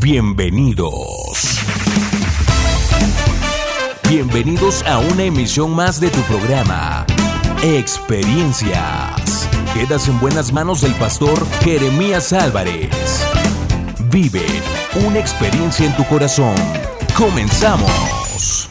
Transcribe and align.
Bienvenidos. 0.00 1.60
Bienvenidos 4.08 4.82
a 4.82 4.98
una 4.98 5.24
emisión 5.24 5.74
más 5.74 6.00
de 6.00 6.10
tu 6.10 6.20
programa, 6.22 7.06
Experiencias. 7.62 9.48
Quedas 9.72 10.08
en 10.08 10.20
buenas 10.20 10.52
manos 10.52 10.82
del 10.82 10.92
pastor 10.94 11.46
Jeremías 11.60 12.32
Álvarez. 12.32 13.24
Vive 14.10 14.44
una 15.06 15.18
experiencia 15.18 15.86
en 15.86 15.96
tu 15.96 16.04
corazón. 16.04 16.54
Comenzamos. 17.16 18.68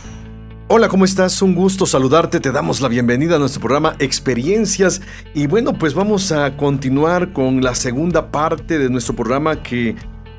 Hola, 0.67 0.89
¿cómo 0.89 1.05
estás? 1.05 1.41
Un 1.41 1.55
gusto 1.55 1.85
saludarte. 1.85 2.39
Te 2.39 2.51
damos 2.51 2.81
la 2.81 2.87
bienvenida 2.87 3.35
a 3.35 3.39
nuestro 3.39 3.61
programa 3.61 3.95
Experiencias. 3.99 5.01
Y 5.33 5.47
bueno, 5.47 5.73
pues 5.73 5.93
vamos 5.93 6.31
a 6.31 6.55
continuar 6.55 7.33
con 7.33 7.63
la 7.63 7.73
segunda 7.73 8.31
parte 8.31 8.77
de 8.77 8.89
nuestro 8.89 9.15
programa 9.15 9.61
que 9.61 9.95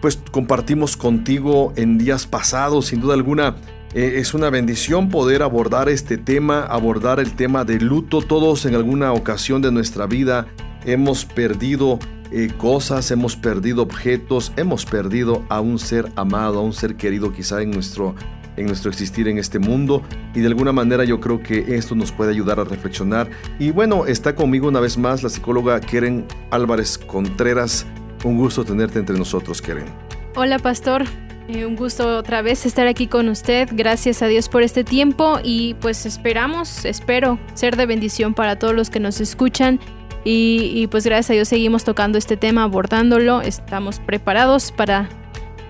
pues 0.06 0.20
compartimos 0.30 0.96
contigo 0.96 1.72
en 1.74 1.98
días 1.98 2.28
pasados. 2.28 2.86
Sin 2.86 3.00
duda 3.00 3.14
alguna, 3.14 3.56
eh, 3.92 4.18
es 4.18 4.34
una 4.34 4.50
bendición 4.50 5.08
poder 5.08 5.42
abordar 5.42 5.88
este 5.88 6.16
tema, 6.16 6.60
abordar 6.60 7.18
el 7.18 7.34
tema 7.34 7.64
de 7.64 7.80
luto. 7.80 8.22
Todos 8.22 8.66
en 8.66 8.76
alguna 8.76 9.12
ocasión 9.12 9.62
de 9.62 9.72
nuestra 9.72 10.06
vida 10.06 10.46
hemos 10.84 11.24
perdido 11.24 11.98
eh, 12.30 12.52
cosas, 12.56 13.10
hemos 13.10 13.34
perdido 13.34 13.82
objetos, 13.82 14.52
hemos 14.56 14.86
perdido 14.86 15.44
a 15.48 15.60
un 15.60 15.80
ser 15.80 16.12
amado, 16.14 16.60
a 16.60 16.62
un 16.62 16.72
ser 16.72 16.94
querido 16.94 17.32
quizá 17.32 17.60
en 17.60 17.72
nuestro, 17.72 18.14
en 18.56 18.66
nuestro 18.66 18.92
existir 18.92 19.26
en 19.26 19.38
este 19.38 19.58
mundo. 19.58 20.04
Y 20.36 20.40
de 20.40 20.46
alguna 20.46 20.70
manera 20.70 21.02
yo 21.02 21.18
creo 21.18 21.42
que 21.42 21.74
esto 21.74 21.96
nos 21.96 22.12
puede 22.12 22.30
ayudar 22.30 22.60
a 22.60 22.64
reflexionar. 22.64 23.28
Y 23.58 23.72
bueno, 23.72 24.06
está 24.06 24.36
conmigo 24.36 24.68
una 24.68 24.78
vez 24.78 24.98
más 24.98 25.24
la 25.24 25.30
psicóloga 25.30 25.80
Keren 25.80 26.26
Álvarez 26.52 26.96
Contreras. 26.96 27.84
Un 28.24 28.38
gusto 28.38 28.64
tenerte 28.64 28.98
entre 28.98 29.16
nosotros, 29.16 29.62
Keren. 29.62 30.05
Hola, 30.38 30.58
pastor. 30.58 31.04
Eh, 31.48 31.64
un 31.64 31.76
gusto 31.76 32.18
otra 32.18 32.42
vez 32.42 32.66
estar 32.66 32.86
aquí 32.86 33.06
con 33.06 33.30
usted. 33.30 33.70
Gracias 33.72 34.20
a 34.20 34.26
Dios 34.26 34.50
por 34.50 34.62
este 34.62 34.84
tiempo 34.84 35.38
y 35.42 35.72
pues 35.80 36.04
esperamos, 36.04 36.84
espero 36.84 37.38
ser 37.54 37.74
de 37.78 37.86
bendición 37.86 38.34
para 38.34 38.58
todos 38.58 38.74
los 38.74 38.90
que 38.90 39.00
nos 39.00 39.22
escuchan. 39.22 39.80
Y, 40.24 40.88
pues 40.88 41.06
gracias 41.06 41.30
a 41.30 41.32
Dios 41.32 41.48
seguimos 41.48 41.84
tocando 41.84 42.18
este 42.18 42.36
tema, 42.36 42.64
abordándolo. 42.64 43.40
Estamos 43.40 43.98
preparados 43.98 44.72
para 44.72 45.08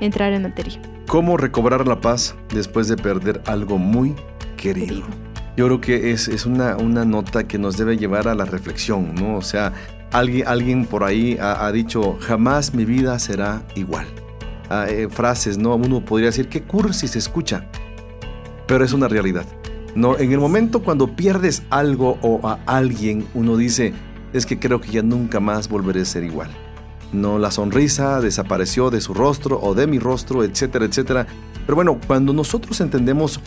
entrar 0.01 0.33
en 0.33 0.43
materia. 0.43 0.81
¿Cómo 1.07 1.37
recobrar 1.37 1.87
la 1.87 2.01
paz 2.01 2.35
después 2.53 2.89
de 2.89 2.97
perder 2.97 3.43
algo 3.47 3.79
muy 3.79 4.17
querido? 4.57 5.03
Yo 5.57 5.67
creo 5.67 5.81
que 5.81 6.11
es, 6.11 6.27
es 6.27 6.45
una, 6.45 6.77
una 6.77 7.05
nota 7.05 7.47
que 7.47 7.57
nos 7.57 7.77
debe 7.77 7.99
llevar 7.99 8.27
a 8.27 8.35
la 8.35 8.47
reflexión, 8.47 9.15
¿no? 9.15 9.37
O 9.37 9.43
sea, 9.43 9.73
alguien, 10.11 10.49
alguien 10.49 10.87
por 10.87 11.05
ahí 11.05 11.39
ha, 11.41 11.71
dicho, 11.71 12.19
jamás 12.21 12.75
mi 12.75 12.85
vida 12.85 13.17
será 13.21 13.63
igual. 13.77 14.07
Ah, 14.69 14.87
eh, 14.89 15.09
frases, 15.09 15.59
¿no? 15.59 15.75
Uno 15.77 16.05
podría 16.05 16.27
decir, 16.27 16.49
qué 16.49 16.63
cursi 16.63 17.07
se 17.07 17.19
escucha, 17.19 17.67
pero 18.67 18.85
es 18.85 18.93
una 18.93 19.09
realidad. 19.09 19.47
No, 19.95 20.19
en 20.19 20.33
el 20.33 20.39
momento 20.39 20.83
cuando 20.83 21.15
pierdes 21.15 21.63
algo 21.71 22.19
o 22.21 22.47
a 22.47 22.59
alguien, 22.67 23.27
uno 23.35 23.57
dice, 23.57 23.95
es 24.33 24.45
que 24.45 24.59
creo 24.59 24.81
que 24.81 24.91
ya 24.91 25.03
nunca 25.03 25.41
más 25.41 25.69
volveré 25.69 26.03
a 26.03 26.05
ser 26.05 26.25
igual. 26.25 26.51
No, 27.13 27.39
la 27.39 27.51
sonrisa 27.51 28.21
desapareció 28.21 28.91
de 28.91 29.01
su 29.01 29.15
rostro 29.15 29.61
o 29.63 29.75
de 29.75 29.87
mi 29.87 29.99
rostro, 29.99 30.43
etcétera, 30.43 30.85
etcétera. 30.85 31.27
Pero 31.65 31.77
bueno, 31.77 31.99
cuando 32.07 32.33
nosotros 32.33 32.81
entendemos 32.81 33.41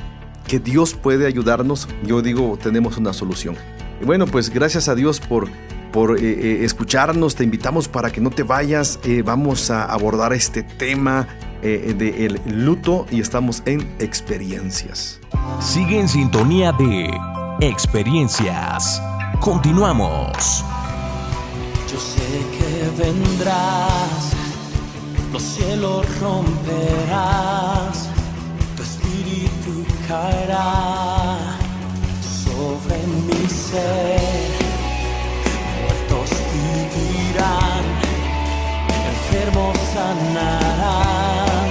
que 0.48 0.60
Dios 0.60 0.96
puede 0.96 1.28
ayudarnos, 1.28 1.88
yo 2.04 2.22
digo, 2.22 2.58
tenemos 2.62 2.98
una 2.98 3.14
solución. 3.14 3.56
Y 4.02 4.06
bueno, 4.06 4.26
pues 4.26 4.50
gracias 4.50 4.88
a 4.88 4.96
Dios 4.96 5.20
por 5.20 5.50
por 5.92 6.18
eh, 6.18 6.22
eh, 6.24 6.66
escucharnos. 6.66 7.36
Te 7.36 7.44
invitamos 7.44 7.88
para 7.88 8.12
que 8.12 8.22
no 8.22 8.30
te 8.30 8.44
vayas. 8.44 9.00
Eh, 9.04 9.22
vamos 9.24 9.70
a 9.72 9.86
abordar 9.86 10.34
este 10.34 10.64
tema 10.64 11.28
del 11.62 12.40
luto 12.46 13.06
y 13.12 13.20
estamos 13.20 13.64
en 13.66 13.82
experiencias. 14.00 15.20
Sigue 15.60 16.00
en 16.00 16.08
sintonía 16.08 16.72
de 16.72 17.12
experiencias. 17.60 19.02
Continuamos. 19.42 20.64
Yo 21.92 22.00
sé 22.00 22.46
que 22.56 23.04
vendrás, 23.04 24.32
los 25.34 25.44
cielos 25.44 26.06
romperás, 26.22 28.10
tu 28.78 28.84
espíritu 28.84 29.86
caerá 30.08 31.58
sobre 32.22 33.06
mi 33.28 33.50
ser 33.50 34.69
enfermos 39.12 39.78
sanarán, 39.94 41.70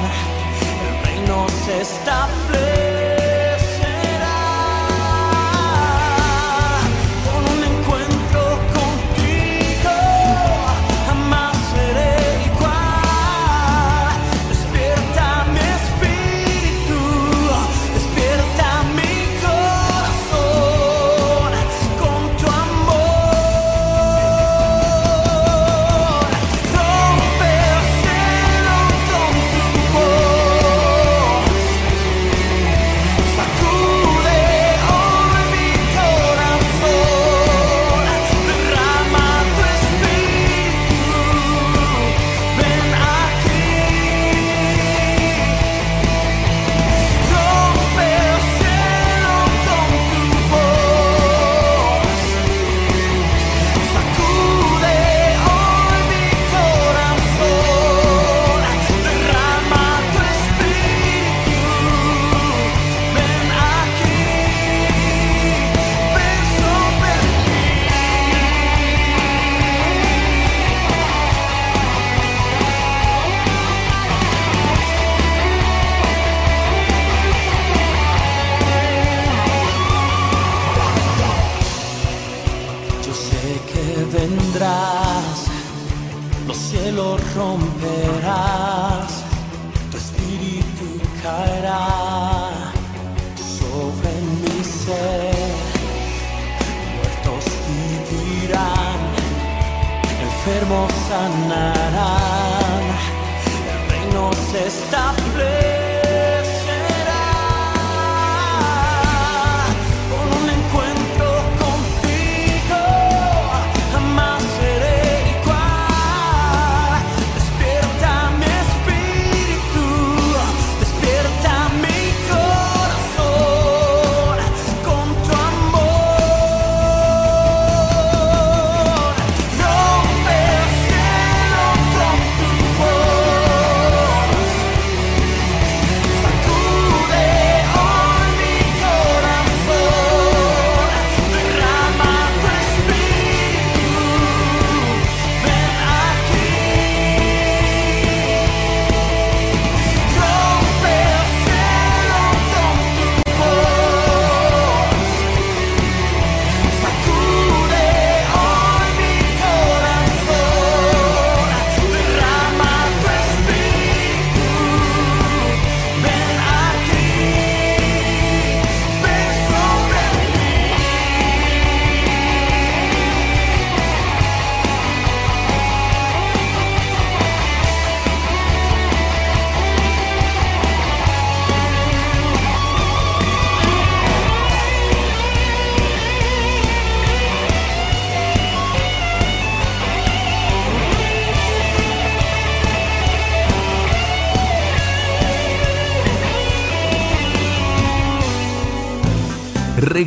el 0.86 1.06
reino 1.06 1.46
se 1.64 1.80
establece. 1.80 2.97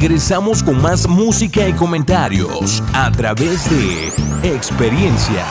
Regresamos 0.01 0.63
con 0.63 0.81
más 0.81 1.07
música 1.07 1.67
y 1.67 1.73
comentarios 1.73 2.81
a 2.91 3.11
través 3.11 3.69
de 3.69 4.07
experiencias. 4.51 5.45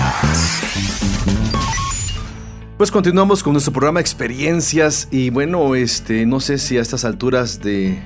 Pues 2.77 2.91
continuamos 2.91 3.45
con 3.45 3.53
nuestro 3.53 3.73
programa 3.73 4.01
Experiencias 4.01 5.07
y 5.13 5.31
bueno, 5.31 5.77
este, 5.77 6.27
no 6.27 6.41
sé 6.41 6.59
si 6.59 6.79
a 6.79 6.81
estas 6.81 7.05
alturas 7.05 7.61
de 7.61 8.03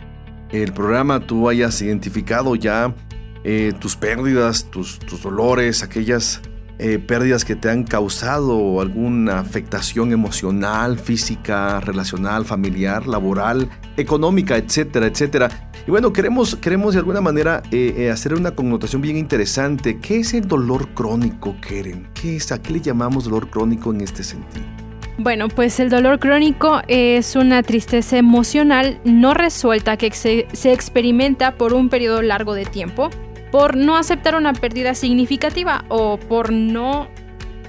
el 0.50 0.74
programa 0.74 1.20
tú 1.20 1.48
hayas 1.48 1.80
identificado 1.80 2.56
ya 2.56 2.94
eh, 3.42 3.72
tus 3.80 3.96
pérdidas, 3.96 4.70
tus, 4.70 4.98
tus 4.98 5.22
dolores, 5.22 5.82
aquellas 5.82 6.42
eh, 6.78 6.98
pérdidas 6.98 7.44
que 7.44 7.54
te 7.54 7.70
han 7.70 7.84
causado 7.84 8.80
alguna 8.80 9.38
afectación 9.38 10.12
emocional, 10.12 10.98
física, 10.98 11.80
relacional, 11.80 12.44
familiar, 12.44 13.06
laboral, 13.06 13.68
económica, 13.96 14.56
etcétera, 14.56 15.06
etcétera. 15.06 15.70
Y 15.86 15.90
bueno, 15.90 16.12
queremos, 16.12 16.56
queremos 16.56 16.94
de 16.94 17.00
alguna 17.00 17.20
manera 17.20 17.62
eh, 17.70 18.10
hacer 18.10 18.34
una 18.34 18.52
connotación 18.52 19.02
bien 19.02 19.16
interesante. 19.16 19.98
¿Qué 20.00 20.18
es 20.18 20.34
el 20.34 20.48
dolor 20.48 20.88
crónico, 20.94 21.56
Keren? 21.60 22.08
¿Qué 22.14 22.36
es? 22.36 22.50
¿A 22.50 22.60
qué 22.60 22.72
le 22.72 22.80
llamamos 22.80 23.24
dolor 23.24 23.50
crónico 23.50 23.92
en 23.92 24.00
este 24.00 24.24
sentido? 24.24 24.64
Bueno, 25.16 25.46
pues 25.46 25.78
el 25.78 25.90
dolor 25.90 26.18
crónico 26.18 26.82
es 26.88 27.36
una 27.36 27.62
tristeza 27.62 28.18
emocional 28.18 29.00
no 29.04 29.32
resuelta 29.32 29.96
que 29.96 30.10
se, 30.10 30.48
se 30.52 30.72
experimenta 30.72 31.54
por 31.54 31.72
un 31.72 31.88
periodo 31.88 32.20
largo 32.20 32.54
de 32.54 32.64
tiempo 32.64 33.10
por 33.54 33.76
no 33.76 33.96
aceptar 33.96 34.34
una 34.34 34.52
pérdida 34.52 34.96
significativa 34.96 35.84
o 35.88 36.18
por 36.18 36.52
no 36.52 37.06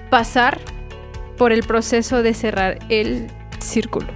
pasar 0.10 0.60
por 1.38 1.52
el 1.52 1.62
proceso 1.62 2.24
de 2.24 2.34
cerrar 2.34 2.80
el 2.90 3.28
círculo. 3.60 4.08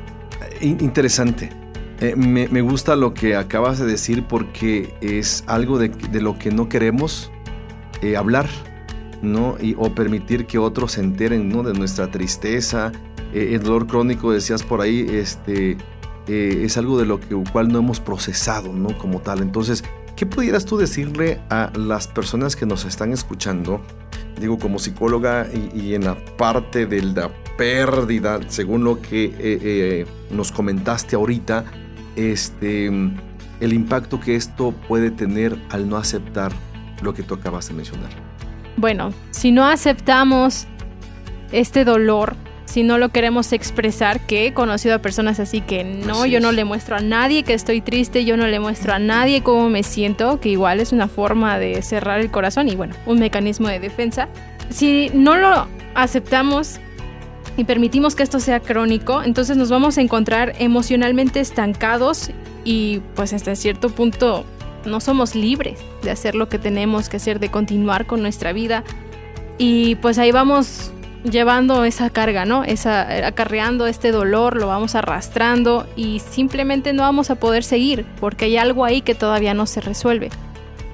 Interesante. 0.61 1.51
Eh, 1.99 2.15
me, 2.15 2.61
gusta 2.61 2.95
lo 2.95 3.13
que 3.13 3.35
acabas 3.35 3.77
de 3.77 3.85
decir 3.85 4.23
porque 4.23 4.95
es 4.99 5.43
algo 5.45 5.77
de, 5.77 5.91
lo 6.19 6.39
que 6.39 6.49
no 6.49 6.69
queremos 6.69 7.31
eh, 8.01 8.17
hablar, 8.17 8.49
¿no? 9.21 9.55
Y, 9.61 9.75
o 9.77 9.93
permitir 9.93 10.47
que 10.47 10.57
otros 10.57 10.93
se 10.93 11.01
enteren, 11.01 11.49
¿no? 11.49 11.61
De 11.61 11.73
nuestra 11.73 12.09
tristeza. 12.09 12.91
Eh, 13.31 13.51
el 13.53 13.61
dolor 13.61 13.85
crónico, 13.85 14.31
decías 14.31 14.63
por 14.63 14.81
ahí, 14.81 15.05
este, 15.07 15.77
es 16.25 16.77
algo 16.77 16.97
de 16.97 17.05
lo 17.05 17.19
que, 17.19 17.35
cual 17.51 17.67
no 17.67 17.77
hemos 17.77 17.99
procesado, 17.99 18.73
¿no? 18.73 18.97
Como 18.97 19.19
tal. 19.19 19.43
Entonces, 19.43 19.83
¿Qué 20.19 20.25
pudieras 20.25 20.65
tú 20.65 20.75
decirle 20.75 21.39
a 21.49 21.71
las 21.77 22.09
personas 22.09 22.57
que 22.57 22.65
nos 22.65 22.83
están 22.83 23.13
escuchando? 23.13 23.81
Digo, 24.37 24.59
como 24.59 24.77
psicóloga 24.77 25.47
y, 25.73 25.93
en 25.93 26.03
la 26.03 26.17
parte 26.35 26.85
de 26.85 27.01
la 27.01 27.29
pérdida, 27.57 28.41
según 28.49 28.83
lo 28.83 29.01
que 29.01 29.27
eh, 29.27 29.33
eh, 29.39 30.05
nos 30.29 30.51
comentaste 30.51 31.15
ahorita, 31.15 31.63
este, 32.17 32.87
el 32.87 33.71
impacto 33.71 34.19
que 34.19 34.35
esto 34.35 34.73
puede 34.89 35.09
tener 35.09 35.57
al 35.69 35.87
no 35.87 35.95
aceptar 35.95 36.51
lo 37.01 37.13
que 37.13 37.23
tú 37.23 37.35
acabas 37.35 37.69
de 37.69 37.75
mencionar. 37.75 38.09
Bueno, 38.75 39.13
si 39.31 39.53
no 39.53 39.65
aceptamos 39.67 40.67
este 41.53 41.85
dolor, 41.85 42.35
si 42.69 42.83
no 42.83 42.99
lo 42.99 43.09
queremos 43.09 43.51
expresar, 43.51 44.19
que 44.19 44.45
he 44.45 44.53
conocido 44.53 44.93
a 44.93 44.99
personas 44.99 45.39
así 45.39 45.59
que 45.59 45.83
no, 45.83 46.27
yo 46.27 46.39
no 46.39 46.51
le 46.51 46.65
muestro 46.65 46.95
a 46.95 46.99
nadie 46.99 47.41
que 47.41 47.55
estoy 47.55 47.81
triste, 47.81 48.25
yo 48.25 48.37
no 48.37 48.45
le 48.45 48.59
muestro 48.59 48.93
a 48.93 48.99
nadie 48.99 49.41
cómo 49.41 49.69
me 49.69 49.81
siento, 49.81 50.39
que 50.39 50.49
igual 50.49 50.79
es 50.79 50.91
una 50.91 51.07
forma 51.07 51.57
de 51.57 51.81
cerrar 51.81 52.19
el 52.19 52.29
corazón 52.29 52.69
y 52.69 52.75
bueno, 52.75 52.93
un 53.07 53.19
mecanismo 53.19 53.67
de 53.67 53.79
defensa. 53.79 54.29
Si 54.69 55.09
no 55.15 55.35
lo 55.35 55.67
aceptamos 55.95 56.79
y 57.57 57.63
permitimos 57.63 58.15
que 58.15 58.21
esto 58.21 58.39
sea 58.39 58.59
crónico, 58.59 59.23
entonces 59.23 59.57
nos 59.57 59.71
vamos 59.71 59.97
a 59.97 60.01
encontrar 60.01 60.53
emocionalmente 60.59 61.39
estancados 61.39 62.29
y 62.65 63.01
pues 63.15 63.33
hasta 63.33 63.55
cierto 63.55 63.89
punto 63.89 64.45
no 64.85 64.99
somos 64.99 65.33
libres 65.33 65.79
de 66.03 66.11
hacer 66.11 66.35
lo 66.35 66.49
que 66.49 66.59
tenemos 66.59 67.09
que 67.09 67.17
hacer, 67.17 67.39
de 67.39 67.49
continuar 67.49 68.05
con 68.05 68.21
nuestra 68.21 68.53
vida. 68.53 68.83
Y 69.57 69.95
pues 69.95 70.19
ahí 70.19 70.31
vamos 70.31 70.93
llevando 71.23 71.83
esa 71.83 72.09
carga, 72.09 72.45
¿no? 72.45 72.63
Esa, 72.63 73.27
acarreando 73.27 73.87
este 73.87 74.11
dolor, 74.11 74.55
lo 74.55 74.67
vamos 74.67 74.95
arrastrando 74.95 75.87
y 75.95 76.19
simplemente 76.19 76.93
no 76.93 77.03
vamos 77.03 77.29
a 77.29 77.35
poder 77.35 77.63
seguir 77.63 78.05
porque 78.19 78.45
hay 78.45 78.57
algo 78.57 78.85
ahí 78.85 79.01
que 79.01 79.15
todavía 79.15 79.53
no 79.53 79.65
se 79.65 79.81
resuelve. 79.81 80.29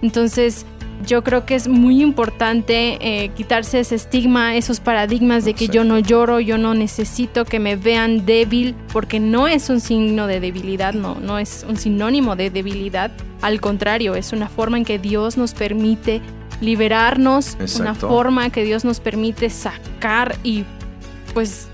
Entonces, 0.01 0.65
yo 1.05 1.23
creo 1.23 1.45
que 1.45 1.55
es 1.55 1.67
muy 1.67 2.01
importante 2.01 2.97
eh, 3.01 3.29
quitarse 3.29 3.79
ese 3.79 3.95
estigma, 3.95 4.55
esos 4.55 4.79
paradigmas 4.79 5.45
de 5.45 5.53
que 5.53 5.67
yo 5.67 5.83
no 5.83 5.99
lloro, 5.99 6.39
yo 6.39 6.57
no 6.57 6.73
necesito 6.73 7.45
que 7.45 7.59
me 7.59 7.75
vean 7.75 8.25
débil, 8.25 8.75
porque 8.91 9.19
no 9.19 9.47
es 9.47 9.69
un 9.69 9.81
signo 9.81 10.27
de 10.27 10.39
debilidad, 10.39 10.93
no, 10.93 11.15
no 11.15 11.37
es 11.37 11.65
un 11.67 11.77
sinónimo 11.77 12.35
de 12.35 12.49
debilidad. 12.49 13.11
Al 13.41 13.61
contrario, 13.61 14.15
es 14.15 14.31
una 14.31 14.47
forma 14.47 14.77
en 14.77 14.85
que 14.85 14.97
Dios 14.97 15.37
nos 15.37 15.53
permite 15.53 16.21
liberarnos, 16.61 17.57
una 17.79 17.95
forma 17.95 18.49
que 18.49 18.63
Dios 18.63 18.85
nos 18.85 18.99
permite 18.99 19.49
sacar 19.49 20.37
y 20.43 20.63
pues 21.33 21.67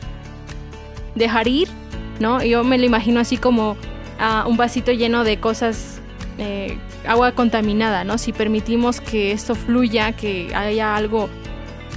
dejar 1.16 1.48
ir, 1.48 1.69
¿no? 2.19 2.44
Yo 2.44 2.63
me 2.63 2.78
lo 2.78 2.86
imagino 2.86 3.19
así 3.19 3.38
como 3.38 3.78
ah, 4.19 4.45
un 4.47 4.57
vasito 4.57 4.92
lleno 4.92 5.23
de 5.23 5.40
cosas, 5.40 6.00
eh, 6.38 6.78
agua 7.07 7.33
contaminada, 7.33 8.04
¿no? 8.04 8.18
Si 8.18 8.33
permitimos 8.33 9.02
que 9.02 9.31
esto 9.31 9.56
fluya, 9.56 10.14
que 10.14 10.54
haya 10.56 10.95
algo 10.95 11.30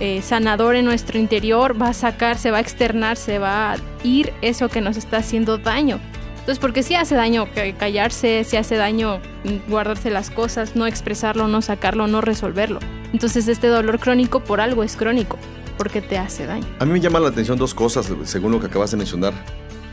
eh, 0.00 0.22
sanador 0.22 0.76
en 0.76 0.84
nuestro 0.84 1.18
interior, 1.18 1.80
va 1.80 1.88
a 1.88 1.94
sacar, 1.94 2.38
se 2.38 2.50
va 2.50 2.58
a 2.58 2.60
externar, 2.60 3.16
se 3.16 3.38
va 3.38 3.72
a 3.72 3.76
ir 4.02 4.32
eso 4.42 4.68
que 4.68 4.80
nos 4.80 4.96
está 4.96 5.18
haciendo 5.18 5.58
daño. 5.58 6.00
Entonces, 6.44 6.58
porque 6.58 6.82
sí 6.82 6.94
hace 6.94 7.14
daño 7.14 7.48
callarse, 7.78 8.44
sí 8.44 8.58
hace 8.58 8.76
daño 8.76 9.18
guardarse 9.66 10.10
las 10.10 10.28
cosas, 10.28 10.76
no 10.76 10.86
expresarlo, 10.86 11.48
no 11.48 11.62
sacarlo, 11.62 12.06
no 12.06 12.20
resolverlo. 12.20 12.80
Entonces, 13.14 13.48
este 13.48 13.68
dolor 13.68 13.98
crónico 13.98 14.40
por 14.40 14.60
algo 14.60 14.82
es 14.84 14.94
crónico, 14.94 15.38
porque 15.78 16.02
te 16.02 16.18
hace 16.18 16.44
daño. 16.44 16.66
A 16.80 16.84
mí 16.84 16.92
me 16.92 17.00
llama 17.00 17.18
la 17.18 17.30
atención 17.30 17.56
dos 17.56 17.72
cosas, 17.72 18.12
según 18.24 18.52
lo 18.52 18.60
que 18.60 18.66
acabas 18.66 18.90
de 18.90 18.98
mencionar. 18.98 19.32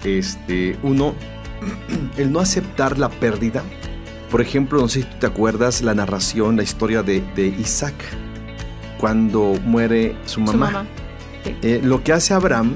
Este, 0.03 0.77
uno, 0.83 1.15
el 2.17 2.33
no 2.33 2.41
aceptar 2.41 2.99
la 2.99 3.07
pérdida. 3.07 3.63
Por 4.29 4.41
ejemplo, 4.41 4.81
no 4.81 4.89
sé 4.89 5.03
si 5.03 5.07
tú 5.07 5.15
te 5.21 5.27
acuerdas 5.27 5.81
la 5.81 5.95
narración, 5.95 6.57
la 6.57 6.63
historia 6.63 7.01
de, 7.01 7.55
Isaac, 7.61 7.95
cuando 8.99 9.57
muere 9.63 10.17
su 10.25 10.41
mamá. 10.41 10.85
Eh, 11.45 11.79
lo 11.81 12.03
que 12.03 12.11
hace 12.11 12.33
Abraham 12.33 12.75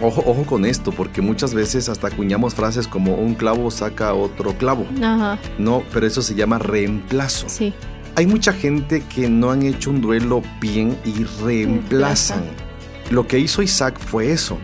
Ojo, 0.00 0.22
ojo 0.26 0.44
con 0.44 0.64
esto, 0.64 0.92
porque 0.92 1.20
muchas 1.20 1.54
veces 1.54 1.88
hasta 1.88 2.06
acuñamos 2.06 2.54
frases 2.54 2.86
como 2.86 3.14
un 3.16 3.34
clavo 3.34 3.70
saca 3.70 4.14
otro 4.14 4.52
clavo. 4.56 4.86
Ajá. 5.02 5.38
No, 5.58 5.82
pero 5.92 6.06
eso 6.06 6.22
se 6.22 6.34
llama 6.34 6.58
reemplazo. 6.58 7.48
Sí. 7.48 7.74
Hay 8.14 8.26
mucha 8.26 8.52
gente 8.52 9.02
que 9.02 9.28
no 9.28 9.50
han 9.50 9.62
hecho 9.62 9.90
un 9.90 10.00
duelo 10.00 10.42
bien 10.60 10.96
y 11.04 11.24
reemplazan. 11.42 12.44
Lo 13.10 13.26
que 13.26 13.38
hizo 13.38 13.62
Isaac 13.62 13.98
fue 13.98 14.30
eso. 14.30 14.58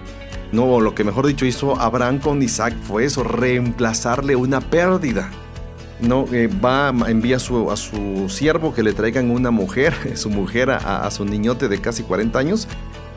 No, 0.52 0.80
lo 0.80 0.94
que 0.94 1.02
mejor 1.02 1.26
dicho 1.26 1.46
hizo 1.46 1.80
Abraham 1.80 2.20
con 2.20 2.40
Isaac 2.40 2.74
fue 2.82 3.04
eso, 3.04 3.24
reemplazarle 3.24 4.36
una 4.36 4.60
pérdida. 4.60 5.30
No, 6.00 6.26
eh, 6.32 6.48
va, 6.48 6.92
envía 7.08 7.36
a 7.36 7.40
su, 7.40 7.70
a 7.70 7.76
su 7.76 8.28
siervo 8.28 8.74
que 8.74 8.82
le 8.82 8.92
traigan 8.92 9.30
una 9.30 9.50
mujer, 9.50 9.94
su 10.16 10.30
mujer 10.30 10.70
a, 10.70 11.04
a 11.04 11.10
su 11.10 11.24
niñote 11.24 11.68
de 11.68 11.80
casi 11.80 12.02
40 12.04 12.38
años, 12.38 12.68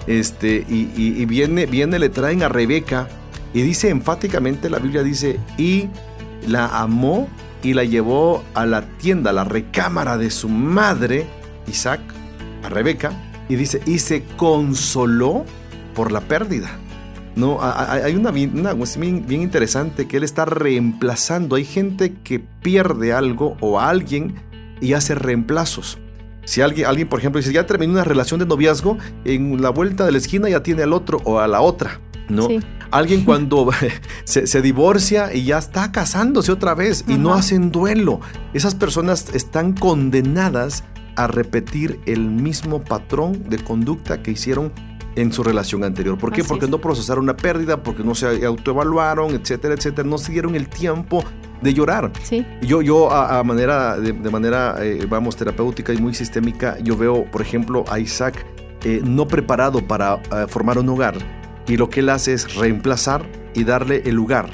este, 0.08 0.66
y, 0.68 1.26
viene, 1.26 1.66
viene, 1.66 2.00
le 2.00 2.10
traen 2.10 2.42
a 2.42 2.50
Rebeca 2.50 3.10
y 3.54 3.62
dice 3.62 3.90
enfáticamente, 3.90 4.70
la 4.70 4.80
Biblia 4.80 5.04
dice, 5.04 5.40
y 5.58 5.90
la 6.48 6.80
amó 6.80 7.28
y 7.62 7.74
la 7.74 7.84
llevó 7.84 8.44
a 8.54 8.66
la 8.66 8.84
tienda, 8.98 9.32
a 9.32 9.34
la 9.34 9.44
recámara 9.44 10.18
de 10.18 10.32
su 10.32 10.48
madre, 10.48 11.28
Isaac, 11.68 12.00
a 12.64 12.70
Rebeca, 12.70 13.12
y 13.50 13.56
dice, 13.56 13.82
y 13.86 14.00
se 14.00 14.24
consoló 14.38 15.46
por 15.94 16.12
la 16.12 16.22
pérdida. 16.22 16.70
No, 17.36 17.60
hay 17.62 18.16
una, 18.16 18.32
una 18.32 18.74
bien, 18.74 19.26
bien 19.28 19.42
interesante 19.42 20.08
que 20.08 20.18
él 20.18 20.24
está 20.24 20.46
reemplazando. 20.46 21.56
Hay 21.56 21.66
gente 21.66 22.14
que 22.24 22.40
pierde 22.40 23.14
algo 23.14 23.58
o 23.60 23.80
a 23.80 23.90
alguien 23.90 24.36
y 24.82 24.94
hace 24.94 25.14
reemplazos. 25.14 26.00
Si 26.48 26.62
alguien, 26.62 26.88
alguien, 26.88 27.10
por 27.10 27.20
ejemplo, 27.20 27.39
dice, 27.39 27.51
ya 27.51 27.66
terminó 27.66 27.92
una 27.92 28.06
relación 28.06 28.39
de 28.39 28.46
noviazgo, 28.46 28.98
en 29.25 29.62
la 29.62 29.70
vuelta 29.70 30.06
de 30.06 30.13
la 30.13 30.18
esquina 30.18 30.48
ya 30.48 30.63
tiene 30.63 30.82
al 30.82 30.94
otro 30.94 31.20
o 31.25 31.39
a 31.39 31.48
la 31.48 31.60
otra, 31.60 32.00
¿no? 32.30 32.48
Alguien 32.89 33.25
cuando 33.25 33.70
se, 34.24 34.62
divorcia 34.62 35.34
y 35.34 35.44
ya 35.44 35.58
está 35.58 35.92
casándose 35.92 36.54
otra 36.54 36.74
vez 36.74 37.04
y 37.06 37.16
no 37.16 37.34
hacen 37.34 37.70
duelo. 37.70 38.22
Esas 38.54 38.75
personas 38.75 39.27
están 39.34 39.74
condenadas 39.74 40.86
a 41.18 41.27
repetir 41.27 42.00
el 42.06 42.22
mismo 42.32 42.82
patrón 42.82 43.50
de 43.50 43.58
conducta 43.58 44.24
que 44.24 44.32
hicieron 44.32 44.72
en 45.18 45.34
su 45.34 45.44
relación 45.44 45.84
anterior. 45.84 46.18
¿Por 46.18 46.32
qué? 46.32 46.46
porque 46.46 46.70
no 46.70 46.80
procesaron 46.80 47.25
una 47.25 47.36
pérdida, 47.36 47.84
porque 47.84 48.06
no 48.06 48.16
se 48.16 48.46
autoevaluaron, 48.46 49.36
etcétera, 49.36 49.74
etcétera. 49.74 50.08
No 50.08 50.18
se 50.18 50.32
dieron 50.32 50.56
el 50.56 50.70
tiempo 50.70 51.25
de 51.62 51.74
llorar. 51.74 52.12
Sí. 52.24 52.46
Yo, 52.62 52.82
yo 52.82 53.12
a, 53.12 53.44
manera, 53.44 53.98
de, 53.98 54.14
manera, 54.30 54.76
eh, 54.82 55.06
vamos, 55.10 55.36
terapéutica 55.36 55.94
y 55.94 55.98
muy 55.98 56.14
sistémica, 56.14 56.78
yo 56.80 56.98
veo, 56.98 57.26
por 57.26 57.42
ejemplo, 57.42 57.86
a 57.90 58.00
Isaac 58.00 58.46
eh, 58.84 59.02
no 59.04 59.28
preparado 59.28 59.86
para 59.86 60.16
eh, 60.16 60.46
formar 60.48 60.78
un 60.78 60.90
hogar 60.90 61.16
y 61.68 61.78
lo 61.78 61.90
que 61.90 62.02
él 62.02 62.10
hace 62.10 62.34
es 62.34 62.56
reemplazar 62.56 63.26
y 63.54 63.64
darle 63.64 64.04
el 64.06 64.16
lugar. 64.16 64.50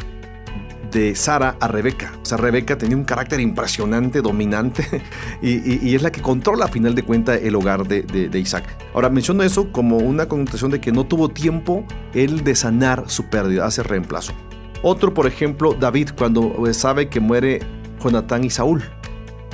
de 0.92 1.16
Sara 1.16 1.58
a 1.60 1.68
Rebeca. 1.68 2.14
O 2.22 2.26
sea, 2.26 2.38
Rebeca 2.38 2.78
tenía 2.78 2.96
un 2.96 3.04
carácter 3.04 3.40
impresionante, 3.40 4.22
dominante, 4.22 5.02
y, 5.42 5.96
es 5.96 6.04
la 6.04 6.12
que 6.12 6.22
controla 6.22 6.66
a 6.66 6.68
final 6.68 6.94
de 6.94 7.02
cuentas 7.02 7.40
el 7.42 7.56
hogar 7.56 7.88
de, 7.88 8.04
de, 8.04 8.40
Isaac. 8.40 8.64
Ahora, 8.94 9.10
menciono 9.10 9.42
eso 9.42 9.72
como 9.72 9.98
una 9.98 10.28
connotación 10.28 10.70
de 10.70 10.80
que 10.80 10.92
no 10.92 11.06
tuvo 11.06 11.30
tiempo 11.30 11.84
él 12.14 12.44
de 12.44 12.54
sanar 12.54 13.06
su 13.08 13.26
pérdida, 13.26 13.66
hace 13.66 13.82
reemplazo. 13.82 14.34
Otro, 14.84 15.14
por 15.14 15.26
ejemplo, 15.26 15.74
David, 15.74 16.10
cuando 16.16 16.54
sabe 16.74 17.10
que 17.10 17.20
muere 17.20 17.62
Jonatán 18.04 18.44
y 18.44 18.50
Saúl. 18.50 18.84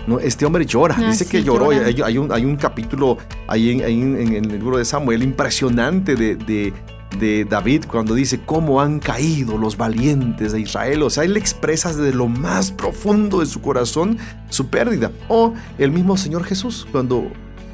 ¿no? 0.08 0.20
Este 0.20 0.46
hombre 0.46 0.66
llora, 0.66 0.96
ah, 0.98 1.10
dice 1.10 1.28
que 1.28 1.44
lloró. 1.44 1.70
Hay, 1.70 2.18
un, 2.18 2.32
hay, 2.32 2.46
un, 2.46 2.58
capítulo 2.58 3.18
ahí 3.48 3.80
en, 3.82 4.36
el 4.36 4.48
libro 4.48 4.78
de 4.78 4.86
Samuel 4.86 5.24
impresionante 5.24 6.16
de, 6.16 6.74
de 7.18 7.46
David 7.46 7.86
cuando 7.88 8.14
dice 8.14 8.42
cómo 8.46 8.82
han 8.82 9.00
caído 9.00 9.58
los 9.58 9.78
valientes 9.78 10.52
de 10.52 10.62
Israel. 10.62 11.04
O 11.04 11.10
sea, 11.10 11.24
él 11.24 11.38
expresa 11.38 11.94
desde 11.94 12.14
lo 12.14 12.28
más 12.28 12.72
profundo 12.72 13.40
de 13.40 13.46
su 13.46 13.62
corazón 13.62 14.18
su 14.50 14.68
pérdida. 14.68 15.12
O 15.28 15.54
el 15.78 15.92
mismo 15.92 16.18
Señor 16.18 16.44
Jesús 16.44 16.88
cuando 16.92 17.28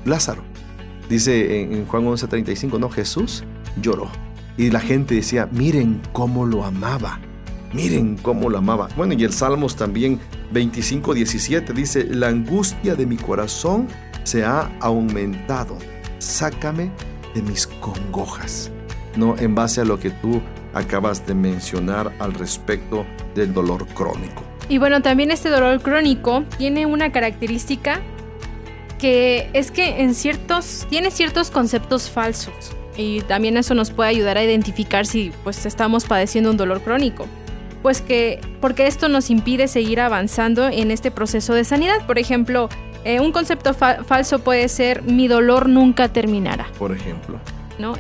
Lázaro 0.06 0.42
dice 1.10 1.62
en 1.62 1.86
Juan 1.86 2.06
11:35, 2.06 2.80
no, 2.80 2.90
Jesús 2.90 3.44
lloró. 3.82 4.10
Y 4.58 4.72
la 4.72 4.80
gente 4.80 5.16
decía, 5.16 5.50
miren 5.52 6.02
cómo 6.14 6.46
lo 6.46 6.64
amaba. 6.64 7.20
Miren 7.74 8.18
cómo 8.18 8.50
lo 8.50 8.58
amaba. 8.58 8.88
Bueno, 8.96 9.14
y 9.14 9.24
el 9.24 9.34
Salmos 9.34 9.76
también 9.76 10.20
25:17 10.54 11.74
dice, 11.74 12.06
la 12.06 12.28
angustia 12.28 12.96
de 12.96 13.06
mi 13.06 13.18
corazón 13.18 13.88
se 14.24 14.44
ha 14.44 14.72
aumentado. 14.80 15.78
Sácame 16.20 16.92
de 17.34 17.42
mis 17.42 17.68
congojas. 17.68 18.72
¿no? 19.16 19.36
En 19.38 19.56
base 19.56 19.82
a 19.82 19.86
lo 19.86 20.00
que 20.00 20.10
tú 20.10 20.42
acabas 20.74 21.26
de 21.26 21.34
mencionar 21.34 22.14
al 22.20 22.34
respecto 22.34 23.06
del 23.34 23.54
dolor 23.54 23.88
crónico. 23.88 24.44
Y 24.68 24.78
bueno, 24.78 25.02
también 25.02 25.32
este 25.32 25.50
dolor 25.50 25.82
crónico 25.82 26.44
tiene 26.58 26.86
una 26.86 27.12
característica 27.12 28.02
que 29.00 29.50
es 29.54 29.72
que 29.72 30.02
en 30.02 30.16
ciertos 30.16 30.88
tiene 30.90 31.12
ciertos 31.12 31.52
conceptos 31.52 32.10
falsos 32.10 32.76
y 32.98 33.22
también 33.22 33.58
eso 33.58 33.74
nos 33.74 33.92
puede 33.92 34.10
ayudar 34.10 34.38
a 34.38 34.44
identificar 34.44 35.06
si 35.06 35.32
pues 35.44 35.66
estamos 35.66 36.06
padeciendo 36.06 36.50
un 36.50 36.58
dolor 36.58 36.82
crónico. 36.82 37.28
Pues 37.86 38.02
que 38.02 38.40
porque 38.62 38.88
esto 38.88 39.10
nos 39.10 39.30
impide 39.30 39.68
seguir 39.68 40.00
avanzando 40.00 40.70
en 40.70 40.90
este 40.90 41.12
proceso 41.12 41.54
de 41.54 41.64
sanidad. 41.64 42.04
Por 42.08 42.18
ejemplo, 42.18 42.68
eh, 43.04 43.20
un 43.20 43.32
concepto 43.32 43.76
falso 43.76 44.40
puede 44.40 44.70
ser 44.70 45.04
mi 45.04 45.28
dolor 45.28 45.70
nunca 45.70 46.10
terminará. 46.10 46.66
Por 46.80 46.94
ejemplo. 46.94 47.40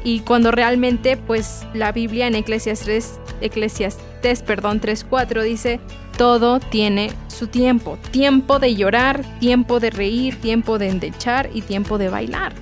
Y 0.03 0.21
cuando 0.21 0.49
realmente, 0.49 1.17
pues 1.17 1.67
la 1.75 1.91
Biblia 1.91 2.25
en 2.25 2.33
Eclesiastes, 2.33 3.19
Eclesiastes 3.41 4.41
perdón, 4.41 4.81
3.4 4.81 5.43
dice, 5.43 5.79
todo 6.17 6.59
tiene 6.59 7.11
su 7.27 7.45
tiempo. 7.45 7.99
Tiempo 8.09 8.57
de 8.57 8.73
llorar, 8.73 9.23
tiempo 9.39 9.79
de 9.79 9.91
reír, 9.91 10.41
tiempo 10.41 10.79
de 10.79 10.89
endechar 10.89 11.51
y 11.53 11.61
tiempo 11.61 11.99
de 11.99 12.09
bailar. 12.09 12.53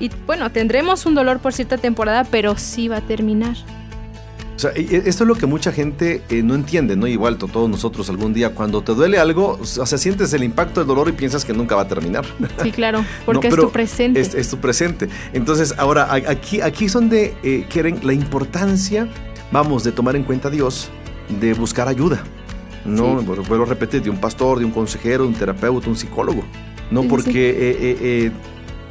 Y 0.00 0.10
bueno, 0.26 0.52
tendremos 0.52 1.06
un 1.06 1.14
dolor 1.14 1.38
por 1.38 1.54
cierta 1.54 1.78
temporada, 1.78 2.24
pero 2.24 2.58
sí 2.58 2.88
va 2.88 2.98
a 2.98 3.00
terminar. 3.00 3.56
O 4.58 4.60
sea, 4.60 4.72
esto 4.72 5.22
es 5.22 5.28
lo 5.28 5.36
que 5.36 5.46
mucha 5.46 5.70
gente 5.70 6.20
eh, 6.28 6.42
no 6.42 6.56
entiende, 6.56 6.96
¿no? 6.96 7.06
Igual 7.06 7.38
todos 7.38 7.70
nosotros 7.70 8.10
algún 8.10 8.34
día, 8.34 8.56
cuando 8.56 8.82
te 8.82 8.92
duele 8.92 9.16
algo, 9.16 9.56
o 9.60 9.64
sea, 9.64 9.96
sientes 9.98 10.32
el 10.32 10.42
impacto 10.42 10.80
del 10.80 10.88
dolor 10.88 11.08
y 11.08 11.12
piensas 11.12 11.44
que 11.44 11.52
nunca 11.52 11.76
va 11.76 11.82
a 11.82 11.88
terminar. 11.88 12.24
Sí, 12.60 12.72
claro, 12.72 13.04
porque 13.24 13.46
es 13.46 13.54
tu 13.54 13.70
presente. 13.70 14.18
Es, 14.18 14.50
tu 14.50 14.58
presente. 14.58 15.08
Entonces, 15.32 15.76
ahora, 15.78 16.12
aquí, 16.12 16.60
aquí 16.60 16.86
es 16.86 16.92
donde 16.92 17.36
eh, 17.44 17.66
quieren 17.70 18.00
la 18.02 18.12
importancia, 18.12 19.06
vamos, 19.52 19.84
de 19.84 19.92
tomar 19.92 20.16
en 20.16 20.24
cuenta 20.24 20.48
a 20.48 20.50
Dios, 20.50 20.90
de 21.38 21.54
buscar 21.54 21.86
ayuda. 21.86 22.24
No, 22.84 23.20
sí. 23.20 23.26
vuelvo 23.26 23.62
a 23.62 23.68
repetir, 23.68 24.02
de 24.02 24.10
un 24.10 24.18
pastor, 24.18 24.58
de 24.58 24.64
un 24.64 24.72
consejero, 24.72 25.22
de 25.22 25.28
un 25.28 25.34
terapeuta, 25.36 25.88
un 25.88 25.94
psicólogo. 25.94 26.42
No, 26.90 27.04
porque 27.04 27.54
eh, 27.56 28.32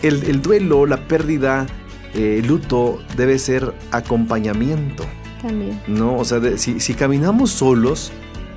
el, 0.01 0.23
el, 0.23 0.41
duelo, 0.41 0.85
la 0.85 1.09
pérdida, 1.09 1.67
el 2.13 2.47
luto 2.47 2.99
debe 3.17 3.37
ser 3.37 3.73
acompañamiento. 3.91 5.03
También. 5.41 5.79
No, 5.87 6.15
o 6.17 6.25
sea, 6.25 6.39
si, 6.57 6.79
si, 6.79 6.93
caminamos 6.93 7.51
solos, 7.51 8.11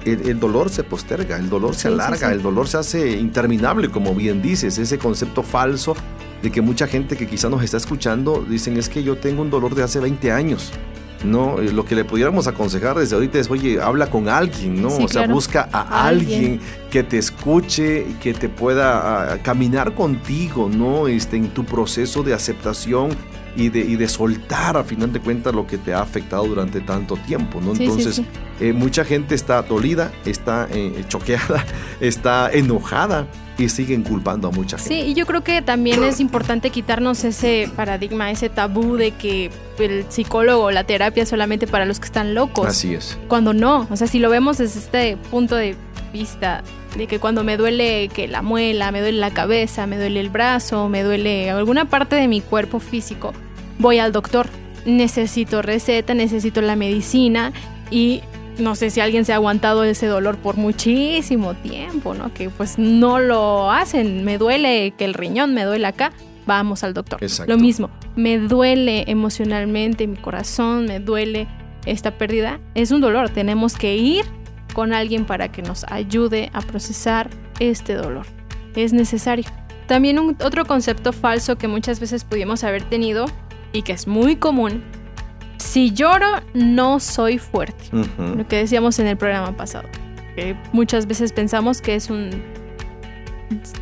el, 0.04 0.40
dolor 0.40 0.70
se 0.70 0.82
posterga, 0.82 1.36
el 1.36 1.48
dolor 1.48 1.74
se 1.74 1.88
alarga, 1.88 2.32
el 2.32 2.42
dolor 2.42 2.68
se 2.68 2.78
hace 2.78 3.12
interminable, 3.12 3.90
como 3.90 4.14
bien 4.14 4.40
dices, 4.40 4.78
ese 4.78 4.98
concepto 4.98 5.42
falso 5.42 5.94
de 6.42 6.50
que 6.50 6.62
mucha 6.62 6.86
gente 6.86 7.16
que 7.16 7.26
quizá 7.26 7.48
nos 7.48 7.62
está 7.62 7.76
escuchando 7.76 8.44
dicen 8.48 8.76
es 8.78 8.88
que 8.88 9.02
yo 9.02 9.16
tengo 9.16 9.42
un 9.42 9.50
dolor 9.50 9.74
de 9.74 9.82
hace 9.82 10.00
20 10.00 10.32
años. 10.32 10.72
No, 11.22 11.58
eh, 11.58 11.70
lo 11.70 11.84
que 11.84 11.94
le 11.94 12.06
pudiéramos 12.06 12.46
aconsejar 12.46 12.98
desde 12.98 13.14
ahorita 13.14 13.38
es, 13.38 13.50
oye, 13.50 13.78
habla 13.78 14.08
con 14.08 14.30
alguien, 14.30 14.80
¿no? 14.80 14.88
o 14.88 15.06
sea, 15.06 15.26
busca 15.26 15.68
a, 15.70 16.06
alguien. 16.06 16.60
que 16.90 17.02
te 17.02 17.18
escuche 17.18 18.06
que 18.22 18.32
te 18.32 18.48
pueda 18.48 19.38
caminar 19.42 19.94
contigo, 19.94 20.70
¿no? 20.72 21.08
Este, 21.08 21.36
en 21.36 21.48
tu 21.50 21.66
proceso 21.66 22.22
de 22.22 22.32
aceptación 22.32 23.10
y 23.56 23.68
de, 23.68 23.80
y 23.80 23.96
de 23.96 24.08
soltar 24.08 24.76
a 24.76 24.84
final 24.84 25.12
de 25.12 25.20
cuentas 25.20 25.54
lo 25.54 25.66
que 25.66 25.78
te 25.78 25.92
ha 25.92 26.00
afectado 26.00 26.46
durante 26.46 26.80
tanto 26.80 27.16
tiempo, 27.16 27.60
¿no? 27.60 27.72
Entonces, 27.72 28.22
eh, 28.60 28.72
mucha 28.72 29.04
gente 29.04 29.34
está 29.34 29.62
dolida, 29.62 30.12
está 30.24 30.68
eh, 30.70 31.04
choqueada, 31.08 31.64
está 32.00 32.50
enojada 32.52 33.26
y 33.58 33.68
siguen 33.68 34.02
culpando 34.02 34.48
a 34.48 34.50
mucha 34.50 34.78
gente. 34.78 34.94
Sí, 34.94 35.00
y 35.10 35.14
yo 35.14 35.26
creo 35.26 35.42
que 35.42 35.60
también 35.62 36.02
es 36.02 36.20
importante 36.20 36.70
quitarnos 36.70 37.24
ese 37.24 37.70
paradigma, 37.76 38.30
ese 38.30 38.48
tabú 38.48 38.96
de 38.96 39.12
que 39.12 39.50
el 39.78 40.06
psicólogo, 40.08 40.70
la 40.70 40.84
terapia 40.84 41.22
es 41.22 41.28
solamente 41.28 41.66
para 41.66 41.84
los 41.84 42.00
que 42.00 42.06
están 42.06 42.34
locos. 42.34 42.66
Así 42.66 42.94
es. 42.94 43.18
Cuando 43.28 43.52
no, 43.52 43.86
o 43.90 43.96
sea, 43.96 44.06
si 44.06 44.18
lo 44.18 44.30
vemos 44.30 44.58
desde 44.58 44.78
este 44.78 45.16
punto 45.30 45.56
de 45.56 45.76
vista 46.12 46.62
de 46.96 47.06
que 47.06 47.18
cuando 47.18 47.44
me 47.44 47.56
duele 47.56 48.08
que 48.08 48.28
la 48.28 48.42
muela, 48.42 48.90
me 48.92 49.00
duele 49.00 49.18
la 49.18 49.30
cabeza, 49.30 49.86
me 49.86 49.96
duele 49.96 50.20
el 50.20 50.28
brazo, 50.28 50.88
me 50.88 51.02
duele 51.02 51.50
alguna 51.50 51.86
parte 51.86 52.16
de 52.16 52.28
mi 52.28 52.40
cuerpo 52.40 52.80
físico, 52.80 53.32
voy 53.78 53.98
al 53.98 54.12
doctor. 54.12 54.46
Necesito 54.86 55.60
receta, 55.60 56.14
necesito 56.14 56.62
la 56.62 56.74
medicina 56.74 57.52
y 57.90 58.22
no 58.58 58.74
sé 58.74 58.90
si 58.90 59.00
alguien 59.00 59.24
se 59.24 59.32
ha 59.32 59.36
aguantado 59.36 59.84
ese 59.84 60.06
dolor 60.06 60.38
por 60.38 60.56
muchísimo 60.56 61.54
tiempo, 61.54 62.14
¿no? 62.14 62.32
Que 62.32 62.48
pues 62.50 62.78
no 62.78 63.18
lo 63.18 63.70
hacen, 63.70 64.24
me 64.24 64.38
duele 64.38 64.92
que 64.96 65.04
el 65.04 65.14
riñón 65.14 65.54
me 65.54 65.64
duele 65.64 65.86
acá, 65.86 66.12
vamos 66.46 66.82
al 66.82 66.94
doctor. 66.94 67.20
Lo 67.46 67.58
mismo, 67.58 67.90
me 68.16 68.38
duele 68.38 69.04
emocionalmente 69.06 70.06
mi 70.06 70.16
corazón, 70.16 70.86
me 70.86 70.98
duele 70.98 71.46
esta 71.86 72.12
pérdida, 72.12 72.60
es 72.74 72.90
un 72.90 73.00
dolor, 73.00 73.30
tenemos 73.30 73.76
que 73.76 73.96
ir 73.96 74.24
con 74.70 74.92
alguien 74.92 75.24
para 75.24 75.50
que 75.52 75.62
nos 75.62 75.84
ayude 75.84 76.50
a 76.52 76.60
procesar 76.60 77.30
este 77.58 77.94
dolor. 77.94 78.26
Es 78.74 78.92
necesario. 78.92 79.44
También 79.86 80.18
un, 80.18 80.36
otro 80.44 80.64
concepto 80.64 81.12
falso 81.12 81.56
que 81.56 81.68
muchas 81.68 82.00
veces 82.00 82.24
pudimos 82.24 82.64
haber 82.64 82.84
tenido 82.84 83.26
y 83.72 83.82
que 83.82 83.92
es 83.92 84.06
muy 84.06 84.36
común, 84.36 84.82
si 85.58 85.90
lloro 85.90 86.40
no 86.54 87.00
soy 87.00 87.38
fuerte. 87.38 87.84
Lo 88.18 88.46
que 88.46 88.56
decíamos 88.56 88.98
en 88.98 89.06
el 89.06 89.16
programa 89.16 89.56
pasado. 89.56 89.88
Que 90.34 90.56
muchas 90.72 91.06
veces 91.06 91.32
pensamos 91.32 91.82
que 91.82 91.96
es 91.96 92.08
un, 92.08 92.30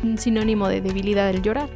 un 0.03 0.17
sinónimo 0.17 0.67
de 0.67 0.81
debilidad 0.81 1.29
el 1.29 1.41
llorar. 1.41 1.69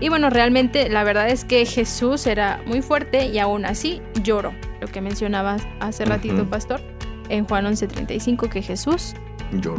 Y 0.00 0.08
bueno, 0.08 0.28
realmente 0.28 0.88
la 0.90 1.04
verdad 1.04 1.28
es 1.30 1.44
que 1.44 1.64
Jesús 1.64 2.26
era 2.26 2.60
muy 2.66 2.82
fuerte 2.82 3.26
y 3.26 3.38
aún 3.38 3.64
así 3.64 4.02
lloró. 4.22 4.52
Lo 4.80 4.88
que 4.88 5.00
mencionabas 5.00 5.66
hace 5.80 6.04
ratito, 6.04 6.44
Pastor 6.44 6.93
en 7.28 7.44
Juan 7.46 7.66
11:35 7.66 8.48
que 8.48 8.62
Jesús 8.62 9.14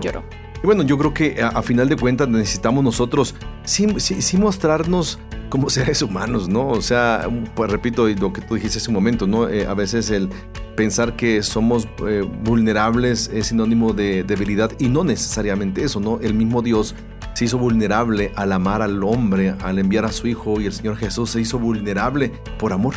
lloró. 0.01 0.23
Y 0.63 0.65
bueno, 0.65 0.83
yo 0.83 0.97
creo 0.97 1.13
que 1.13 1.41
a, 1.43 1.61
final 1.61 1.89
de 1.89 1.95
cuentas 1.95 2.27
necesitamos 2.27 2.83
nosotros 2.83 3.35
sí, 3.65 3.87
sí, 3.99 4.37
mostrarnos 4.37 5.19
como 5.49 5.69
seres 5.69 6.01
humanos, 6.01 6.47
¿no? 6.47 6.69
O 6.69 6.81
sea, 6.81 7.29
pues 7.55 7.71
repito 7.71 8.07
lo 8.07 8.33
que 8.33 8.41
tú 8.41 8.55
dijiste 8.55 8.79
hace 8.79 8.89
un 8.89 8.95
momento, 8.95 9.27
¿no? 9.27 9.47
Eh, 9.47 9.67
a 9.67 9.73
veces 9.73 10.09
el 10.09 10.29
pensar 10.75 11.15
que 11.15 11.43
somos 11.43 11.87
eh, 12.07 12.27
vulnerables 12.43 13.29
es 13.33 13.47
sinónimo 13.47 13.93
de 13.93 14.23
debilidad 14.23 14.71
y 14.79 14.87
no 14.87 15.03
necesariamente 15.03 15.83
eso, 15.83 15.99
¿no? 15.99 16.19
El 16.21 16.33
mismo 16.33 16.61
Dios 16.61 16.95
se 17.35 17.45
hizo 17.45 17.57
vulnerable 17.57 18.31
al 18.35 18.51
amar 18.51 18.81
al 18.81 19.03
hombre, 19.03 19.55
al 19.61 19.77
enviar 19.77 20.05
a 20.05 20.11
su 20.11 20.27
Hijo 20.27 20.59
y 20.61 20.65
el 20.65 20.73
Señor 20.73 20.97
Jesús 20.97 21.31
se 21.31 21.41
hizo 21.41 21.59
vulnerable 21.59 22.29
por 22.57 22.73
amor. 22.73 22.95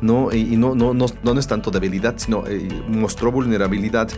¿No? 0.00 0.32
Y, 0.32 0.56
no, 0.56 0.74
no, 0.74 0.94
no, 0.94 1.06
no, 1.22 1.38
es 1.38 1.46
tanto 1.46 1.70
debilidad, 1.70 2.14
sino 2.16 2.46
eh, 2.46 2.68
mostró 2.88 3.32
vulnerabilidad 3.32 4.08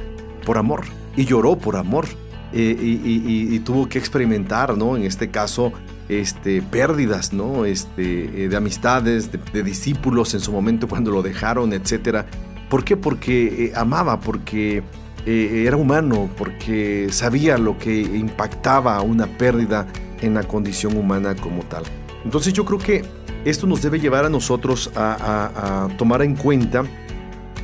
por 0.45 0.59
amor 0.59 0.85
y 1.17 1.25
lloró 1.25 1.57
por 1.57 1.77
amor. 1.77 2.07
Eh, 2.53 2.77
y, 2.81 3.59
tuvo 3.61 3.89
que 3.89 3.99
experimentar, 3.99 4.77
¿no? 4.77 4.97
En 4.97 5.05
este 5.05 5.31
caso, 5.31 5.73
este, 6.09 6.63
pérdidas, 6.63 7.33
¿no? 7.33 7.65
Este, 7.65 8.45
eh, 8.45 8.49
de 8.49 8.57
amistades, 8.57 9.31
de, 9.31 9.63
discípulos 9.63 10.35
en 10.35 10.41
su 10.41 10.51
momento 10.51 10.89
cuando 10.89 11.13
lo 11.13 11.23
dejaron, 11.23 11.73
etc. 11.73 12.25
¿Por 12.69 12.83
qué? 12.83 12.97
Porque 12.97 13.73
amaba, 13.77 14.19
porque 14.19 14.83
era 15.27 15.77
humano, 15.77 16.31
porque 16.37 17.09
sabía 17.11 17.59
lo 17.59 17.79
que 17.79 18.01
impactaba 18.01 19.01
una 19.03 19.27
pérdida 19.27 19.87
en 20.21 20.35
la 20.35 20.43
condición 20.43 20.97
humana 20.97 21.37
como 21.37 21.63
tal. 21.65 21.85
Entonces 22.25 22.53
yo 22.53 22.65
creo 22.65 22.79
que 22.79 23.05
esto 23.45 23.67
nos 23.67 23.83
debe 23.83 24.01
llevar 24.01 24.25
a 24.25 24.29
nosotros 24.29 24.91
a, 24.95 25.89
tomar 25.97 26.23
en 26.23 26.37
cuenta 26.37 26.85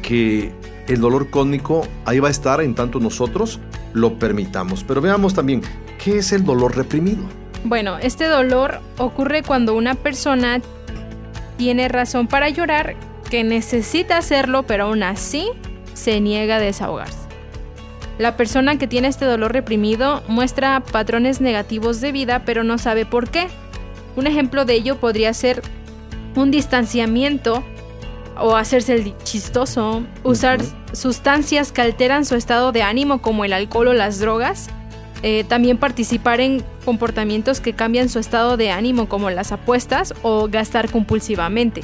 que 0.02 0.52
el 0.88 1.00
dolor 1.00 1.30
cósmico 1.30 1.86
ahí 2.04 2.18
va 2.18 2.28
a 2.28 2.30
estar 2.30 2.60
en 2.60 2.74
tanto 2.74 3.00
nosotros 3.00 3.60
lo 3.92 4.18
permitamos. 4.18 4.84
Pero 4.84 5.00
veamos 5.00 5.34
también, 5.34 5.62
¿qué 6.02 6.18
es 6.18 6.32
el 6.32 6.44
dolor 6.44 6.76
reprimido? 6.76 7.24
Bueno, 7.64 7.98
este 7.98 8.26
dolor 8.26 8.80
ocurre 8.98 9.42
cuando 9.42 9.74
una 9.74 9.94
persona 9.94 10.60
tiene 11.56 11.88
razón 11.88 12.28
para 12.28 12.48
llorar, 12.48 12.94
que 13.30 13.42
necesita 13.42 14.18
hacerlo, 14.18 14.64
pero 14.64 14.84
aún 14.84 15.02
así 15.02 15.48
se 15.94 16.20
niega 16.20 16.56
a 16.56 16.60
desahogarse. 16.60 17.26
La 18.18 18.36
persona 18.36 18.78
que 18.78 18.86
tiene 18.86 19.08
este 19.08 19.24
dolor 19.24 19.52
reprimido 19.52 20.22
muestra 20.28 20.80
patrones 20.80 21.40
negativos 21.40 22.00
de 22.00 22.12
vida, 22.12 22.44
pero 22.46 22.64
no 22.64 22.78
sabe 22.78 23.04
por 23.04 23.28
qué. 23.28 23.48
Un 24.16 24.26
ejemplo 24.26 24.64
de 24.64 24.74
ello 24.74 24.96
podría 24.96 25.32
ser 25.34 25.62
un 26.34 26.50
distanciamiento 26.50 27.62
o 28.38 28.56
hacerse 28.56 28.94
el 28.94 29.16
chistoso, 29.18 30.02
usar 30.24 30.60
sustancias 30.92 31.72
que 31.72 31.82
alteran 31.82 32.24
su 32.24 32.34
estado 32.34 32.72
de 32.72 32.82
ánimo 32.82 33.22
como 33.22 33.44
el 33.44 33.52
alcohol 33.52 33.88
o 33.88 33.94
las 33.94 34.18
drogas, 34.18 34.68
eh, 35.22 35.44
también 35.44 35.78
participar 35.78 36.40
en 36.40 36.62
comportamientos 36.84 37.60
que 37.60 37.72
cambian 37.72 38.08
su 38.08 38.18
estado 38.18 38.56
de 38.56 38.70
ánimo 38.70 39.08
como 39.08 39.30
las 39.30 39.52
apuestas 39.52 40.14
o 40.22 40.48
gastar 40.48 40.90
compulsivamente. 40.90 41.80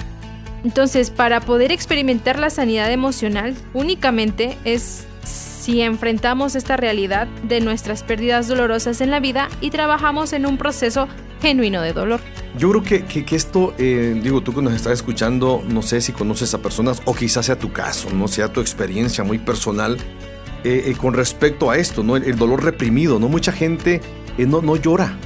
Entonces, 0.64 1.10
para 1.10 1.40
poder 1.40 1.72
experimentar 1.72 2.38
la 2.38 2.50
sanidad 2.50 2.92
emocional, 2.92 3.54
únicamente 3.74 4.56
es 4.64 5.06
si 5.62 5.80
enfrentamos 5.80 6.56
esta 6.56 6.76
realidad 6.76 7.28
de 7.44 7.60
nuestras 7.60 8.02
pérdidas 8.02 8.48
dolorosas 8.48 9.00
en 9.00 9.12
la 9.12 9.20
vida 9.20 9.48
y 9.60 9.70
trabajamos 9.70 10.32
en 10.32 10.44
un 10.44 10.58
proceso 10.58 11.06
genuino 11.40 11.80
de 11.82 11.92
dolor. 11.92 12.20
Yo 12.58 12.70
creo 12.70 12.82
que, 12.82 13.24
que, 13.24 13.36
esto, 13.36 13.72
eh, 13.78 14.18
digo, 14.20 14.40
tú 14.40 14.52
que 14.52 14.60
nos 14.60 14.72
estás 14.72 14.94
escuchando, 14.94 15.62
no 15.68 15.82
sé 15.82 16.00
si 16.00 16.10
conoces 16.10 16.52
a 16.54 16.58
personas 16.58 17.00
o 17.04 17.14
quizás 17.14 17.46
sea 17.46 17.56
tu 17.56 17.72
caso, 17.72 18.10
no 18.10 18.26
sea 18.26 18.52
tu 18.52 18.60
experiencia 18.60 19.22
muy 19.22 19.38
personal 19.38 19.98
eh, 20.64 20.82
eh, 20.86 20.94
con 21.00 21.14
respecto 21.14 21.70
a 21.70 21.76
esto, 21.76 22.02
¿no? 22.02 22.16
El, 22.16 22.36
dolor 22.36 22.64
reprimido, 22.64 23.20
¿no? 23.20 23.28
Mucha 23.28 23.52
gente 23.52 24.00
no, 24.38 24.62
no 24.62 24.74
llora 24.74 25.16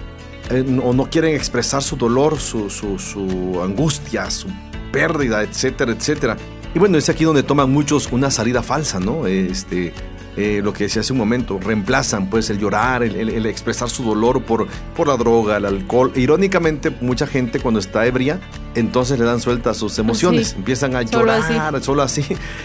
o 0.85 0.93
no 0.93 1.09
quieren 1.09 1.35
expresar 1.35 1.83
su 1.83 1.97
dolor, 1.97 2.39
su, 2.39 2.69
su, 2.69 2.99
su 2.99 3.61
angustia, 3.63 4.31
su 4.31 4.49
pérdida, 4.93 5.43
etcétera, 5.43 5.93
etcétera. 5.93 6.37
Y 6.75 6.79
bueno, 6.79 6.99
es 6.99 7.09
aquí 7.09 7.25
donde 7.25 7.43
toman 7.43 7.73
muchos 7.73 8.13
una 8.13 8.31
salida 8.31 8.63
falsa, 8.63 9.01
¿no? 9.01 9.27
Este, 9.27 9.95
eh, 10.37 10.61
lo 10.63 10.73
que 10.75 10.85
decía 10.85 11.01
hace 11.01 11.13
un 11.13 11.19
momento, 11.19 11.59
reemplazan 11.59 12.29
pues 12.29 12.51
el 12.51 12.59
llorar, 12.59 13.03
el, 13.03 13.47
expresar 13.47 13.89
su 13.89 14.05
dolor 14.05 14.43
por, 14.43 14.67
por 14.95 15.09
la 15.09 15.17
droga, 15.17 15.57
el 15.57 15.65
alcohol. 15.65 16.13
Irónicamente, 16.15 16.91
mucha 17.01 17.27
gente 17.27 17.59
cuando 17.59 17.81
está 17.81 18.05
ebria, 18.05 18.39
entonces 18.75 19.19
le 19.19 19.25
dan 19.25 19.41
suelta 19.41 19.71
a 19.71 19.75
sus 19.75 19.99
emociones, 19.99 20.53
empiezan 20.53 20.95
a 20.95 21.03
llorar, 21.03 21.83
solo 21.83 22.03
así. 22.03 22.23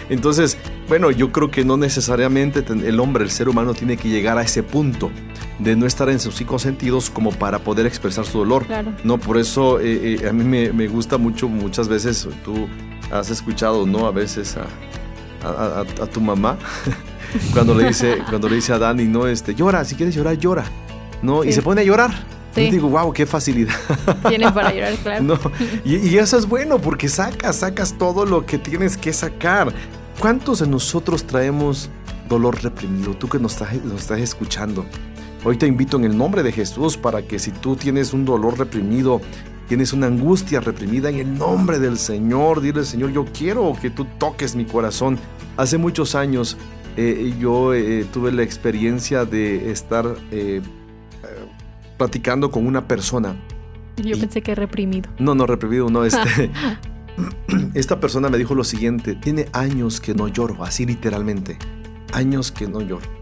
Entonces, 0.09 0.57
bueno, 0.89 1.11
yo 1.11 1.31
creo 1.31 1.49
que 1.49 1.63
no 1.63 1.77
necesariamente 1.77 2.65
el 2.69 2.99
hombre, 2.99 3.23
el 3.23 3.31
ser 3.31 3.47
humano, 3.47 3.73
tiene 3.73 3.95
que 3.95 4.09
llegar 4.09 4.37
a 4.37 4.41
ese 4.41 4.63
punto 4.63 5.09
de 5.59 5.75
no 5.77 5.85
estar 5.85 6.09
en 6.09 6.19
sus 6.19 6.35
cinco 6.35 6.59
sentidos 6.59 7.09
como 7.09 7.31
para 7.31 7.59
poder 7.59 7.85
expresar 7.85 8.25
su 8.25 8.39
dolor. 8.39 8.65
No, 9.05 9.17
por 9.17 9.37
eso 9.37 9.79
eh, 9.79 10.17
eh, 10.21 10.27
a 10.27 10.33
mí 10.33 10.43
me, 10.43 10.73
me, 10.73 10.87
gusta 10.87 11.17
mucho, 11.17 11.47
muchas 11.47 11.87
veces 11.87 12.27
tú 12.43 12.67
has 13.11 13.29
escuchado, 13.29 13.85
¿no? 13.85 14.07
A 14.07 14.11
veces 14.11 14.57
a, 14.57 15.47
a, 15.47 15.81
a 15.81 16.07
tu 16.07 16.19
mamá 16.19 16.57
cuando 17.53 17.73
le 17.75 17.87
dice, 17.87 18.19
cuando 18.29 18.49
le 18.49 18.55
dice 18.55 18.73
a 18.73 18.79
Dani, 18.79 19.05
no, 19.05 19.27
este, 19.27 19.55
llora, 19.55 19.83
si 19.85 19.95
quieres 19.95 20.15
llorar, 20.15 20.37
llora. 20.37 20.65
¿No? 21.21 21.43
Y 21.43 21.51
se 21.51 21.61
pone 21.61 21.81
a 21.81 21.83
llorar. 21.83 22.11
Y 22.55 22.69
digo, 22.69 22.89
wow, 22.89 23.13
qué 23.13 23.25
facilidad. 23.25 23.75
Tienes 24.27 24.51
para 24.51 24.73
llorar, 24.73 24.95
claro. 24.95 25.23
No, 25.23 25.39
y, 25.85 26.17
eso 26.17 26.37
es 26.37 26.45
bueno 26.45 26.79
porque 26.79 27.07
sacas, 27.07 27.57
sacas 27.57 27.97
todo 27.97 28.25
lo 28.25 28.45
que 28.45 28.57
tienes 28.57 28.97
que 28.97 29.13
sacar. 29.13 29.73
¿Cuántos 30.19 30.59
de 30.59 30.67
nosotros 30.67 31.25
traemos 31.25 31.89
dolor 32.27 32.61
reprimido? 32.61 33.13
Tú 33.13 33.29
que 33.29 33.39
nos 33.39 33.53
estás, 33.53 33.73
nos 33.83 34.01
estás 34.01 34.19
escuchando. 34.19 34.85
Hoy 35.43 35.57
te 35.57 35.65
invito 35.65 35.97
en 35.97 36.03
el 36.03 36.17
nombre 36.17 36.43
de 36.43 36.51
Jesús 36.51 36.97
para 36.97 37.21
que 37.23 37.39
si 37.39 37.51
tú 37.51 37.75
tienes 37.75 38.13
un 38.13 38.25
dolor 38.25 38.59
reprimido, 38.59 39.21
tienes 39.67 39.93
una 39.93 40.07
angustia 40.07 40.59
reprimida, 40.59 41.09
en 41.09 41.19
el 41.19 41.37
nombre 41.37 41.79
del 41.79 41.97
Señor, 41.97 42.61
dile 42.61 42.83
Señor, 42.83 43.11
yo 43.11 43.25
quiero 43.25 43.73
que 43.81 43.89
tú 43.89 44.05
toques 44.19 44.55
mi 44.55 44.65
corazón. 44.65 45.17
Hace 45.57 45.77
muchos 45.77 46.13
años 46.13 46.57
eh, 46.97 47.33
yo 47.39 47.73
eh, 47.73 48.05
tuve 48.11 48.31
la 48.31 48.43
experiencia 48.43 49.25
de 49.25 49.71
estar 49.71 50.05
eh, 50.31 50.61
platicando 51.97 52.51
con 52.51 52.67
una 52.67 52.87
persona. 52.87 53.35
Yo 53.97 54.19
pensé 54.19 54.41
que 54.41 54.55
reprimido. 54.55 55.09
No, 55.19 55.35
no, 55.35 55.45
reprimido, 55.45 55.89
no. 55.89 56.03
Este, 56.03 56.51
esta 57.73 57.99
persona 57.99 58.29
me 58.29 58.37
dijo 58.37 58.55
lo 58.55 58.63
siguiente, 58.63 59.15
tiene 59.15 59.47
años 59.53 60.01
que 60.01 60.13
no 60.13 60.27
lloro, 60.27 60.63
así 60.63 60.85
literalmente, 60.85 61.57
años 62.13 62.51
que 62.51 62.67
no 62.67 62.81
lloro. 62.81 63.21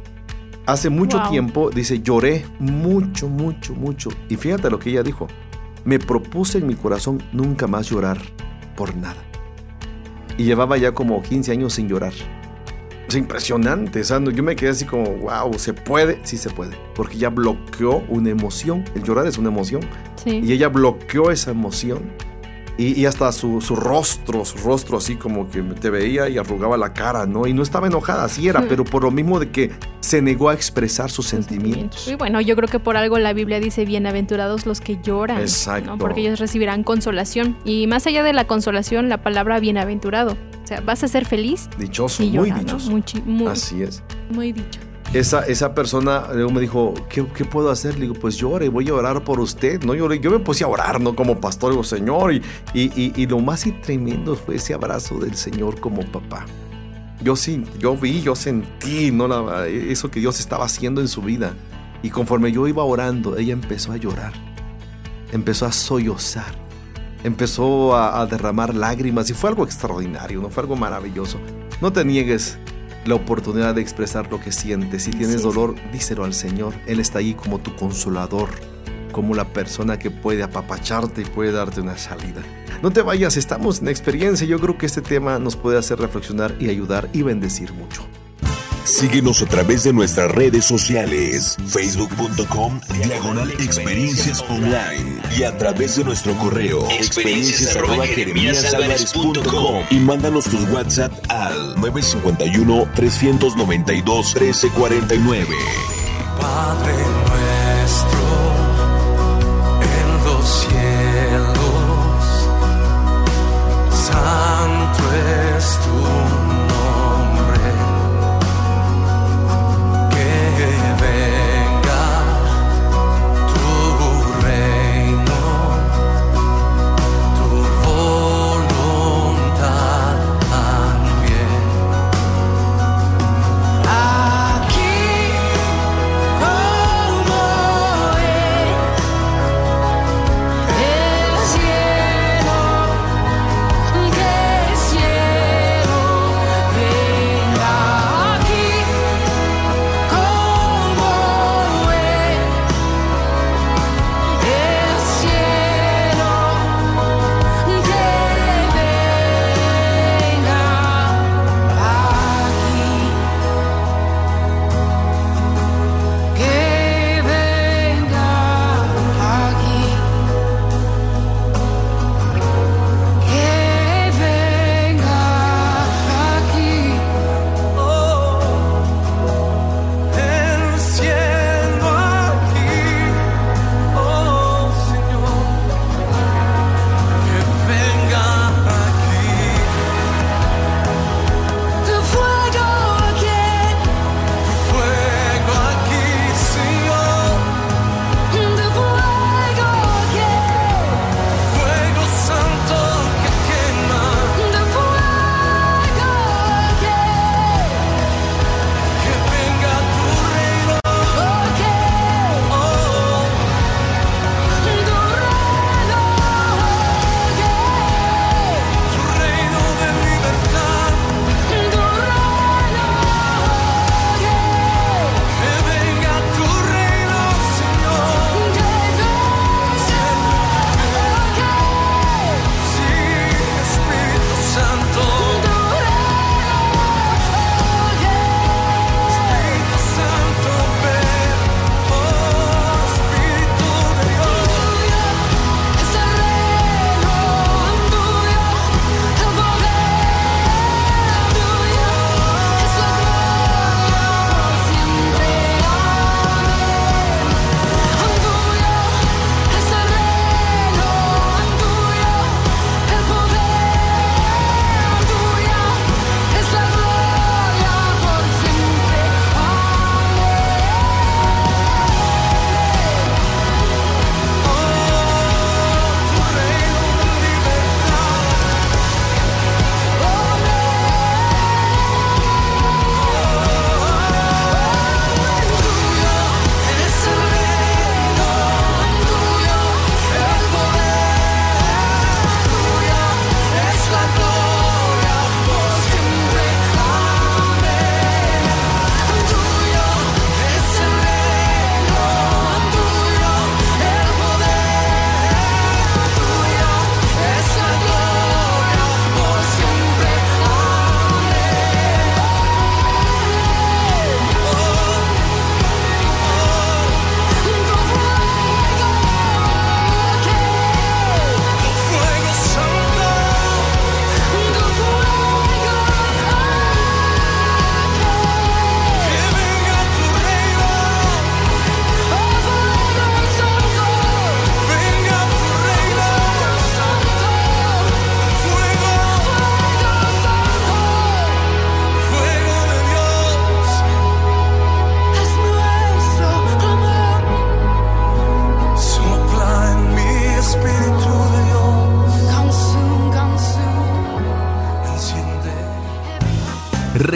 Hace 0.66 0.90
mucho 0.90 1.22
tiempo, 1.30 1.72
dice, 1.72 2.02
lloré 2.02 2.46
mucho, 2.60 3.28
mucho, 3.28 3.74
mucho. 3.74 4.10
Y 4.30 4.36
fíjate 4.36 4.70
lo 4.70 4.78
que 4.78 4.92
ella 4.92 5.02
dijo, 5.02 5.28
me 5.84 5.98
propuse 5.98 6.60
en 6.60 6.68
mi 6.68 6.76
corazón 6.76 7.24
nunca 7.34 7.66
más 7.66 7.90
llorar 7.90 8.20
por 8.76 8.96
nada. 8.96 9.24
Y 10.38 10.44
llevaba 10.44 10.78
ya 10.78 10.92
como 10.92 11.24
15 11.24 11.52
años 11.52 11.74
sin 11.74 11.90
llorar 11.90 12.14
es 13.10 13.16
impresionante. 13.16 14.02
yo 14.04 14.44
me 14.44 14.56
quedé 14.56 14.70
así 14.70 14.86
como, 14.86 15.06
wow, 15.18 15.54
¿se 15.58 15.74
puede? 15.74 16.20
Sí 16.24 16.38
se 16.38 16.50
puede. 16.50 16.76
Porque 16.96 17.16
ella 17.16 17.30
bloqueó 17.30 18.04
una 18.08 18.30
emoción. 18.30 18.86
El 18.96 19.04
llorar 19.04 19.28
es 19.28 19.38
una 19.38 19.50
emoción. 19.50 19.82
Y 20.26 20.52
ella 20.52 20.70
bloqueó 20.70 21.32
esa 21.32 21.52
emoción. 21.52 22.12
Y, 22.78 23.06
hasta 23.06 23.30
su, 23.34 23.60
rostro, 23.76 24.46
su 24.46 24.58
rostro 24.60 25.00
así 25.00 25.18
como 25.18 25.50
que 25.50 25.62
te 25.62 25.90
veía 25.90 26.30
y 26.30 26.38
arrugaba 26.38 26.78
la 26.78 26.94
cara, 26.94 27.26
¿no? 27.26 27.46
Y 27.46 27.52
no 27.52 27.62
estaba 27.62 27.88
enojada, 27.88 28.24
así 28.24 28.48
era, 28.48 28.62
hmm. 28.62 28.68
pero 28.70 28.86
por 28.86 29.04
lo 29.04 29.12
mismo 29.12 29.38
de 29.38 29.52
que 29.52 29.72
se 30.00 30.22
negó 30.22 30.48
a 30.48 30.54
expresar 30.54 31.12
sus, 31.12 31.26
sentimientos. 31.26 32.08
Y 32.08 32.16
bueno, 32.16 32.40
yo 32.40 32.56
creo 32.56 32.70
que 32.70 32.80
por 32.80 32.96
algo 32.96 33.20
la 33.20 33.34
Biblia 33.34 33.60
dice, 33.60 33.84
bienaventurados 33.84 34.66
los 34.66 34.80
que 34.80 34.98
lloran. 35.04 35.42
Exacto. 35.42 35.98
Porque 35.98 36.22
ellos 36.22 36.40
recibirán 36.40 36.84
consolación. 36.84 37.58
Y 37.66 37.86
más 37.88 38.08
allá 38.08 38.24
de 38.24 38.32
la 38.32 38.48
consolación, 38.48 39.10
la 39.10 39.22
palabra 39.24 39.60
bienaventurado 39.60 40.38
sea, 40.70 40.82
vas 40.82 41.04
a 41.04 41.08
ser 41.08 41.26
feliz. 41.26 41.70
Dichoso, 41.78 42.24
muy 42.24 42.52
dichoso. 42.52 42.98
Así 43.50 43.82
es. 43.84 44.04
Muy 44.30 44.54
dicho. 44.54 44.80
Esa, 45.14 45.42
esa 45.48 45.74
persona 45.74 46.28
luego 46.32 46.52
me 46.52 46.62
dijo, 46.62 46.94
¿qué, 47.10 47.24
puedo 47.24 47.72
hacer? 47.72 47.96
Le 47.96 48.02
digo, 48.02 48.14
pues 48.14 48.38
llore, 48.38 48.70
voy 48.70 48.88
a 48.90 48.94
orar 48.94 49.24
por 49.24 49.40
usted. 49.40 49.84
No 49.84 49.96
lloré, 49.96 50.20
yo 50.20 50.30
me 50.30 50.38
puse 50.38 50.64
a 50.64 50.68
orar, 50.68 51.02
¿no? 51.02 51.16
Como 51.16 51.42
pastor, 51.42 51.72
digo, 51.72 51.84
Señor. 51.84 52.34
Y, 52.34 52.44
y, 52.74 53.26
lo 53.26 53.40
más 53.40 53.66
tremendo 53.82 54.36
fue 54.36 54.56
ese 54.56 54.76
abrazo 54.76 55.18
del 55.18 55.36
Señor 55.36 55.80
como 55.80 56.04
papá. 56.04 56.46
Yo 57.24 57.36
sí, 57.36 57.66
yo 57.80 57.98
vi, 57.98 58.22
yo 58.22 58.36
sentí, 58.36 59.12
¿no? 59.12 59.64
eso 59.66 60.12
que 60.12 60.20
Dios 60.20 60.40
estaba 60.40 60.66
haciendo 60.66 61.02
en 61.02 61.08
su 61.08 61.24
vida. 61.24 61.54
Y 62.04 62.12
conforme 62.12 62.52
yo 62.52 62.68
iba 62.68 62.84
orando, 62.84 63.36
ella 63.38 63.54
empezó 63.54 63.92
a 63.92 63.98
llorar. 63.98 64.34
Empezó 65.32 65.66
a 65.66 65.72
sollozar 65.72 66.69
empezó 67.24 67.96
a, 67.96 68.26
derramar 68.26 68.74
lágrimas 68.76 69.30
y 69.30 69.34
fue 69.34 69.50
algo 69.50 69.64
extraordinario, 69.64 70.42
¿no? 70.42 70.50
Fue 70.50 70.64
algo 70.64 70.76
maravilloso. 70.76 71.40
No 71.82 71.92
te 71.92 72.06
niegues 72.06 72.58
la 73.06 73.16
oportunidad 73.16 73.76
de 73.76 73.82
expresar 73.82 74.32
lo 74.32 74.40
que 74.40 74.52
sientes. 74.52 75.04
Si 75.04 75.12
tienes 75.12 75.42
dolor, 75.42 75.76
díselo 75.92 76.24
al 76.24 76.34
Señor. 76.34 76.74
Él 76.86 77.00
está 77.00 77.20
ahí 77.20 77.34
como 77.34 77.60
tu 77.60 77.76
consolador, 77.76 78.50
como 79.12 79.36
la 79.36 79.46
persona 79.46 79.98
que 79.98 80.12
puede 80.12 80.44
apapacharte 80.44 81.22
y 81.22 81.26
puede 81.26 81.52
darte 81.52 81.82
una 81.82 81.98
salida. 81.98 82.42
No 82.82 82.92
te 82.92 83.02
vayas, 83.02 83.36
estamos 83.38 83.82
en 83.82 83.90
experiencia. 83.90 84.48
Yo 84.48 84.60
creo 84.60 84.78
que 84.78 84.86
este 84.86 85.02
tema 85.02 85.40
nos 85.40 85.56
puede 85.56 85.78
hacer 85.78 86.00
reflexionar 86.00 86.56
y 86.60 86.70
ayudar 86.70 87.10
y 87.14 87.24
bendecir 87.24 87.74
mucho. 87.74 88.06
Síguenos 88.90 89.44
a 89.44 89.46
través 89.46 89.84
de 89.84 89.94
nuestras 89.94 90.32
redes 90.32 90.66
sociales, 90.66 91.58
facebook.com 91.68 92.82
diagonal 93.04 93.52
experiencias 93.52 94.44
online 94.50 95.22
y 95.38 95.44
a 95.44 95.56
través 95.58 95.98
de 95.98 96.04
nuestro 96.04 96.36
correo 96.38 96.90
experiencias 96.90 97.78
y 99.92 100.00
mándanos 100.00 100.46
tus 100.46 100.68
WhatsApp 100.72 101.14
al 101.30 101.76
951 101.76 102.90
392 102.96 104.36
1349. 104.36 105.56
Padre 106.40 106.94
nuestro 107.30 108.19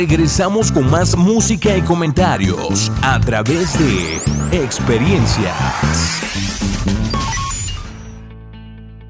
regresamos 0.05 0.69
con 0.69 0.91
más 0.91 1.15
música 1.15 1.77
y 1.77 1.81
comentarios 1.81 2.91
a 3.01 3.21
través 3.21 3.79
de 3.79 4.17
experiencias. 4.51 5.55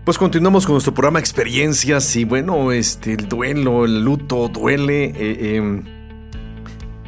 Pues 0.05 0.19
continuamos 0.19 0.67
con 0.67 0.73
nuestro 0.75 0.93
programa 0.93 1.17
Experiencias 1.17 2.15
y 2.15 2.25
bueno, 2.25 2.71
este, 2.71 3.13
el 3.13 3.27
duelo, 3.27 3.85
el 3.85 4.03
luto 4.05 4.49
duele. 4.49 5.05
Eh, 5.05 5.55
em, 5.55 5.83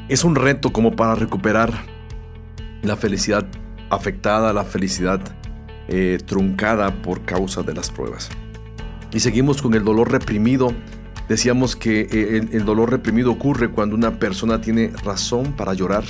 es 0.09 0.23
un 0.23 0.35
reto 0.35 0.73
como 0.73 0.95
para 0.95 1.13
recuperar 1.13 1.71
la 2.81 2.95
felicidad 2.95 3.45
afectada, 3.91 4.51
la 4.51 4.63
felicidad 4.63 5.21
eh, 5.87 6.17
truncada 6.25 7.03
por 7.03 7.21
causa 7.21 7.61
de 7.61 7.75
las 7.75 7.91
pruebas. 7.91 8.31
Y 9.13 9.19
seguimos 9.19 9.61
con 9.61 9.75
el 9.75 9.83
dolor 9.83 10.11
reprimido. 10.11 10.73
Decíamos 11.27 11.75
que 11.75 12.01
eh, 12.01 12.47
el, 12.51 12.65
dolor 12.65 12.91
reprimido 12.91 13.31
ocurre 13.31 13.69
cuando 13.69 13.95
una 13.95 14.19
persona 14.19 14.61
tiene 14.61 14.91
razón 15.03 15.53
para 15.53 15.73
llorar, 15.73 16.03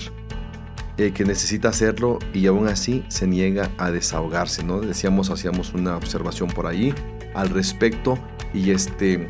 eh, 0.98 1.12
que 1.12 1.24
necesita 1.24 1.70
hacerlo 1.70 2.20
y 2.34 2.48
aún 2.48 2.68
así 2.68 3.04
se 3.08 3.26
niega 3.26 3.70
a 3.78 3.92
desahogarse, 3.92 4.64
¿no? 4.64 4.82
Decíamos, 4.82 5.30
hacíamos 5.30 5.74
una 5.74 5.96
observación 5.96 6.50
por 6.50 6.68
ahí 6.68 6.94
al 7.34 7.50
respecto 7.50 8.18
y 8.54 8.72
este... 8.72 9.30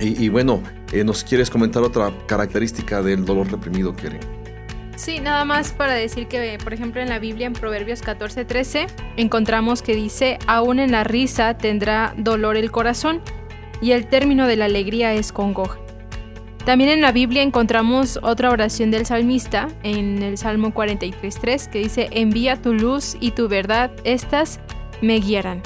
Y, 0.00 0.28
bueno, 0.28 0.62
¿nos 1.04 1.24
quieres 1.24 1.50
comentar 1.50 1.82
otra 1.82 2.12
característica 2.28 3.02
del 3.02 3.24
dolor 3.24 3.50
reprimido, 3.50 3.96
Keren? 3.96 4.20
Sí, 4.98 5.20
nada 5.20 5.44
más 5.44 5.70
para 5.70 5.94
decir 5.94 6.26
que, 6.26 6.58
por 6.62 6.72
ejemplo, 6.72 7.00
en 7.00 7.08
la 7.08 7.20
Biblia, 7.20 7.46
en 7.46 7.52
Proverbios 7.52 8.02
14:13, 8.02 8.88
encontramos 9.16 9.80
que 9.80 9.94
dice, 9.94 10.38
aún 10.48 10.80
en 10.80 10.90
la 10.90 11.04
risa 11.04 11.56
tendrá 11.56 12.14
dolor 12.16 12.56
el 12.56 12.72
corazón, 12.72 13.22
y 13.80 13.92
el 13.92 14.06
término 14.08 14.46
de 14.46 14.56
la 14.56 14.66
alegría 14.66 15.14
es 15.14 15.32
congoja. 15.32 15.78
También 16.64 16.90
en 16.90 17.00
la 17.00 17.12
Biblia 17.12 17.42
encontramos 17.42 18.18
otra 18.22 18.50
oración 18.50 18.90
del 18.90 19.06
salmista, 19.06 19.68
en 19.84 20.22
el 20.22 20.36
Salmo 20.36 20.74
43:3, 20.74 21.70
que 21.70 21.78
dice, 21.78 22.08
envía 22.10 22.60
tu 22.60 22.74
luz 22.74 23.16
y 23.20 23.30
tu 23.30 23.48
verdad, 23.48 23.90
estas 24.04 24.60
me 25.00 25.18
guiarán. 25.18 25.62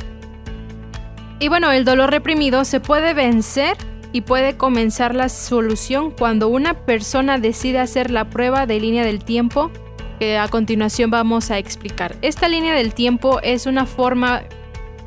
Y 1.40 1.48
bueno, 1.48 1.72
el 1.72 1.84
dolor 1.84 2.10
reprimido 2.10 2.64
se 2.64 2.78
puede 2.78 3.14
vencer 3.14 3.76
y 4.12 4.20
puede 4.20 4.56
comenzar 4.56 5.14
la 5.14 5.28
solución 5.28 6.12
cuando 6.12 6.46
una 6.46 6.74
persona 6.74 7.38
decide 7.38 7.80
hacer 7.80 8.12
la 8.12 8.30
prueba 8.30 8.66
de 8.66 8.78
línea 8.78 9.04
del 9.04 9.24
tiempo 9.24 9.72
que 10.20 10.38
a 10.38 10.46
continuación 10.46 11.10
vamos 11.10 11.50
a 11.50 11.58
explicar. 11.58 12.14
Esta 12.22 12.46
línea 12.46 12.74
del 12.74 12.94
tiempo 12.94 13.40
es 13.42 13.66
una 13.66 13.86
forma 13.86 14.44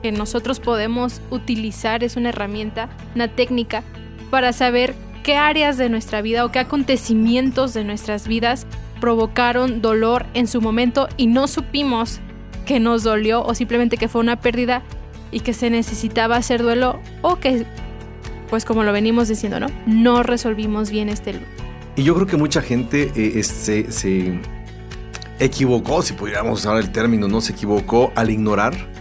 que 0.06 0.12
nosotros 0.12 0.60
podemos 0.60 1.20
utilizar, 1.32 2.04
es 2.04 2.16
una 2.16 2.30
herramienta, 2.30 2.90
una 3.16 3.28
técnica 3.28 3.82
para 4.30 4.54
saber 4.54 4.94
qué 5.24 5.36
áreas 5.36 5.80
de 5.80 5.90
nuestra 5.90 6.22
vida 6.22 6.46
o 6.46 6.52
qué 6.52 6.60
acontecimientos 6.60 7.74
de 7.74 7.84
nuestras 7.84 8.28
vidas 8.28 8.68
provocaron 9.02 9.82
dolor 9.82 10.28
en 10.36 10.46
su 10.46 10.62
momento 10.62 11.10
y 11.18 11.26
no 11.26 11.48
supimos 11.48 12.20
que 12.68 12.80
nos 12.80 13.02
dolió 13.02 13.44
o 13.44 13.56
simplemente 13.56 13.98
que 13.98 14.08
fue 14.08 14.22
una 14.22 14.36
pérdida 14.36 14.84
y 15.32 15.40
que 15.40 15.54
se 15.54 15.72
necesitaba 15.72 16.36
hacer 16.36 16.62
duelo 16.62 17.00
o 17.24 17.38
que 17.38 17.66
pues 18.52 18.64
como 18.64 18.84
lo 18.84 18.94
venimos 18.94 19.28
diciendo, 19.28 19.60
¿no? 19.60 19.70
No 19.88 20.22
resolvimos 20.22 20.92
bien 20.92 21.10
este 21.10 21.34
luto. 21.34 21.48
Y 21.96 22.04
yo 22.04 22.14
creo 22.14 22.28
que 22.28 22.38
mucha 22.38 22.62
gente 22.62 23.12
eh, 23.16 23.42
se, 23.42 24.40
equivocó, 25.40 26.04
si 26.04 26.14
pudiéramos 26.14 26.60
usar 26.60 26.78
el 26.78 26.92
término, 26.92 27.28
¿no? 27.28 27.42
Se 27.42 27.54
equivocó 27.54 28.12
al 28.14 28.30
ignorar 28.30 28.94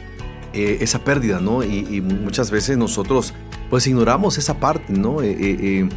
eh, 0.54 0.78
esa 0.80 1.00
pérdida, 1.00 1.40
¿no? 1.40 1.62
Y, 1.62 2.00
muchas 2.00 2.50
veces 2.50 2.78
nosotros 2.78 3.34
pues 3.70 3.86
ignoramos 3.86 4.38
esa 4.38 4.58
parte, 4.60 4.92
¿no? 4.92 5.20
Eh, 5.22 5.88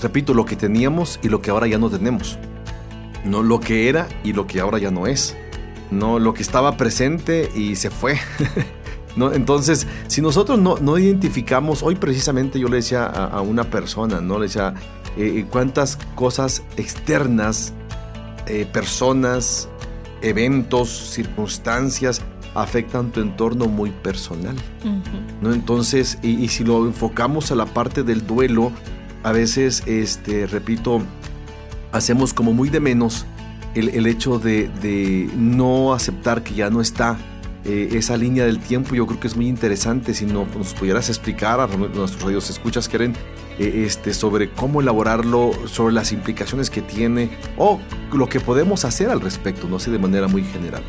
repito, 0.00 0.34
lo 0.34 0.44
que 0.44 0.56
teníamos 0.56 1.20
y 1.22 1.28
lo 1.28 1.42
que 1.42 1.50
ahora 1.50 1.66
ya 1.66 1.78
no 1.78 1.90
tenemos. 1.90 2.38
No 3.24 3.42
lo 3.42 3.60
que 3.60 3.88
era 3.88 4.08
y 4.24 4.32
lo 4.32 4.46
que 4.46 4.60
ahora 4.60 4.78
ya 4.78 4.90
no 4.90 5.06
es. 5.06 5.36
No 5.90 6.18
lo 6.18 6.32
que 6.34 6.42
estaba 6.42 6.76
presente 6.76 7.50
y 7.54 7.76
se 7.76 7.90
fue. 7.90 8.18
¿no? 9.16 9.32
Entonces, 9.32 9.86
si 10.08 10.20
nosotros 10.20 10.58
no, 10.58 10.98
identificamos, 10.98 11.82
hoy 11.82 11.96
precisamente 11.96 12.58
yo 12.58 12.68
le 12.68 12.76
decía 12.76 13.04
a, 13.06 13.40
una 13.40 13.64
persona, 13.64 14.20
¿no? 14.20 14.38
Le 14.38 14.46
decía, 14.46 14.74
eh, 15.16 15.34
eh, 15.36 15.46
cuántas 15.50 15.98
cosas 16.14 16.62
externas, 16.76 17.72
eh, 18.46 18.66
personas, 18.70 19.68
eventos, 20.22 20.88
circunstancias 20.88 22.22
afectan 22.54 23.10
tu 23.12 23.20
entorno 23.20 23.66
muy 23.66 23.90
personal, 23.90 24.54
¿no? 25.40 25.52
Entonces, 25.52 26.18
y, 26.22 26.48
si 26.48 26.64
lo 26.64 26.86
enfocamos 26.86 27.50
a 27.50 27.54
la 27.54 27.66
parte 27.66 28.02
del 28.02 28.26
duelo, 28.26 28.72
a 29.22 29.32
veces, 29.32 29.82
este, 29.86 30.46
repito, 30.46 31.02
hacemos 31.92 32.34
como 32.34 32.52
muy 32.52 32.68
de 32.68 32.80
menos 32.80 33.26
el, 33.74 34.06
hecho 34.06 34.38
de, 34.38 34.68
de 34.82 35.30
no 35.36 35.94
aceptar 35.94 36.42
que 36.42 36.54
ya 36.54 36.68
no 36.68 36.80
está, 36.80 37.18
eh, 37.64 37.90
esa 37.92 38.16
línea 38.16 38.44
del 38.44 38.58
tiempo 38.58 38.96
yo 38.96 39.06
creo 39.06 39.20
que 39.20 39.28
es 39.28 39.36
muy 39.36 39.46
interesante 39.46 40.14
si 40.14 40.26
no 40.26 40.48
nos 40.58 40.74
pudieras 40.74 41.08
explicar 41.08 41.60
a 41.60 41.68
nuestros 41.68 42.20
radios 42.20 42.50
escuchas 42.50 42.88
quieren 42.88 43.14
eh, 43.56 43.84
este, 43.86 44.14
sobre 44.14 44.50
cómo 44.50 44.80
elaborarlo, 44.80 45.52
sobre 45.66 45.94
las 45.94 46.10
implicaciones 46.10 46.70
que 46.70 46.82
tiene 46.82 47.30
o 47.56 47.78
lo 48.12 48.28
que 48.28 48.40
podemos 48.40 48.84
hacer 48.84 49.10
al 49.10 49.20
respecto, 49.20 49.68
no 49.68 49.78
sé, 49.78 49.92
de 49.92 50.00
manera 50.00 50.26
muy 50.26 50.42
general. 50.42 50.82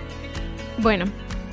Bueno, 0.80 1.06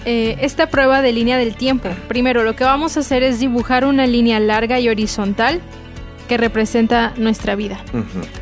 eh, 0.04 0.36
esta 0.40 0.68
prueba 0.68 1.02
de 1.02 1.12
línea 1.12 1.36
del 1.38 1.54
tiempo, 1.54 1.88
primero 2.08 2.42
lo 2.42 2.56
que 2.56 2.64
vamos 2.64 2.96
a 2.96 3.00
hacer 3.00 3.22
es 3.22 3.38
dibujar 3.38 3.84
una 3.84 4.06
línea 4.06 4.40
larga 4.40 4.80
y 4.80 4.88
horizontal 4.88 5.60
que 6.28 6.36
representa 6.36 7.12
nuestra 7.16 7.56
vida, 7.56 7.80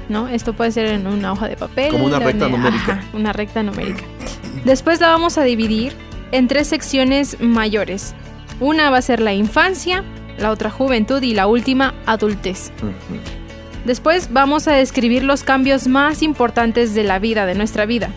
¿no? 0.09 0.29
Esto 0.29 0.53
puede 0.53 0.73
ser 0.73 0.87
en 0.87 1.07
una 1.07 1.33
hoja 1.33 1.49
de 1.49 1.57
papel. 1.57 1.90
Como 1.90 2.05
una 2.05 2.18
recta 2.18 2.49
numérica. 2.49 3.03
una 3.14 3.33
recta 3.33 3.62
numérica. 3.62 4.05
Después 4.64 5.01
la 5.01 5.09
vamos 5.09 5.38
a 5.38 5.42
dividir 5.42 5.94
en 6.31 6.49
tres 6.49 6.68
secciones 6.68 7.40
mayores. 7.40 8.14
Una 8.61 8.90
va 8.90 8.99
a 8.99 9.03
ser 9.03 9.21
la 9.21 9.33
infancia, 9.33 10.05
la 10.38 10.51
otra 10.51 10.71
juventud 10.71 11.23
y 11.23 11.33
la 11.33 11.47
última 11.47 11.94
adultez. 12.07 12.73
Después 13.85 14.33
vamos 14.33 14.68
a 14.68 14.73
describir 14.73 15.25
los 15.25 15.42
cambios 15.42 15.88
más 15.88 16.23
importantes 16.23 16.94
de 16.94 17.05
la 17.05 17.18
vida, 17.18 17.47
de 17.47 17.55
nuestra 17.55 17.87
vida. 17.87 18.11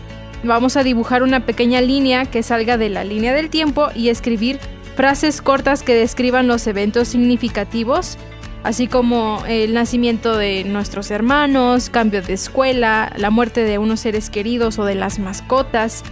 Vamos 0.44 0.76
a 0.76 0.82
dibujar 0.82 1.22
una 1.22 1.46
pequeña 1.46 1.80
línea 1.80 2.24
que 2.24 2.42
salga 2.42 2.76
de 2.76 2.88
la 2.88 3.04
línea 3.04 3.32
del 3.32 3.48
tiempo 3.48 3.90
y 3.94 4.08
escribir 4.08 4.58
frases 4.96 5.40
cortas 5.40 5.82
que 5.82 5.94
describan 5.94 6.48
los 6.48 6.66
eventos 6.66 7.08
significativos, 7.08 8.18
así 8.64 8.88
como 8.88 9.44
el 9.46 9.72
nacimiento 9.72 10.36
de 10.36 10.64
nuestros 10.64 11.12
hermanos, 11.12 11.90
cambio 11.90 12.22
de 12.22 12.32
escuela, 12.32 13.12
la 13.16 13.30
muerte 13.30 13.62
de 13.62 13.78
unos 13.78 14.00
seres 14.00 14.30
queridos 14.30 14.80
o 14.80 14.84
de 14.84 14.96
las 14.96 15.20
mascotas, 15.20 16.02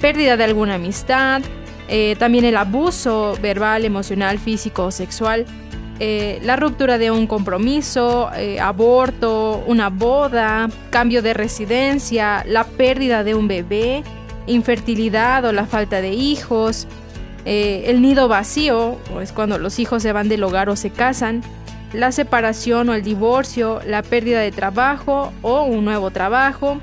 pérdida 0.00 0.36
de 0.36 0.44
alguna 0.44 0.76
amistad, 0.76 1.42
eh, 1.88 2.14
también 2.16 2.44
el 2.44 2.56
abuso 2.56 3.36
verbal, 3.42 3.84
emocional, 3.84 4.38
físico 4.38 4.84
o 4.84 4.90
sexual, 4.92 5.46
eh, 6.00 6.40
la 6.42 6.56
ruptura 6.56 6.98
de 6.98 7.10
un 7.10 7.26
compromiso, 7.26 8.30
eh, 8.34 8.58
aborto, 8.58 9.62
una 9.66 9.90
boda, 9.90 10.68
cambio 10.90 11.22
de 11.22 11.34
residencia, 11.34 12.42
la 12.46 12.64
pérdida 12.64 13.22
de 13.22 13.34
un 13.34 13.46
bebé, 13.46 14.02
infertilidad 14.46 15.44
o 15.44 15.52
la 15.52 15.66
falta 15.66 16.00
de 16.00 16.12
hijos, 16.12 16.86
el 17.44 18.02
nido 18.02 18.28
vacío, 18.28 18.98
es 19.22 19.32
cuando 19.32 19.58
los 19.58 19.78
hijos 19.78 20.02
se 20.02 20.12
van 20.12 20.28
del 20.28 20.42
hogar 20.42 20.68
o 20.68 20.76
se 20.76 20.90
casan, 20.90 21.42
la 21.92 22.12
separación 22.12 22.88
o 22.88 22.94
el 22.94 23.02
divorcio, 23.02 23.80
la 23.86 24.02
pérdida 24.02 24.40
de 24.40 24.52
trabajo 24.52 25.32
o 25.42 25.62
un 25.62 25.84
nuevo 25.84 26.10
trabajo, 26.10 26.78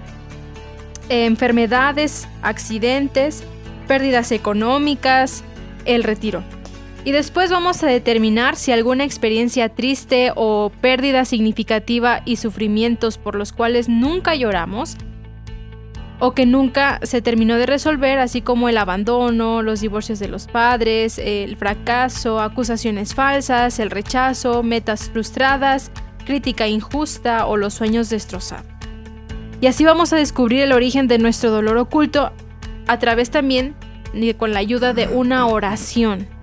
enfermedades, 1.10 2.27
accidentes, 2.41 3.43
pérdidas 3.88 4.32
económicas, 4.32 5.43
el 5.86 6.03
retiro. 6.03 6.43
Y 7.08 7.13
después 7.13 7.50
vamos 7.50 7.82
a 7.84 7.88
determinar 7.88 8.58
si 8.58 8.74
alguna 8.74 9.06
experiencia 9.06 9.70
triste 9.70 10.34
o 10.36 10.74
pérdida 10.82 11.24
significativa 11.24 12.22
y 12.26 12.36
sufrimientos 12.36 13.17
por 13.17 13.36
los 13.36 13.54
cuales 13.54 13.88
nunca 13.88 14.36
lloramos 14.36 14.98
o 16.20 16.34
que 16.34 16.46
nunca 16.46 17.00
se 17.04 17.22
terminó 17.22 17.56
de 17.56 17.65
resolver, 17.65 18.20
así 18.20 18.41
como 18.41 18.67
el 18.67 18.78
abandono, 18.78 19.62
los 19.62 19.80
divorcios 19.80 20.20
de 20.20 20.28
los 20.28 20.48
padres, 20.48 21.17
el 21.17 21.56
fracaso, 21.56 22.41
acusaciones 22.41 23.15
falsas, 23.15 23.80
el 23.80 23.89
rechazo, 23.89 24.62
metas 24.62 25.10
frustradas, 25.10 25.91
crítica 26.26 26.67
injusta 26.67 27.46
o 27.46 27.56
los 27.56 27.74
sueños 27.74 28.10
destrozados. 28.10 28.67
Y 29.62 29.67
así 29.67 29.86
vamos 29.86 30.12
a 30.12 30.17
descubrir 30.17 30.62
el 30.62 30.74
origen 30.74 31.08
de 31.08 31.20
nuestro 31.20 31.52
dolor 31.52 31.78
oculto 31.78 32.34
a 32.86 33.00
través 33.00 33.32
también 33.32 33.76
con 34.38 34.52
la 34.52 34.60
ayuda 34.60 34.93
de 34.93 35.08
una 35.08 35.48
oración. 35.48 36.36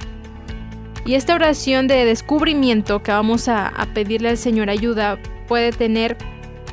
Y 1.04 1.14
esta 1.14 1.34
oración 1.34 1.86
de 1.86 2.04
descubrimiento 2.04 3.02
que 3.02 3.12
vamos 3.12 3.48
a, 3.48 3.72
pedirle 3.92 4.30
al 4.30 4.38
Señor 4.38 4.70
ayuda 4.70 5.18
puede 5.46 5.70
tener 5.70 6.16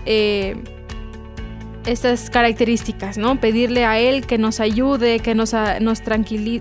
eh, 0.06 0.56
estas 1.86 2.30
características, 2.30 3.18
¿no? 3.18 3.40
Pedirle 3.40 3.86
a 3.86 4.00
Él 4.00 4.26
que 4.26 4.38
nos 4.38 4.60
ayude, 4.60 5.20
que 5.20 5.36
nos, 5.36 5.54
nos, 5.82 6.02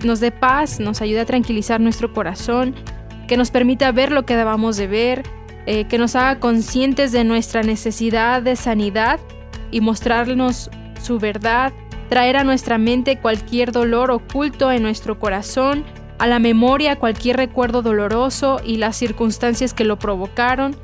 nos 0.03 0.19
dé 0.19 0.31
paz, 0.31 0.79
nos 0.79 1.01
ayude 1.01 1.21
a 1.21 1.25
tranquilizar 1.25 1.79
nuestro 1.79 2.11
corazón, 2.13 2.75
que 3.27 3.37
nos 3.37 3.51
permita 3.51 3.91
ver 3.91 4.11
lo 4.11 4.25
que 4.25 4.35
debamos 4.35 4.75
de 4.75 4.87
ver, 4.87 5.23
eh, 5.65 5.85
que 5.85 5.97
nos 5.97 6.15
haga 6.15 6.39
conscientes 6.39 7.11
de 7.11 7.23
nuestra 7.23 7.63
necesidad 7.63 8.41
de 8.41 8.55
sanidad 8.55 9.19
y 9.69 9.79
mostrarnos 9.79 10.69
su 11.01 11.19
verdad, 11.19 11.71
traer 12.09 12.35
a 12.35 12.43
nuestra 12.43 12.77
mente 12.77 13.19
cualquier 13.19 13.71
dolor 13.71 14.11
oculto 14.11 14.71
en 14.71 14.81
nuestro 14.81 15.19
corazón, 15.19 15.85
a 16.21 16.27
la 16.27 16.37
memoria 16.37 16.99
cualquier 16.99 17.37
recuerdo 17.37 17.81
doloroso 17.81 18.61
y 18.63 18.77
las 18.77 18.95
circunstancias 18.95 19.73
que 19.73 19.85
lo 19.85 19.97
provocaron. 19.97 20.75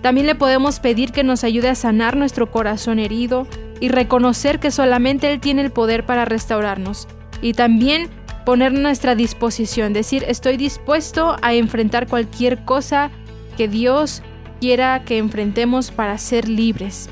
También 0.00 0.26
le 0.26 0.34
podemos 0.34 0.80
pedir 0.80 1.12
que 1.12 1.22
nos 1.22 1.44
ayude 1.44 1.68
a 1.68 1.74
sanar 1.74 2.16
nuestro 2.16 2.50
corazón 2.50 2.98
herido 2.98 3.46
y 3.78 3.90
reconocer 3.90 4.58
que 4.58 4.70
solamente 4.70 5.30
Él 5.30 5.38
tiene 5.38 5.60
el 5.60 5.70
poder 5.70 6.06
para 6.06 6.24
restaurarnos. 6.24 7.08
Y 7.42 7.52
también 7.52 8.08
poner 8.46 8.72
nuestra 8.72 9.14
disposición, 9.14 9.92
decir 9.92 10.24
estoy 10.28 10.56
dispuesto 10.56 11.36
a 11.42 11.52
enfrentar 11.52 12.06
cualquier 12.06 12.64
cosa 12.64 13.10
que 13.58 13.68
Dios 13.68 14.22
quiera 14.62 15.04
que 15.04 15.18
enfrentemos 15.18 15.90
para 15.90 16.16
ser 16.16 16.48
libres. 16.48 17.10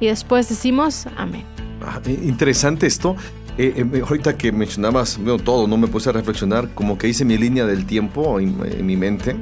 Y 0.00 0.06
después 0.06 0.48
decimos 0.48 1.06
amén. 1.16 1.44
Ah, 1.80 2.00
interesante 2.06 2.88
esto. 2.88 3.14
Eh, 3.58 3.74
eh, 3.76 4.02
ahorita 4.06 4.36
que 4.36 4.52
mencionabas 4.52 5.18
bueno, 5.18 5.38
todo, 5.38 5.66
no 5.66 5.76
me 5.76 5.86
puse 5.86 6.08
a 6.08 6.12
reflexionar, 6.12 6.72
como 6.74 6.96
que 6.96 7.08
hice 7.08 7.24
mi 7.24 7.36
línea 7.36 7.66
del 7.66 7.86
tiempo 7.86 8.40
en, 8.40 8.86
mi 8.86 8.96
mente. 8.96 9.36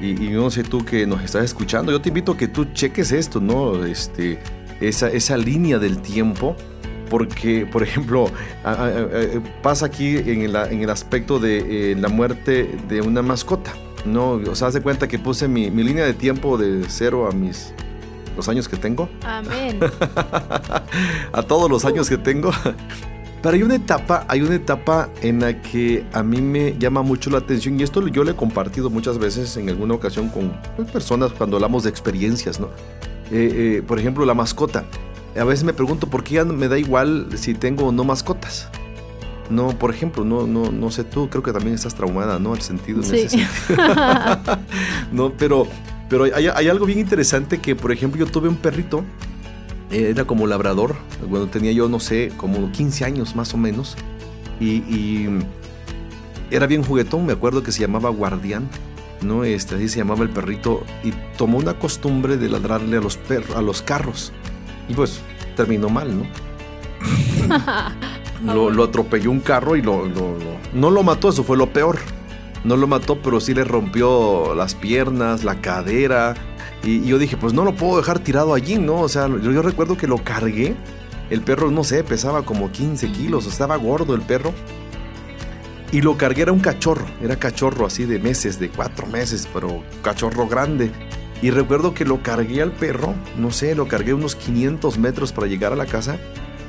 Y, 0.00 0.14
no 0.30 0.50
sé 0.50 0.64
tú 0.64 0.84
que 0.84 1.06
nos 1.06 1.22
estás 1.22 1.44
escuchando, 1.44 1.92
yo 1.92 2.00
te 2.00 2.08
invito 2.08 2.32
a 2.32 2.36
que 2.36 2.48
tú 2.48 2.66
cheques 2.72 3.12
esto, 3.12 3.40
¿no? 3.40 3.84
Este, 3.84 4.40
esa, 4.80 5.08
esa 5.08 5.36
línea 5.36 5.78
del 5.78 5.98
tiempo. 6.00 6.56
Porque, 7.08 7.66
por 7.70 7.82
ejemplo, 7.82 8.30
pasa 9.62 9.84
aquí 9.84 10.16
en 10.16 10.40
el, 10.40 10.56
en 10.56 10.80
el 10.82 10.88
aspecto 10.88 11.38
de 11.38 11.92
eh, 11.92 11.94
la 11.94 12.08
muerte 12.08 12.74
de 12.88 13.02
una 13.02 13.20
mascota. 13.20 13.74
No, 14.06 14.32
o 14.32 14.54
sea, 14.54 14.68
haz 14.68 14.74
de 14.74 14.80
cuenta 14.80 15.06
que 15.06 15.18
puse 15.18 15.46
mi, 15.46 15.70
mi 15.70 15.84
línea 15.84 16.06
de 16.06 16.14
tiempo 16.14 16.56
de 16.56 16.84
cero 16.88 17.28
a 17.30 17.34
mis 17.34 17.74
los 18.36 18.48
años 18.48 18.68
que 18.68 18.76
tengo. 18.76 19.08
Amén. 19.24 19.78
a 21.32 21.42
todos 21.42 21.70
los 21.70 21.84
años 21.84 22.08
que 22.08 22.16
tengo. 22.16 22.50
Pero 23.42 23.56
hay 23.56 23.62
una 23.62 23.74
etapa, 23.74 24.24
hay 24.28 24.40
una 24.40 24.54
etapa 24.54 25.08
en 25.20 25.40
la 25.40 25.60
que 25.60 26.06
a 26.12 26.22
mí 26.22 26.40
me 26.40 26.78
llama 26.78 27.02
mucho 27.02 27.28
la 27.28 27.38
atención 27.38 27.78
y 27.78 27.82
esto 27.82 28.06
yo 28.06 28.22
le 28.22 28.32
he 28.32 28.36
compartido 28.36 28.88
muchas 28.88 29.18
veces 29.18 29.56
en 29.56 29.68
alguna 29.68 29.94
ocasión 29.94 30.28
con 30.28 30.52
personas 30.92 31.32
cuando 31.32 31.56
hablamos 31.56 31.82
de 31.82 31.90
experiencias, 31.90 32.60
¿no? 32.60 32.68
Eh, 33.32 33.78
eh, 33.78 33.82
por 33.86 33.98
ejemplo, 33.98 34.24
la 34.24 34.34
mascota. 34.34 34.84
A 35.36 35.44
veces 35.44 35.64
me 35.64 35.72
pregunto 35.72 36.06
por 36.06 36.22
qué 36.22 36.34
ya 36.34 36.44
me 36.44 36.68
da 36.68 36.78
igual 36.78 37.28
si 37.34 37.54
tengo 37.54 37.86
o 37.86 37.92
no 37.92 38.04
mascotas. 38.04 38.68
No, 39.50 39.70
por 39.70 39.90
ejemplo, 39.90 40.24
no, 40.24 40.46
no, 40.46 40.70
no 40.70 40.90
sé 40.90 41.04
tú, 41.04 41.28
creo 41.28 41.42
que 41.42 41.52
también 41.52 41.74
estás 41.74 41.94
traumada, 41.94 42.38
¿no? 42.38 42.54
Al 42.54 42.62
sentido 42.62 43.02
en 43.02 43.14
ese 43.14 43.38
no, 45.12 45.32
pero, 45.32 45.66
pero 46.08 46.24
hay, 46.24 46.68
algo 46.68 46.86
bien 46.86 47.00
interesante 47.00 47.58
que, 47.58 47.74
por 47.74 47.92
ejemplo, 47.92 48.24
yo 48.24 48.30
tuve 48.30 48.48
un 48.48 48.56
perrito, 48.56 49.04
era 49.92 50.24
como 50.24 50.46
labrador, 50.46 50.96
bueno, 51.28 51.46
tenía 51.46 51.72
yo, 51.72 51.88
no 51.88 52.00
sé, 52.00 52.32
como 52.36 52.72
15 52.72 53.04
años 53.04 53.36
más 53.36 53.52
o 53.54 53.58
menos, 53.58 53.96
y, 54.60 55.28
era 56.50 56.66
bien 56.66 56.82
juguetón, 56.84 57.26
me 57.26 57.32
acuerdo 57.32 57.62
que 57.62 57.72
se 57.72 57.80
llamaba 57.80 58.10
Guardián. 58.10 58.68
¿no? 59.22 59.44
Este, 59.44 59.76
así 59.76 59.88
se 59.88 59.98
llamaba 59.98 60.22
el 60.24 60.30
perrito 60.30 60.82
y 61.04 61.12
tomó 61.38 61.58
una 61.58 61.78
costumbre 61.78 62.36
de 62.36 62.48
ladrarle 62.48 62.96
a 62.96 63.00
los 63.00 63.16
perros, 63.16 63.56
a 63.56 63.62
los 63.62 63.80
carros. 63.80 64.32
Y 64.88 64.94
pues 64.94 65.20
terminó 65.56 65.88
mal, 65.88 66.12
¿no? 66.18 66.26
lo, 68.70 68.84
atropelló 68.84 69.30
un 69.30 69.40
carro 69.40 69.76
y 69.76 69.82
lo, 69.82 70.08
no 70.74 70.90
lo 70.90 71.02
mató, 71.02 71.30
eso 71.30 71.44
fue 71.44 71.56
lo 71.56 71.72
peor. 71.72 71.98
No 72.64 72.76
lo 72.76 72.86
mató, 72.86 73.18
pero 73.20 73.40
sí 73.40 73.54
le 73.54 73.64
rompió 73.64 74.54
las 74.54 74.74
piernas, 74.74 75.42
la 75.42 75.60
cadera. 75.60 76.34
Y, 76.82 77.04
yo 77.06 77.18
dije, 77.18 77.36
pues 77.36 77.52
no 77.52 77.64
lo 77.64 77.74
puedo 77.74 77.96
dejar 77.96 78.18
tirado 78.18 78.54
allí, 78.54 78.78
¿no? 78.78 79.00
O 79.00 79.08
sea, 79.08 79.28
yo, 79.28 79.62
recuerdo 79.62 79.96
que 79.96 80.06
lo 80.06 80.18
cargué. 80.18 80.76
El 81.30 81.40
perro, 81.40 81.70
no 81.70 81.82
sé, 81.82 82.04
pesaba 82.04 82.42
como 82.42 82.70
15 82.70 83.10
kilos, 83.12 83.46
estaba 83.46 83.76
gordo 83.76 84.14
el 84.14 84.22
perro. 84.22 84.52
Y 85.90 86.00
lo 86.00 86.16
cargué, 86.16 86.42
era 86.42 86.52
un 86.52 86.60
cachorro, 86.60 87.06
era 87.22 87.36
cachorro 87.36 87.86
así 87.86 88.04
de 88.04 88.18
meses, 88.18 88.58
de 88.58 88.70
cuatro 88.70 89.06
meses, 89.06 89.48
pero 89.52 89.82
cachorro 90.02 90.46
grande. 90.46 90.90
Y 91.40 91.50
recuerdo 91.50 91.94
que 91.94 92.04
lo 92.04 92.22
cargué 92.22 92.62
al 92.62 92.72
perro, 92.72 93.14
no 93.38 93.50
sé, 93.50 93.74
lo 93.74 93.88
cargué 93.88 94.14
unos 94.14 94.36
500 94.36 94.98
metros 94.98 95.32
para 95.32 95.46
llegar 95.46 95.72
a 95.72 95.76
la 95.76 95.86
casa 95.86 96.18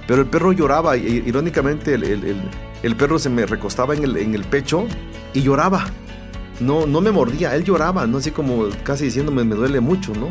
pero 0.08 0.22
el 0.22 0.28
perro 0.28 0.52
lloraba, 0.52 0.98
irónicamente 0.98 1.94
el, 1.94 2.96
perro 2.98 3.20
se 3.20 3.30
me 3.30 3.46
recostaba 3.46 3.96
en 3.96 4.04
el, 4.04 4.18
en 4.18 4.36
el 4.36 4.44
pecho 4.44 4.86
y 5.34 5.42
lloraba. 5.42 5.86
No, 6.60 6.86
no 6.86 7.02
me 7.02 7.12
mordía, 7.12 7.56
él 7.56 7.64
lloraba, 7.64 8.06
no 8.08 8.18
así 8.18 8.32
como 8.32 8.68
casi 8.84 9.06
diciéndome 9.06 9.44
me 9.44 9.56
duele 9.56 9.80
mucho, 9.80 10.14
¿no? 10.14 10.30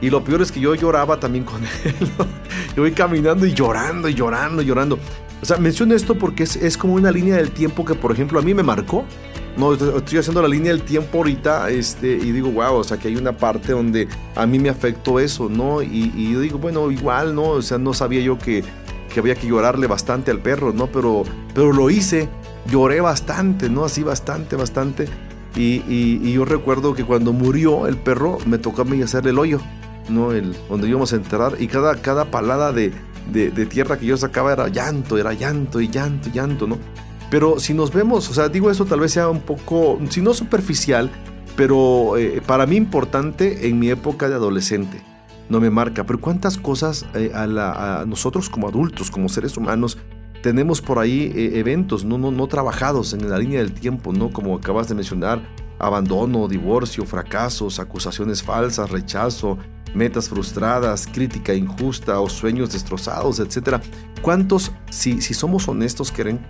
Y 0.00 0.10
lo 0.10 0.22
peor 0.22 0.42
es 0.42 0.52
que 0.52 0.60
yo 0.60 0.74
lloraba 0.74 1.18
también 1.18 1.44
con 1.44 1.62
él. 1.84 1.94
Yo 2.76 2.82
voy 2.82 2.92
caminando 2.92 3.46
y 3.46 3.54
llorando 3.54 4.08
y 4.08 4.14
llorando 4.14 4.62
y 4.62 4.66
llorando. 4.66 4.98
O 5.40 5.46
sea, 5.46 5.56
menciono 5.56 5.94
esto 5.94 6.14
porque 6.16 6.42
es, 6.42 6.56
es, 6.56 6.76
como 6.76 6.94
una 6.94 7.10
línea 7.10 7.36
del 7.36 7.50
tiempo 7.50 7.84
que, 7.84 7.94
por 7.94 8.12
ejemplo, 8.12 8.38
a 8.38 8.42
mí 8.42 8.54
me 8.54 8.62
marcó. 8.62 9.04
No, 9.56 9.72
estoy 9.72 10.18
haciendo 10.18 10.42
la 10.42 10.48
línea 10.48 10.72
del 10.72 10.82
tiempo 10.82 11.18
ahorita 11.18 11.70
este, 11.70 12.08
y 12.08 12.32
digo, 12.32 12.50
wow, 12.50 12.74
o 12.74 12.84
sea, 12.84 12.98
que 12.98 13.06
hay 13.06 13.16
una 13.16 13.32
parte 13.32 13.72
donde 13.72 14.08
a 14.34 14.46
mí 14.46 14.58
me 14.58 14.68
afectó 14.68 15.20
eso, 15.20 15.48
¿no? 15.48 15.80
Y, 15.80 16.12
y 16.16 16.32
yo 16.32 16.40
digo, 16.40 16.58
bueno, 16.58 16.90
igual, 16.90 17.34
¿no? 17.36 17.50
O 17.50 17.62
sea, 17.62 17.78
no 17.78 17.94
sabía 17.94 18.20
yo 18.20 18.36
que 18.36 18.64
que 19.14 19.20
había 19.20 19.36
que 19.36 19.46
llorarle 19.46 19.86
bastante 19.86 20.32
al 20.32 20.40
perro, 20.40 20.72
¿no? 20.72 20.88
Pero, 20.88 21.22
pero 21.54 21.72
lo 21.72 21.88
hice, 21.88 22.28
lloré 22.66 23.00
bastante, 23.00 23.70
¿no? 23.70 23.84
Así 23.84 24.02
bastante, 24.02 24.56
bastante. 24.56 25.06
Y, 25.56 26.32
yo 26.32 26.44
recuerdo 26.44 26.94
que 26.94 27.04
cuando 27.04 27.32
murió 27.32 27.86
el 27.86 27.96
perro, 27.96 28.38
me 28.46 28.58
tocó 28.58 28.82
a 28.82 28.84
mí 28.84 29.00
hacerle 29.02 29.30
el 29.30 29.38
hoyo, 29.38 29.60
¿no? 30.08 30.32
El, 30.32 30.56
donde 30.68 30.88
íbamos 30.88 31.12
a 31.12 31.16
enterrar. 31.16 31.56
Y 31.60 31.68
cada, 31.68 31.94
cada 31.96 32.26
palada 32.26 32.72
de, 32.72 32.92
de, 33.32 33.66
tierra 33.66 33.96
que 33.98 34.06
yo 34.06 34.16
sacaba 34.16 34.52
era 34.52 34.68
llanto, 34.68 35.18
era 35.18 35.32
llanto 35.32 35.80
y 35.80 35.88
llanto, 35.88 36.30
llanto, 36.30 36.66
¿no? 36.66 36.78
Pero 37.30 37.58
si 37.58 37.74
nos 37.74 37.92
vemos, 37.92 38.28
o 38.28 38.34
sea, 38.34 38.48
digo 38.48 38.70
eso 38.70 38.84
tal 38.84 39.00
vez 39.00 39.12
sea 39.12 39.28
un 39.28 39.40
poco, 39.40 39.98
si 40.10 40.20
no 40.20 40.34
superficial, 40.34 41.10
pero 41.56 42.16
eh, 42.16 42.42
para 42.44 42.66
mí 42.66 42.76
importante 42.76 43.68
en 43.68 43.78
mi 43.78 43.90
época 43.90 44.28
de 44.28 44.34
adolescente 44.34 45.02
no 45.48 45.60
me 45.60 45.70
marca. 45.70 46.04
Pero 46.04 46.20
cuántas 46.20 46.58
cosas 46.58 47.06
eh, 47.14 47.30
a, 47.34 48.04
nosotros 48.06 48.48
como 48.50 48.68
adultos, 48.68 49.10
como 49.10 49.28
seres 49.28 49.56
humanos, 49.56 49.98
tenemos 50.44 50.82
por 50.82 50.98
ahí 50.98 51.32
eh, 51.34 51.58
eventos 51.58 52.04
no, 52.04 52.18
no, 52.18 52.30
no 52.30 52.46
trabajados 52.48 53.14
en 53.14 53.30
la 53.30 53.38
línea 53.38 53.60
del 53.60 53.72
tiempo, 53.72 54.12
¿no? 54.12 54.30
Como 54.30 54.54
acabas 54.54 54.86
de 54.88 54.94
mencionar, 54.94 55.40
abandono, 55.78 56.48
divorcio, 56.48 57.06
fracasos, 57.06 57.80
acusaciones 57.80 58.42
falsas, 58.42 58.90
rechazo, 58.90 59.56
metas 59.94 60.28
frustradas, 60.28 61.08
crítica 61.10 61.54
injusta 61.54 62.20
o 62.20 62.28
sueños 62.28 62.74
destrozados, 62.74 63.40
etc. 63.40 63.80
¿Cuántos, 64.20 64.70
si, 64.90 65.22
si 65.22 65.32
somos 65.32 65.66
honestos, 65.66 66.12
quieren, 66.12 66.46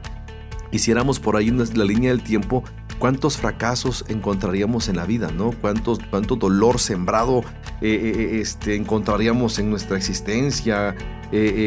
hiciéramos 0.73 1.21
por 1.21 1.37
ahí 1.37 1.53
la 1.53 1.85
línea 1.85 2.11
del 2.11 2.25
tiempo, 2.25 2.65
cuántos 2.99 3.37
fracasos 3.37 4.05
encontraríamos 4.09 4.89
en 4.89 4.97
la 4.97 5.05
vida, 5.05 5.31
¿no? 5.31 5.53
Cuántos, 5.53 6.01
cuánto 6.11 6.35
dolor 6.35 6.81
sembrado 6.81 7.45
eh, 7.81 7.91
eh, 7.93 8.13
eh, 8.17 8.41
este, 8.41 8.75
encontraríamos 8.75 9.59
en 9.59 9.71
nuestra 9.71 9.97
existencia, 9.97 10.97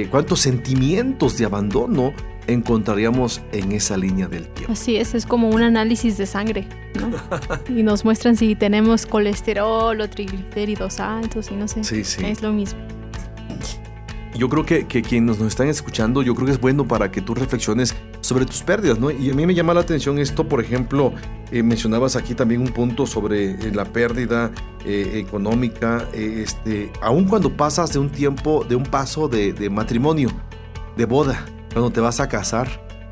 cuántos 0.09 0.41
sentimientos 0.41 1.37
de 1.37 1.45
abandono 1.45 2.13
encontraríamos 2.47 3.41
en 3.51 3.73
esa 3.73 3.97
línea 3.97 4.27
del 4.27 4.47
tiempo. 4.47 4.71
Así 4.71 4.95
es, 4.95 5.13
es 5.13 5.25
como 5.25 5.49
un 5.49 5.61
análisis 5.61 6.17
de 6.17 6.25
sangre, 6.25 6.67
¿no? 6.99 7.11
y 7.77 7.83
nos 7.83 8.05
muestran 8.05 8.35
si 8.35 8.55
tenemos 8.55 9.05
colesterol 9.05 9.99
o 9.99 10.09
triglicéridos 10.09 10.99
altos 10.99 11.51
y 11.51 11.55
no 11.55 11.67
sé. 11.67 11.83
Sí, 11.83 12.03
sí. 12.03 12.25
Es 12.25 12.41
lo 12.41 12.53
mismo 12.53 12.79
yo 14.37 14.49
creo 14.49 14.65
que, 14.65 14.87
que, 14.87 15.01
quienes 15.01 15.39
nos 15.39 15.47
están 15.47 15.67
escuchando, 15.67 16.21
yo 16.21 16.35
creo 16.35 16.45
que 16.45 16.51
es 16.53 16.61
bueno 16.61 16.87
para 16.87 17.11
que 17.11 17.21
tú 17.21 17.33
reflexiones 17.33 17.95
sobre 18.21 18.45
tus 18.45 18.61
pérdidas, 18.61 18.99
¿no? 18.99 19.09
Y 19.11 19.31
a 19.31 19.33
mí 19.33 19.45
me 19.45 19.55
llama 19.55 19.73
la 19.73 19.81
atención 19.81 20.19
esto, 20.19 20.47
por 20.47 20.61
ejemplo, 20.61 21.13
eh, 21.51 21.63
mencionabas 21.63 22.15
aquí 22.15 22.35
también 22.35 22.61
un 22.61 22.67
punto 22.67 23.05
sobre 23.05 23.51
eh, 23.51 23.71
la 23.73 23.85
pérdida 23.85 24.51
eh, 24.85 25.13
económica, 25.15 26.07
este, 26.13 26.91
aun 27.01 27.25
cuando 27.25 27.55
pasas 27.55 27.93
de 27.93 27.99
un 27.99 28.09
tiempo, 28.09 28.65
de 28.67 28.75
un 28.75 28.83
paso 28.83 29.27
de, 29.27 29.69
matrimonio, 29.69 30.29
de 30.95 31.05
boda, 31.05 31.45
cuando 31.71 31.91
te 31.91 32.01
vas 32.01 32.19
a 32.19 32.27
casar, 32.27 32.67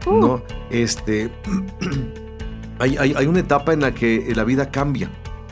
uh. 0.06 0.20
¿no? 0.20 0.44
Este, 0.70 1.32
hay, 2.80 2.98
hay, 2.98 3.14
hay 3.16 3.28
una 3.28 3.40
etapa 3.40 3.74
en 3.74 3.82
la 3.82 3.94
que 3.94 4.34
la 4.36 4.44
vida 4.44 4.70
cambia, 4.70 5.10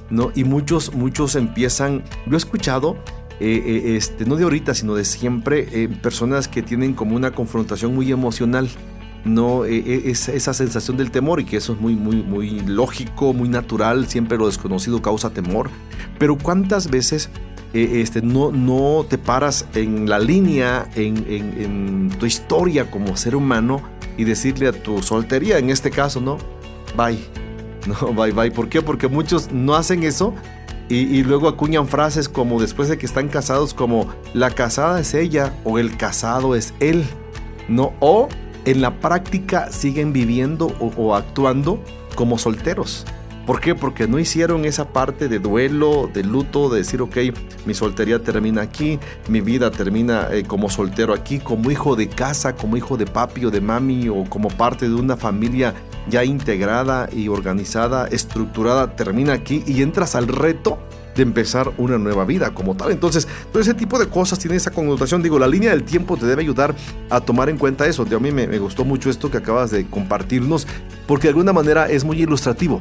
¿no? 0.09 0.31
Y 0.35 0.43
muchos, 0.43 0.93
muchos 0.93 1.35
empiezan, 1.35 2.03
yo 2.25 2.33
he 2.33 2.37
escuchado 2.37 2.97
eh, 3.45 3.61
eh, 3.65 3.97
este, 3.97 4.23
no 4.23 4.37
de 4.37 4.45
ahorita, 4.45 4.73
sino 4.73 4.95
de 4.95 5.03
siempre, 5.03 5.67
eh, 5.73 5.89
personas 5.89 6.47
que 6.47 6.61
tienen 6.61 6.93
como 6.93 7.17
una 7.17 7.31
confrontación 7.31 7.93
muy 7.93 8.09
emocional. 8.09 8.69
No, 9.25 9.65
es, 9.65 10.29
esa 10.29 10.53
sensación 10.53 10.95
del 10.95 11.11
temor 11.11 11.41
y 11.41 11.45
que 11.45 11.57
eso 11.57 11.73
es 11.73 11.79
muy, 11.79 11.95
muy, 11.95 12.23
muy 12.23 12.61
lógico, 12.61 13.33
muy 13.33 13.49
natural, 13.49 14.07
siempre 14.07 14.37
lo 14.37 14.45
desconocido 14.45 15.01
causa 15.01 15.31
temor. 15.31 15.69
Pero 16.19 16.37
¿cuántas 16.37 16.89
veces 16.89 17.29
este, 17.73 18.21
no, 18.21 18.51
no 18.51 19.05
te 19.09 19.17
paras 19.17 19.65
en 19.75 20.09
la 20.09 20.19
línea, 20.19 20.89
en, 20.95 21.25
en, 21.27 22.09
tu 22.17 22.25
historia 22.25 22.89
como 22.91 23.17
ser 23.17 23.35
humano 23.35 23.81
y 24.17 24.23
decirle 24.23 24.67
a 24.67 24.71
tu 24.71 25.01
soltería, 25.01 25.57
en 25.57 25.69
este 25.69 25.89
caso, 25.89 26.21
¿no? 26.21 26.37
Bye. 26.95 27.19
No, 27.85 28.13
bye, 28.13 28.31
bye. 28.31 28.49
¿Por 28.49 28.69
qué? 28.69 28.81
Porque 28.81 29.09
muchos 29.09 29.51
no 29.51 29.75
hacen 29.75 30.03
eso 30.03 30.33
Y, 30.89 31.23
luego 31.23 31.47
acuñan 31.47 31.87
frases 31.87 32.29
como 32.29 32.61
después 32.61 32.87
de 32.87 32.97
que 32.97 33.05
están 33.05 33.27
casados 33.27 33.73
como 33.73 34.13
la 34.33 34.51
casada 34.51 34.99
es 34.99 35.13
ella 35.15 35.53
o 35.63 35.79
el 35.79 35.97
casado 35.97 36.55
es 36.55 36.73
él. 36.79 37.05
No, 37.67 37.93
o 37.99 38.27
en 38.65 38.81
la 38.81 38.99
práctica 38.99 39.71
siguen 39.71 40.13
viviendo 40.13 40.67
o 40.79 41.15
actuando 41.15 41.79
como 42.15 42.37
solteros. 42.37 43.05
¿Por 43.45 43.59
qué? 43.59 43.75
Porque 43.75 44.07
no 44.07 44.19
hicieron 44.19 44.63
esa 44.63 44.93
parte 44.93 45.27
de 45.27 45.37
duelo, 45.37 46.09
de 46.13 46.23
luto, 46.23 46.69
de 46.69 46.77
decir, 46.77 47.01
ok, 47.01 47.17
mi 47.65 47.73
soltería 47.73 48.23
termina 48.23 48.61
aquí, 48.61 48.99
mi 49.27 49.41
vida 49.41 49.69
termina 49.69 50.29
eh, 50.31 50.43
como 50.43 50.69
soltero 50.69 51.13
aquí, 51.13 51.39
como 51.39 51.69
hijo 51.69 51.97
de 51.97 52.07
casa, 52.07 52.55
como 52.55 52.77
hijo 52.77 52.95
de 52.95 53.05
papi 53.05 53.43
o 53.43 53.51
de 53.51 53.59
mami 53.59 54.07
o 54.07 54.23
como 54.29 54.47
parte 54.47 54.87
de 54.87 54.95
una 54.95 55.17
familia 55.17 55.73
ya 56.07 56.23
integrada 56.23 57.09
y 57.11 57.27
organizada, 57.27 58.07
estructurada, 58.07 58.95
termina 58.95 59.33
aquí 59.33 59.61
y 59.67 59.81
entras 59.81 60.15
al 60.15 60.29
reto 60.29 60.79
de 61.13 61.23
empezar 61.23 61.73
una 61.77 61.97
nueva 61.97 62.23
vida 62.23 62.53
como 62.53 62.75
tal. 62.75 62.91
Entonces, 62.91 63.27
todo 63.51 63.61
ese 63.61 63.73
tipo 63.73 63.99
de 63.99 64.07
cosas 64.07 64.39
tiene 64.39 64.55
esa 64.55 64.71
connotación. 64.71 65.21
Digo, 65.21 65.37
la 65.37 65.47
línea 65.47 65.71
del 65.71 65.83
tiempo 65.83 66.15
te 66.15 66.25
debe 66.25 66.43
ayudar 66.43 66.73
a 67.09 67.19
tomar 67.19 67.49
en 67.49 67.57
cuenta 67.57 67.85
eso. 67.87 68.03
a 68.09 68.19
mí 68.19 68.31
me 68.31 68.57
gustó 68.57 68.85
mucho 68.85 69.09
esto 69.09 69.29
que 69.29 69.37
acabas 69.37 69.69
de 69.69 69.85
compartirnos, 69.85 70.65
porque 71.05 71.23
de 71.23 71.29
alguna 71.29 71.51
manera 71.51 71.89
es 71.89 72.05
muy 72.05 72.21
ilustrativo 72.21 72.79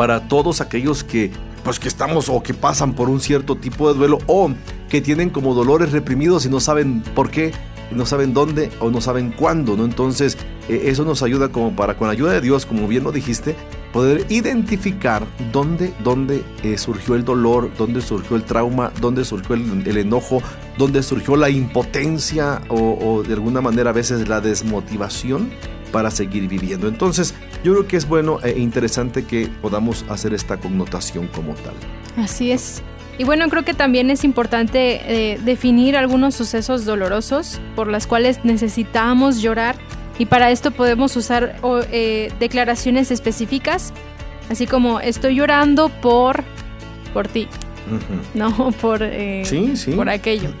para 0.00 0.28
todos 0.28 0.62
aquellos 0.62 1.04
que 1.04 1.30
pues 1.62 1.78
que 1.78 1.86
estamos 1.86 2.30
o 2.30 2.42
que 2.42 2.54
pasan 2.54 2.94
por 2.94 3.10
un 3.10 3.20
cierto 3.20 3.56
tipo 3.56 3.92
de 3.92 3.98
duelo 3.98 4.16
o 4.28 4.50
que 4.88 5.02
tienen 5.02 5.28
como 5.28 5.52
dolores 5.52 5.92
reprimidos 5.92 6.46
y 6.46 6.48
no 6.48 6.58
saben 6.58 7.02
por 7.14 7.30
qué, 7.30 7.52
no 7.90 8.06
saben 8.06 8.32
dónde 8.32 8.70
o 8.80 8.90
no 8.90 9.02
saben 9.02 9.30
cuándo, 9.30 9.76
¿no? 9.76 9.84
Entonces, 9.84 10.38
eh, 10.70 10.84
eso 10.86 11.04
nos 11.04 11.22
ayuda 11.22 11.50
como 11.50 11.76
para 11.76 11.98
con 11.98 12.06
la 12.06 12.12
ayuda 12.12 12.32
de 12.32 12.40
Dios, 12.40 12.64
como 12.64 12.88
bien 12.88 13.04
lo 13.04 13.12
dijiste, 13.12 13.54
poder 13.92 14.24
identificar 14.30 15.26
dónde, 15.52 15.92
dónde 16.02 16.44
eh, 16.62 16.78
surgió 16.78 17.14
el 17.14 17.26
dolor, 17.26 17.70
dónde 17.76 18.00
surgió 18.00 18.36
el 18.36 18.44
trauma, 18.44 18.92
dónde 19.02 19.26
surgió 19.26 19.54
el, 19.54 19.98
enojo, 19.98 20.42
dónde 20.78 21.02
surgió 21.02 21.36
la 21.36 21.50
impotencia 21.50 22.62
o, 22.70 22.96
o 23.02 23.22
de 23.22 23.34
alguna 23.34 23.60
manera 23.60 23.90
a 23.90 23.92
veces 23.92 24.26
la 24.30 24.40
desmotivación 24.40 25.50
para 25.90 26.10
seguir 26.10 26.48
viviendo. 26.48 26.88
Entonces, 26.88 27.34
yo 27.62 27.72
creo 27.72 27.86
que 27.86 27.96
es 27.96 28.08
bueno 28.08 28.38
e 28.42 28.58
interesante 28.58 29.24
que 29.24 29.48
podamos 29.60 30.04
hacer 30.08 30.34
esta 30.34 30.56
connotación 30.58 31.28
como 31.28 31.54
tal. 31.54 31.74
Así 32.16 32.52
es. 32.52 32.82
Y 33.20 33.24
bueno, 33.24 33.50
creo 33.50 33.66
que 33.66 33.74
también 33.74 34.08
es 34.08 34.24
importante 34.24 35.02
eh, 35.04 35.38
definir 35.44 35.94
algunos 35.94 36.34
sucesos 36.34 36.86
dolorosos 36.86 37.60
por 37.76 37.88
las 37.88 38.06
cuales 38.06 38.46
necesitamos 38.46 39.42
llorar 39.42 39.76
y 40.18 40.24
para 40.24 40.50
esto 40.50 40.70
podemos 40.70 41.14
usar 41.16 41.56
eh, 41.92 42.32
declaraciones 42.40 43.10
específicas, 43.10 43.92
así 44.48 44.66
como 44.66 45.00
estoy 45.00 45.34
llorando 45.34 45.90
por, 46.00 46.44
por 47.12 47.28
ti. 47.28 47.46
No, 48.32 48.70
por, 48.80 49.00
eh, 49.02 49.42
por 49.94 50.08
aquello. 50.08 50.54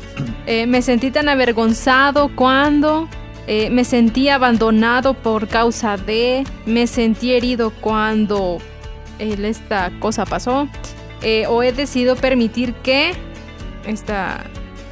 me 0.46 0.82
sentí 0.82 1.10
tan 1.10 1.30
avergonzado 1.30 2.30
cuando 2.34 3.08
eh, 3.46 3.70
me 3.70 3.84
sentí 3.84 4.28
abandonado 4.28 5.14
por 5.14 5.48
causa 5.48 5.96
de, 5.96 6.44
me 6.66 6.86
sentí 6.86 7.32
herido 7.32 7.70
cuando 7.80 8.58
esta 9.18 9.90
cosa 9.98 10.24
pasó, 10.24 10.68
eh, 11.22 11.46
o 11.48 11.62
he 11.62 11.72
decidido 11.72 12.16
permitir 12.16 12.74
que 12.74 13.12
esta 13.86 14.44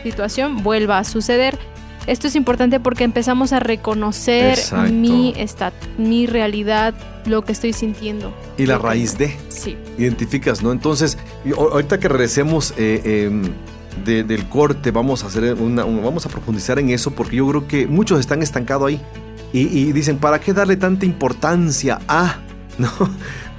situación 0.02 0.62
vuelva 0.62 0.98
a 0.98 1.04
suceder. 1.04 1.58
Esto 2.06 2.26
es 2.26 2.36
importante 2.36 2.80
porque 2.80 3.04
empezamos 3.04 3.52
a 3.52 3.60
reconocer 3.60 4.58
mi, 4.90 5.34
mi 5.98 6.26
realidad, 6.26 6.94
lo 7.26 7.44
que 7.44 7.52
estoy 7.52 7.74
sintiendo. 7.74 8.32
Y 8.56 8.64
la 8.64 8.78
raíz 8.78 9.18
de. 9.18 9.36
Sí. 9.50 9.76
Identificas, 9.98 10.62
¿no? 10.62 10.72
Entonces, 10.72 11.18
ahorita 11.54 12.00
que 12.00 12.08
regresemos, 12.08 12.72
eh, 12.78 13.30
em, 14.06 14.26
del 14.26 14.48
corte 14.48 14.90
vamos 14.90 15.24
a 15.24 15.28
hacer 15.28 15.54
una, 15.54 15.84
vamos 15.84 16.26
a 16.26 16.28
profundizar 16.28 16.78
en 16.78 16.90
eso 16.90 17.10
porque 17.10 17.36
yo 17.36 17.48
creo 17.48 17.68
que 17.68 17.86
muchos 17.86 18.20
están 18.20 18.42
estancados 18.42 18.88
ahí. 18.88 19.00
Y, 19.50 19.92
dicen 19.92 20.18
para 20.18 20.40
qué 20.40 20.52
darle 20.52 20.76
tanta 20.76 21.06
importancia 21.06 22.00
a 22.06 22.36
no 22.78 22.90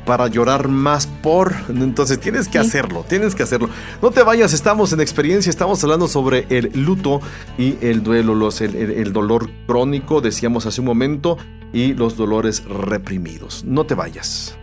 para 0.06 0.28
llorar 0.28 0.68
más 0.68 1.08
por. 1.08 1.54
Entonces 1.68 2.20
tienes 2.20 2.48
que 2.48 2.60
hacerlo 2.60 3.06
tienes 3.08 3.36
que 3.36 3.44
hacerlo. 3.44 3.70
No 4.02 4.12
te 4.12 4.24
vayas 4.24 4.54
estamos 4.54 4.94
en 4.94 5.02
experiencia 5.02 5.50
estamos 5.50 5.84
hablando 5.84 6.08
sobre 6.08 6.46
el 6.50 6.72
luto 6.74 7.22
y 7.58 7.78
el 7.82 8.04
duelo 8.04 8.36
los 8.36 8.62
el 8.62 9.14
dolor 9.14 9.50
crónico 9.68 10.22
decíamos 10.22 10.66
hace 10.66 10.82
un 10.82 10.88
momento 10.88 11.38
y 11.74 11.94
los 11.94 12.18
dolores 12.18 12.64
reprimidos. 12.66 13.64
No 13.66 13.86
te 13.86 13.96
vayas 13.96 14.60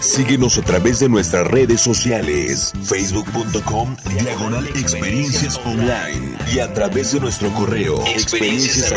Síguenos 0.00 0.58
a 0.58 0.62
través 0.62 1.00
de 1.00 1.08
nuestras 1.08 1.46
redes 1.46 1.80
sociales, 1.80 2.72
facebook.com 2.84 3.96
diagonal 4.20 4.66
experiencias 4.68 5.60
online 5.64 6.36
y 6.52 6.58
a 6.60 6.72
través 6.72 7.12
de 7.12 7.20
nuestro 7.20 7.52
correo 7.52 8.04
experiencias 8.06 8.92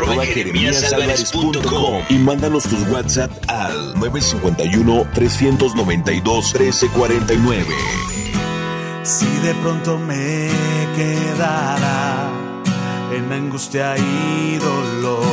y 2.10 2.18
mándanos 2.18 2.64
tus 2.64 2.88
WhatsApp 2.89 3.32
al 3.47 3.93
951 4.00 5.08
392 5.14 6.54
1349. 6.54 7.66
Si 9.04 9.26
de 9.26 9.56
pronto 9.56 9.97
me 9.97 10.50
quedara 10.95 12.30
en 13.16 13.32
angustia 13.32 13.95
y 13.97 14.58
dolor, 14.58 15.24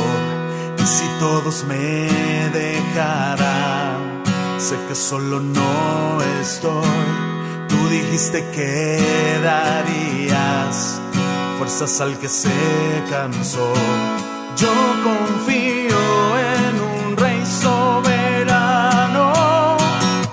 y 0.79 0.87
si 0.87 1.05
todos 1.19 1.63
me 1.65 2.09
dejaran 2.49 3.76
Sé 4.57 4.75
que 4.87 4.95
solo 4.95 5.39
no 5.39 6.21
estoy. 6.41 6.81
Tú 7.69 7.75
dijiste 7.89 8.43
que 8.55 9.39
darías 9.43 10.99
fuerzas 11.57 12.01
al 12.01 12.17
que 12.17 12.27
se 12.27 12.49
cansó. 13.09 13.71
Yo 14.57 14.73
confío 15.03 15.99
en 16.39 16.81
un 16.81 17.17
rey 17.17 17.45
soberano. 17.45 19.33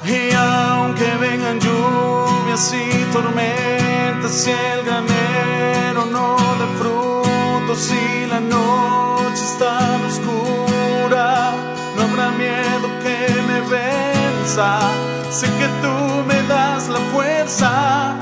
Y 0.07 0.33
aunque 0.35 1.17
vengan 1.21 1.61
lluvias 1.61 2.73
y 2.73 3.13
tormentas 3.13 4.47
y 4.47 4.51
el 4.51 4.85
granero 4.87 6.07
no 6.07 6.37
de 6.61 6.67
frutos 6.79 7.91
y 7.93 8.27
la 8.27 8.41
noche 8.41 9.45
está 9.45 10.01
oscura, 10.07 10.24
sé 14.47 15.47
que 15.47 15.69
tú 15.81 16.25
me 16.27 16.43
das 16.49 16.89
la 16.89 17.01
fuerza, 17.13 18.15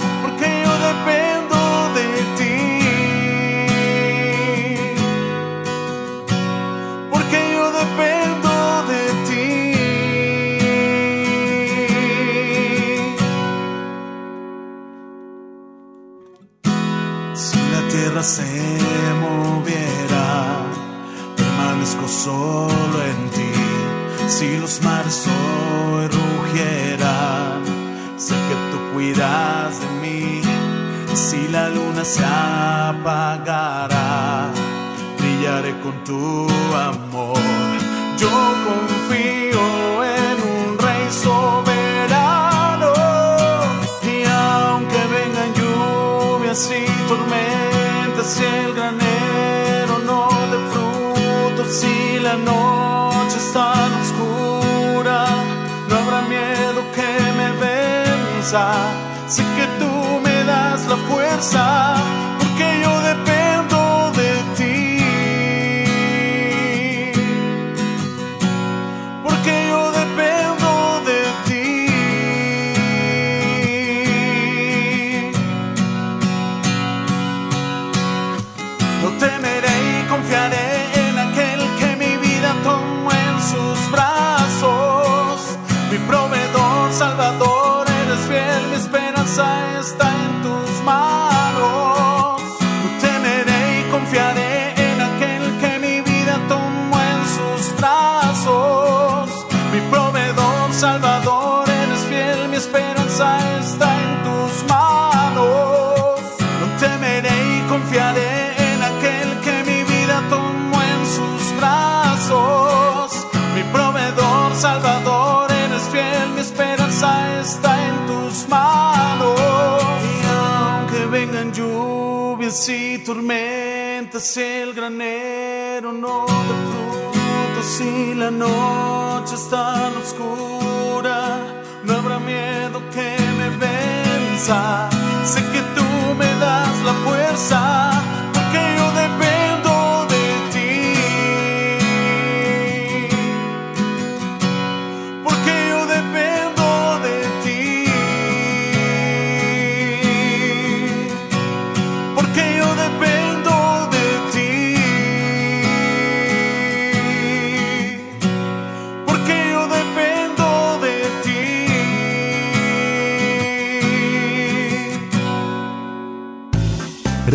tormentas 123.12 124.38
el 124.38 124.72
granero 124.72 125.92
no 125.92 126.24
da 126.26 126.56
frutos 126.70 127.80
y 127.82 128.14
la 128.14 128.30
noche 128.30 129.34
es 129.34 129.50
tan 129.50 129.94
oscura, 129.98 131.40
no 131.84 131.92
habrá 131.92 132.18
miedo 132.18 132.80
que 132.94 133.10
me 133.38 133.48
venza. 133.66 134.88
Sé 135.26 135.40
que 135.52 135.60
tú 135.76 135.88
me 136.20 136.30
das 136.44 136.76
la 136.88 136.94
fuerza, 137.04 137.60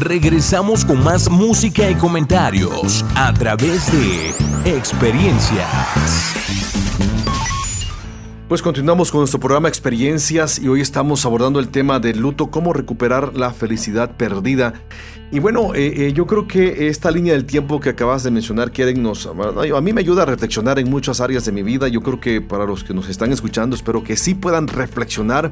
Regresamos 0.08 0.86
con 0.86 1.04
más 1.04 1.30
música 1.30 1.92
y 1.92 1.96
comentarios 1.96 3.04
a 3.14 3.34
través 3.34 3.92
de 3.92 4.30
Experiencias. 4.78 5.68
Pues 8.48 8.62
continuamos 8.62 9.12
con 9.12 9.20
nuestro 9.20 9.42
programa 9.42 9.68
Experiencias 9.68 10.60
y 10.60 10.70
hoy 10.70 10.80
estamos 10.80 11.26
abordando 11.26 11.60
el 11.60 11.68
tema 11.68 12.00
del 12.00 12.20
luto, 12.20 12.50
cómo 12.50 12.72
recuperar 12.72 13.36
la 13.36 13.52
felicidad 13.52 14.16
perdida. 14.16 14.76
Y 15.30 15.40
bueno, 15.40 15.76
eh, 15.76 16.08
eh, 16.08 16.14
yo 16.14 16.26
creo 16.26 16.48
que 16.48 16.88
esta 16.88 17.12
línea 17.12 17.34
del 17.34 17.44
tiempo 17.44 17.82
que 17.82 17.90
acabas 17.90 18.24
de 18.24 18.32
mencionar, 18.32 18.72
Keren, 18.72 19.04
nos, 19.04 19.28
a 19.28 19.82
mí 19.82 19.92
me 19.92 20.00
ayuda 20.00 20.24
a 20.24 20.26
reflexionar 20.26 20.80
en 20.80 20.90
muchas 20.90 21.20
áreas 21.20 21.44
de 21.44 21.52
mi 21.52 21.64
vida. 21.64 21.90
Yo 21.90 22.02
creo 22.02 22.22
que 22.22 22.40
para 22.40 22.66
los 22.66 22.86
que 22.86 22.94
nos 22.94 23.10
están 23.10 23.34
escuchando, 23.34 23.76
espero 23.76 24.06
que 24.06 24.16
sí 24.16 24.36
puedan 24.36 24.70
reflexionar 24.70 25.52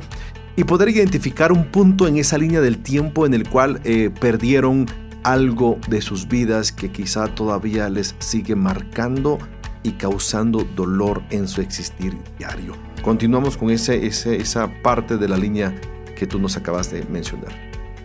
y 0.55 0.63
poder 0.63 0.89
identificar 0.89 1.51
un 1.51 1.65
punto 1.65 2.07
en 2.07 2.17
esa 2.17 2.37
línea 2.37 2.61
del 2.61 2.79
tiempo 2.79 3.25
en 3.25 3.33
el 3.33 3.47
cual 3.47 3.81
eh, 3.83 4.09
perdieron 4.09 4.85
algo 5.23 5.79
de 5.89 6.01
sus 6.01 6.27
vidas 6.27 6.71
que 6.71 6.91
quizá 6.91 7.27
todavía 7.27 7.89
les 7.89 8.15
sigue 8.19 8.55
marcando 8.55 9.39
y 9.83 9.93
causando 9.93 10.65
dolor 10.75 11.23
en 11.29 11.47
su 11.47 11.61
existir 11.61 12.15
diario. 12.37 12.73
Continuamos 13.01 13.57
con 13.57 13.69
esa 13.69 14.81
parte 14.81 15.17
de 15.17 15.27
la 15.27 15.37
línea 15.37 15.73
que 16.17 16.25
tú 16.25 16.39
nos 16.39 16.57
acabas 16.57 16.91
de 16.91 17.03
mencionar. 17.05 17.51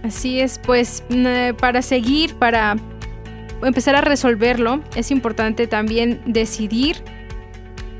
Así 0.02 0.40
es, 0.40 0.58
pues 0.58 1.04
mm, 1.10 1.56
para 1.58 1.82
seguir, 1.82 2.34
para 2.34 2.76
empezar 3.62 3.94
a 3.94 4.00
resolverlo, 4.00 4.82
es 4.94 5.10
importante 5.10 5.66
también 5.66 6.20
decidir 6.26 7.02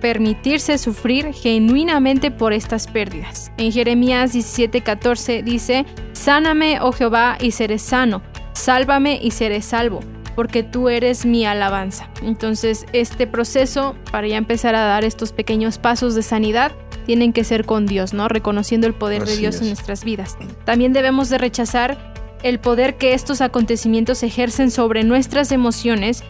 permitirse 0.01 0.78
sufrir 0.78 1.32
genuinamente 1.32 2.30
por 2.30 2.53
estas 2.53 2.86
pérdidas. 2.86 3.53
En 3.57 3.72
Jeremías 3.72 4.34
17:14 4.34 5.42
dice, 5.42 5.86
Sáname, 6.12 6.80
oh 6.80 6.92
Jehová, 6.92 7.36
y 7.40 7.53
seré 7.53 7.78
sano, 7.78 8.22
sálvame 8.53 9.18
y 9.22 9.30
seré 9.30 9.62
salvo, 9.62 10.01
porque 10.34 10.62
tú 10.62 10.88
eres 10.88 11.24
mi 11.24 11.46
alabanza. 11.46 12.11
Entonces, 12.22 12.86
este 12.92 13.26
proceso, 13.26 13.94
para 14.11 14.26
ya 14.26 14.36
empezar 14.36 14.74
a 14.74 14.82
dar 14.82 15.05
estos 15.05 15.32
pequeños 15.32 15.78
pasos 15.78 16.14
de 16.14 16.22
sanidad, 16.22 16.72
tienen 17.07 17.32
que 17.32 17.44
ser 17.44 17.64
con 17.64 17.86
Dios, 17.86 18.12
¿no? 18.12 18.28
Reconociendo 18.28 18.86
el 18.86 18.94
poder 18.94 19.22
Así 19.22 19.32
de 19.32 19.38
Dios 19.38 19.57
es. 19.57 19.62
en 19.62 19.68
nuestras 19.68 20.05
vidas. 20.05 20.36
También 20.64 20.92
debemos 20.92 21.28
de 21.28 21.38
rechazar 21.38 22.12
el 22.42 22.59
poder 22.59 22.96
que 22.96 23.14
estos 23.14 23.40
acontecimientos 23.40 24.22
ejercen 24.22 24.70
sobre 24.70 25.05
nuestras 25.05 25.53
emociones 25.53 26.22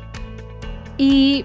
y 0.98 1.44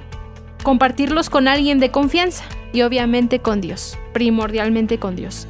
compartirlos 0.65 1.29
con 1.29 1.47
alguien 1.47 1.79
de 1.79 1.91
confianza 1.91 2.43
y 2.73 2.81
obviamente 2.81 3.39
con 3.39 3.61
Dios, 3.61 3.99
primordialmente 4.13 4.97
con 4.97 5.15
Dios. 5.15 5.47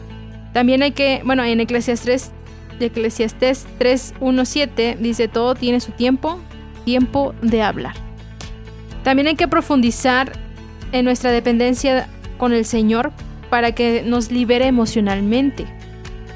También 0.53 0.83
hay 0.83 0.91
que, 0.91 1.21
bueno, 1.23 1.41
en 1.45 1.61
Eclesiastes 1.61 2.33
3, 2.79 2.85
Eclesiastés 2.87 3.65
3.1.7 3.79 4.97
dice 4.97 5.29
todo 5.29 5.55
tiene 5.55 5.79
su 5.79 5.93
tiempo, 5.93 6.41
tiempo 6.83 7.33
de 7.41 7.63
hablar. 7.63 7.95
También 9.03 9.27
hay 9.29 9.35
que 9.35 9.47
profundizar 9.47 10.33
en 10.91 11.05
nuestra 11.05 11.31
dependencia 11.31 12.09
con 12.37 12.51
el 12.51 12.65
Señor 12.65 13.13
para 13.49 13.71
que 13.71 14.03
nos 14.05 14.31
libere 14.31 14.67
emocionalmente. 14.67 15.65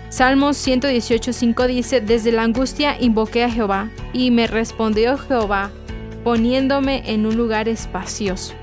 Salmos 0.07 0.55
118.5 0.65 1.67
dice, 1.67 1.99
desde 1.99 2.31
la 2.31 2.43
angustia 2.43 2.95
invoqué 2.97 3.43
a 3.43 3.51
Jehová 3.51 3.89
y 4.13 4.31
me 4.31 4.47
respondió 4.47 5.17
Jehová 5.17 5.69
poniéndome 6.23 7.03
en 7.11 7.25
un 7.25 7.35
lugar 7.35 7.67
espacioso. 7.67 8.58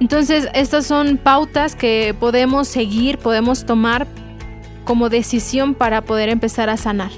Entonces, 0.00 0.48
estas 0.54 0.86
son 0.86 1.18
pautas 1.18 1.76
que 1.76 2.14
podemos 2.18 2.68
seguir, 2.68 3.18
podemos 3.18 3.64
tomar 3.64 4.06
como 4.84 5.08
decisión 5.08 5.74
para 5.74 6.02
poder 6.02 6.28
empezar 6.28 6.68
a 6.68 6.76
sanar, 6.76 7.10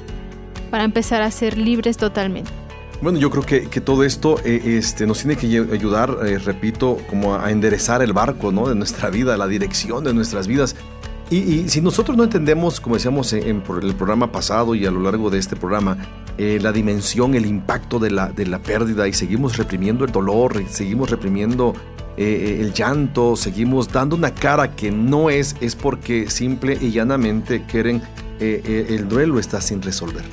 para 0.71 0.85
empezar 0.85 1.23
a 1.23 1.31
ser 1.31 1.59
libres 1.59 1.97
totalmente. 1.97 2.51
Bueno, 3.03 3.19
yo 3.19 3.31
creo 3.31 3.45
que, 3.45 3.69
que 3.69 3.81
todo 3.81 4.05
esto 4.05 4.41
eh, 4.45 4.79
este, 4.79 5.07
nos 5.07 5.19
tiene 5.19 5.37
que 5.37 5.47
ayudar, 5.47 6.17
eh, 6.25 6.39
repito, 6.39 6.99
como 7.11 7.35
a 7.35 7.51
enderezar 7.51 8.01
el 8.03 8.13
barco 8.15 8.53
¿no? 8.53 8.69
de 8.69 8.75
nuestra 8.75 9.11
vida, 9.11 9.37
la 9.37 9.47
dirección 9.47 10.05
de 10.05 10.15
nuestras 10.15 10.47
vidas. 10.47 10.77
Y, 11.29 11.69
si 11.69 11.81
nosotros 11.81 12.17
no 12.17 12.23
entendemos, 12.23 12.81
como 12.81 12.95
decíamos 12.95 13.33
en, 13.33 13.63
el 13.83 13.95
programa 13.95 14.31
pasado 14.31 14.77
y 14.77 14.87
a 14.87 14.93
lo 14.93 15.01
largo 15.01 15.29
de 15.29 15.39
este 15.39 15.57
programa, 15.57 15.99
eh, 16.39 16.59
la 16.63 16.71
dimensión, 16.71 17.35
el 17.35 17.47
impacto 17.47 17.99
de 17.99 18.13
la, 18.13 18.29
de 18.29 18.47
la 18.47 18.61
pérdida 18.61 19.09
y 19.09 19.13
seguimos 19.13 19.57
reprimiendo 19.57 20.05
el 20.05 20.13
dolor, 20.13 20.63
seguimos 20.69 21.11
reprimiendo 21.11 21.75
eh, 22.17 22.59
el 22.61 22.73
llanto, 22.73 23.37
seguimos 23.37 23.93
dando 23.93 24.17
una 24.17 24.35
cara 24.35 24.75
que 24.75 24.91
no 24.91 25.31
es, 25.31 25.57
es 25.61 25.75
porque 25.75 26.31
simple 26.31 26.79
y 26.81 26.91
llanamente 26.91 27.65
quieren 27.67 28.03
eh, 28.39 28.61
eh, 28.67 28.87
el 28.91 29.09
duelo 29.09 29.39
está 29.39 29.61
sin 29.61 29.83
resolver. 29.83 30.25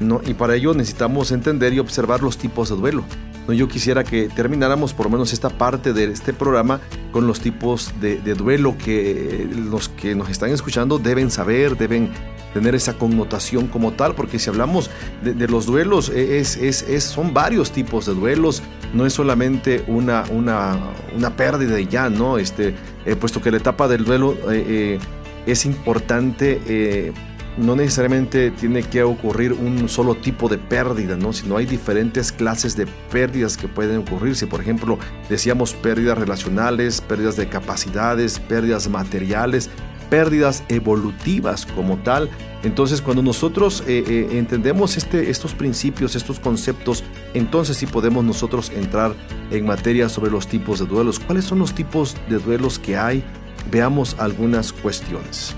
¿no? 0.00 0.20
Y 0.24 0.34
para 0.34 0.54
ello 0.54 0.74
necesitamos 0.74 1.32
entender 1.32 1.72
y 1.72 1.80
observar 1.80 2.22
los 2.22 2.38
tipos 2.38 2.68
de 2.68 2.76
duelo. 2.76 3.04
¿no? 3.48 3.54
Yo 3.54 3.66
quisiera 3.66 4.04
que 4.04 4.28
termináramos 4.28 4.94
por 4.94 5.06
lo 5.06 5.10
menos 5.10 5.32
esta 5.32 5.50
parte 5.50 5.92
de 5.92 6.04
este 6.04 6.32
programa 6.32 6.80
con 7.10 7.26
los 7.26 7.40
tipos 7.40 7.92
de, 8.00 8.18
duelo 8.34 8.76
que 8.78 9.42
eh, 9.42 9.48
los 9.52 9.88
que 9.88 10.14
nos 10.14 10.28
están 10.28 10.50
escuchando 10.50 10.98
deben 10.98 11.30
saber, 11.30 11.76
deben 11.76 12.10
tener 12.54 12.74
esa 12.74 12.94
connotación 12.94 13.66
como 13.66 13.92
tal, 13.92 14.14
porque 14.14 14.38
si 14.38 14.50
hablamos 14.50 14.90
de, 15.22 15.34
de 15.34 15.48
los 15.48 15.66
duelos, 15.66 16.10
eh, 16.10 16.38
es, 16.38 16.56
es, 16.56 16.82
es, 16.82 17.04
son 17.04 17.34
varios 17.34 17.72
tipos 17.72 18.06
de 18.06 18.14
duelos, 18.14 18.62
no 18.92 19.06
es 19.06 19.12
solamente 19.12 19.84
una, 19.86 20.24
una, 20.30 20.78
una 21.16 21.36
pérdida 21.36 21.78
y 21.80 21.86
ya, 21.86 22.08
¿no? 22.08 22.38
Este, 22.38 22.74
eh, 23.08 23.16
puesto 23.16 23.40
que 23.40 23.50
la 23.50 23.56
etapa 23.56 23.88
del 23.88 24.04
duelo 24.04 24.34
eh, 24.50 24.64
eh, 24.68 24.98
es 25.46 25.64
importante 25.64 27.12
no 27.56 27.74
necesariamente 27.74 28.50
tiene 28.52 28.82
que 28.82 29.02
ocurrir 29.02 29.52
un 29.52 29.88
solo 29.88 30.14
tipo 30.14 30.48
de 30.48 30.58
pérdida, 30.58 31.16
¿no? 31.16 31.32
sino 31.32 31.56
hay 31.56 31.66
diferentes 31.66 32.30
clases 32.30 32.76
de 32.76 32.86
pérdidas 33.10 33.56
que 33.56 33.66
pueden 33.66 33.98
ocurrirse. 33.98 34.46
Por 34.46 34.60
ejemplo, 34.60 34.98
decíamos 35.28 35.74
pérdidas 35.74 36.18
relacionales, 36.18 37.00
pérdidas 37.00 37.36
de 37.36 37.48
capacidades, 37.48 38.38
pérdidas 38.38 38.88
materiales, 38.88 39.70
pérdidas 40.10 40.64
evolutivas 40.68 41.66
como 41.66 41.98
tal. 41.98 42.28
Entonces, 42.62 43.00
cuando 43.00 43.22
nosotros 43.22 43.84
eh, 43.86 44.04
eh, 44.06 44.28
entendemos 44.32 44.96
este, 44.96 45.30
estos 45.30 45.54
principios, 45.54 46.16
estos 46.16 46.40
conceptos, 46.40 47.04
entonces 47.34 47.76
sí 47.76 47.86
podemos 47.86 48.24
nosotros 48.24 48.70
entrar 48.74 49.14
en 49.50 49.66
materia 49.66 50.08
sobre 50.08 50.30
los 50.30 50.48
tipos 50.48 50.80
de 50.80 50.86
duelos. 50.86 51.18
¿Cuáles 51.20 51.44
son 51.44 51.60
los 51.60 51.74
tipos 51.74 52.16
de 52.28 52.38
duelos 52.38 52.78
que 52.78 52.96
hay? 52.96 53.22
Veamos 53.70 54.16
algunas 54.18 54.72
cuestiones. 54.72 55.54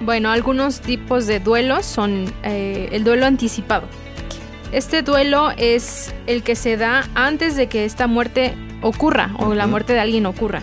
Bueno, 0.00 0.30
algunos 0.30 0.80
tipos 0.80 1.26
de 1.26 1.40
duelos 1.40 1.84
son 1.84 2.24
eh, 2.42 2.88
el 2.92 3.04
duelo 3.04 3.26
anticipado. 3.26 3.86
Este 4.72 5.02
duelo 5.02 5.50
es 5.56 6.14
el 6.26 6.42
que 6.42 6.54
se 6.54 6.76
da 6.76 7.08
antes 7.14 7.54
de 7.54 7.66
que 7.68 7.84
esta 7.84 8.06
muerte 8.06 8.54
ocurra 8.82 9.32
o 9.38 9.54
la 9.54 9.66
muerte 9.66 9.92
de 9.92 10.00
alguien 10.00 10.26
ocurra. 10.26 10.62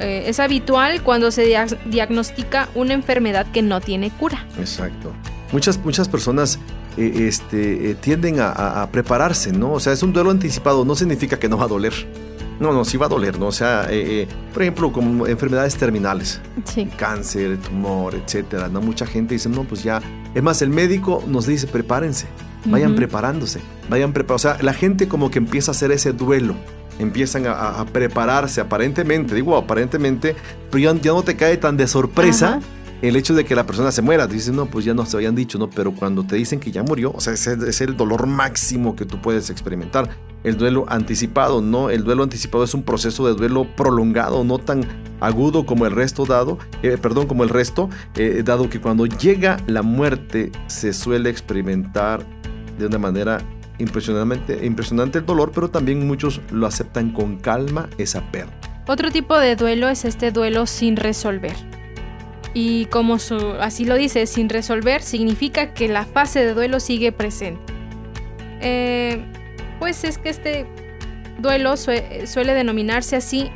Eh, 0.00 0.24
es 0.28 0.40
habitual 0.40 1.02
cuando 1.02 1.30
se 1.30 1.44
dia- 1.46 1.66
diagnostica 1.86 2.68
una 2.74 2.94
enfermedad 2.94 3.46
que 3.52 3.62
no 3.62 3.80
tiene 3.80 4.10
cura. 4.10 4.44
Exacto. 4.58 5.12
Muchas, 5.52 5.78
muchas 5.84 6.08
personas 6.08 6.58
eh, 6.96 7.26
este, 7.28 7.90
eh, 7.90 7.94
tienden 7.94 8.40
a, 8.40 8.48
a- 8.50 8.82
a 8.82 8.90
prepararse, 8.90 9.52
¿no? 9.52 9.72
O 9.72 9.80
sea, 9.80 9.92
es 9.92 10.02
un 10.02 10.12
duelo 10.12 10.30
anticipado, 10.30 10.84
no 10.84 10.94
significa 10.94 11.38
que 11.38 11.48
no 11.48 11.56
va 11.58 11.64
a 11.64 11.68
doler. 11.68 11.92
No, 12.60 12.72
no, 12.74 12.84
sí 12.84 12.98
va 12.98 13.06
a 13.06 13.08
doler, 13.08 13.38
¿no? 13.38 13.46
O 13.46 13.52
sea, 13.52 13.88
por 14.52 14.62
ejemplo, 14.62 14.92
como 14.92 15.26
enfermedades 15.26 15.76
terminales, 15.76 16.42
Sí. 16.66 16.86
cáncer, 16.96 17.56
tumor, 17.56 18.14
etcétera, 18.14 18.68
¿no? 18.68 18.82
Mucha 18.82 19.06
gente 19.06 19.32
dice, 19.34 19.48
no, 19.48 19.64
pues 19.64 19.82
ya. 19.82 20.02
Es 20.34 20.42
más, 20.42 20.60
el 20.60 20.68
médico 20.68 21.24
nos 21.26 21.46
dice, 21.46 21.66
prepárense, 21.68 22.26
vayan 22.66 22.94
preparándose, 22.96 23.60
vayan 23.88 24.12
preparándose. 24.12 24.48
O 24.48 24.52
sea, 24.56 24.62
la 24.62 24.74
gente 24.74 25.08
como 25.08 25.30
que 25.30 25.38
empieza 25.38 25.70
a 25.70 25.72
hacer 25.72 25.90
ese 25.90 26.12
duelo. 26.12 26.54
Empiezan 27.00 27.46
a, 27.46 27.84
prepararse 27.86 28.60
aparentemente, 28.60 29.34
digo 29.34 29.56
aparentemente, 29.56 30.36
pero 30.70 30.92
ya, 30.92 31.00
ya 31.00 31.12
no 31.12 31.22
te 31.22 31.34
cae 31.34 31.56
tan 31.56 31.78
de 31.78 31.86
sorpresa 31.86 32.56
Ajá. 32.56 32.60
el 33.00 33.16
hecho 33.16 33.34
de 33.34 33.46
que 33.46 33.54
la 33.54 33.64
persona 33.64 33.90
se 33.90 34.02
muera, 34.02 34.26
dices, 34.26 34.52
no, 34.52 34.66
pues 34.66 34.84
ya 34.84 34.92
no 34.92 35.06
se 35.06 35.16
habían 35.16 35.34
dicho, 35.34 35.58
¿no? 35.58 35.70
Pero 35.70 35.92
cuando 35.92 36.24
te 36.24 36.36
dicen 36.36 36.60
que 36.60 36.70
ya 36.70 36.82
murió, 36.82 37.12
o 37.12 37.20
sea, 37.20 37.32
ese 37.32 37.56
es 37.66 37.80
el 37.80 37.96
dolor 37.96 38.26
máximo 38.26 38.96
que 38.96 39.06
tú 39.06 39.20
puedes 39.22 39.48
experimentar. 39.48 40.10
El 40.44 40.58
duelo 40.58 40.84
anticipado, 40.88 41.62
¿no? 41.62 41.88
El 41.88 42.04
duelo 42.04 42.22
anticipado 42.22 42.64
es 42.64 42.74
un 42.74 42.82
proceso 42.82 43.26
de 43.26 43.34
duelo 43.34 43.66
prolongado, 43.76 44.44
no 44.44 44.58
tan 44.58 44.84
agudo 45.20 45.64
como 45.64 45.86
el 45.86 45.92
resto 45.92 46.26
dado, 46.26 46.58
eh, 46.82 46.98
perdón, 47.00 47.26
como 47.26 47.44
el 47.44 47.48
resto, 47.48 47.88
eh, 48.16 48.42
dado 48.44 48.68
que 48.68 48.80
cuando 48.80 49.06
llega 49.06 49.56
la 49.66 49.80
muerte 49.80 50.52
se 50.66 50.92
suele 50.92 51.30
experimentar 51.30 52.26
de 52.78 52.86
una 52.86 52.98
manera 52.98 53.42
impresionante, 53.80 54.64
impresionante 54.64 55.18
el 55.18 55.26
dolor, 55.26 55.52
pero 55.54 55.70
también 55.70 56.06
muchos 56.06 56.40
lo 56.50 56.66
aceptan 56.66 57.10
con 57.10 57.38
calma 57.38 57.88
esa 57.98 58.22
pérdida. 58.30 58.54
Otro 58.86 59.10
tipo 59.10 59.38
de 59.38 59.56
duelo 59.56 59.88
es 59.88 60.04
este 60.04 60.32
duelo 60.32 60.66
sin 60.66 60.96
resolver. 60.96 61.54
Y 62.54 62.86
como 62.86 63.18
así 63.60 63.84
lo 63.84 63.94
dice, 63.94 64.26
sin 64.26 64.48
resolver 64.48 65.02
significa 65.02 65.72
que 65.72 65.88
la 65.88 66.04
fase 66.04 66.44
de 66.44 66.54
duelo 66.54 66.80
sigue 66.80 67.12
presente. 67.12 67.60
Eh, 68.60 69.24
pues 69.78 70.04
es 70.04 70.18
que 70.18 70.30
este 70.30 70.66
duelo 71.38 71.76
suele 71.76 72.54
denominarse 72.54 73.16
así 73.16 73.50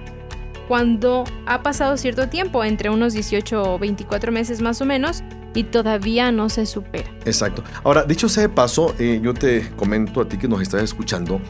cuando 0.68 1.24
ha 1.46 1.62
pasado 1.62 1.96
cierto 1.96 2.28
tiempo, 2.28 2.64
entre 2.64 2.88
unos 2.90 3.12
18 3.12 3.74
o 3.74 3.78
24 3.78 4.32
meses 4.32 4.62
más 4.62 4.80
o 4.80 4.86
menos, 4.86 5.22
y 5.54 5.64
todavía 5.64 6.32
no 6.32 6.48
se 6.48 6.66
supera. 6.66 7.10
Exacto. 7.24 7.62
Ahora, 7.84 8.02
dicho 8.04 8.28
sea 8.28 8.42
de 8.42 8.48
paso, 8.48 8.94
eh, 8.98 9.20
yo 9.22 9.32
te 9.32 9.70
comento 9.76 10.20
a 10.20 10.28
ti 10.28 10.36
que 10.36 10.48
nos 10.48 10.60
estás 10.60 10.82
escuchando 10.82 11.40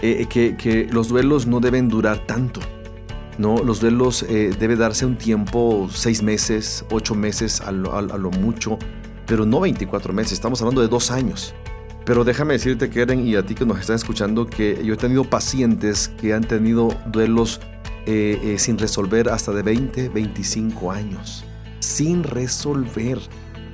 eh, 0.00 0.26
que, 0.28 0.88
los 0.92 1.08
duelos 1.08 1.46
no 1.46 1.60
deben 1.60 1.88
durar 1.88 2.26
tanto. 2.26 2.60
¿no? 3.38 3.58
Los 3.58 3.80
duelos 3.80 4.22
eh, 4.28 4.54
debe 4.58 4.76
darse 4.76 5.04
un 5.04 5.16
tiempo, 5.16 5.88
seis 5.92 6.22
meses, 6.22 6.84
ocho 6.90 7.14
meses 7.14 7.60
a 7.60 7.72
lo, 7.72 7.94
a 7.94 8.02
lo, 8.02 8.30
mucho, 8.30 8.78
pero 9.26 9.44
no 9.44 9.60
24 9.60 10.12
meses, 10.12 10.32
estamos 10.32 10.60
hablando 10.60 10.80
de 10.80 10.88
dos 10.88 11.10
años. 11.10 11.54
Pero 12.04 12.22
déjame 12.24 12.54
decirte, 12.54 12.88
Keren, 12.88 13.26
y 13.26 13.34
a 13.34 13.44
ti 13.44 13.54
que 13.54 13.66
nos 13.66 13.80
estás 13.80 14.02
escuchando, 14.02 14.46
que 14.46 14.80
yo 14.84 14.94
he 14.94 14.96
tenido 14.96 15.24
pacientes 15.24 16.08
que 16.08 16.32
han 16.32 16.44
tenido 16.44 16.88
duelos 17.06 17.60
sin 18.56 18.78
resolver 18.78 19.28
hasta 19.28 19.50
de 19.50 19.62
20, 19.62 20.10
25 20.10 20.92
años. 20.92 21.44
Sin 21.80 22.22
resolver. 22.22 23.18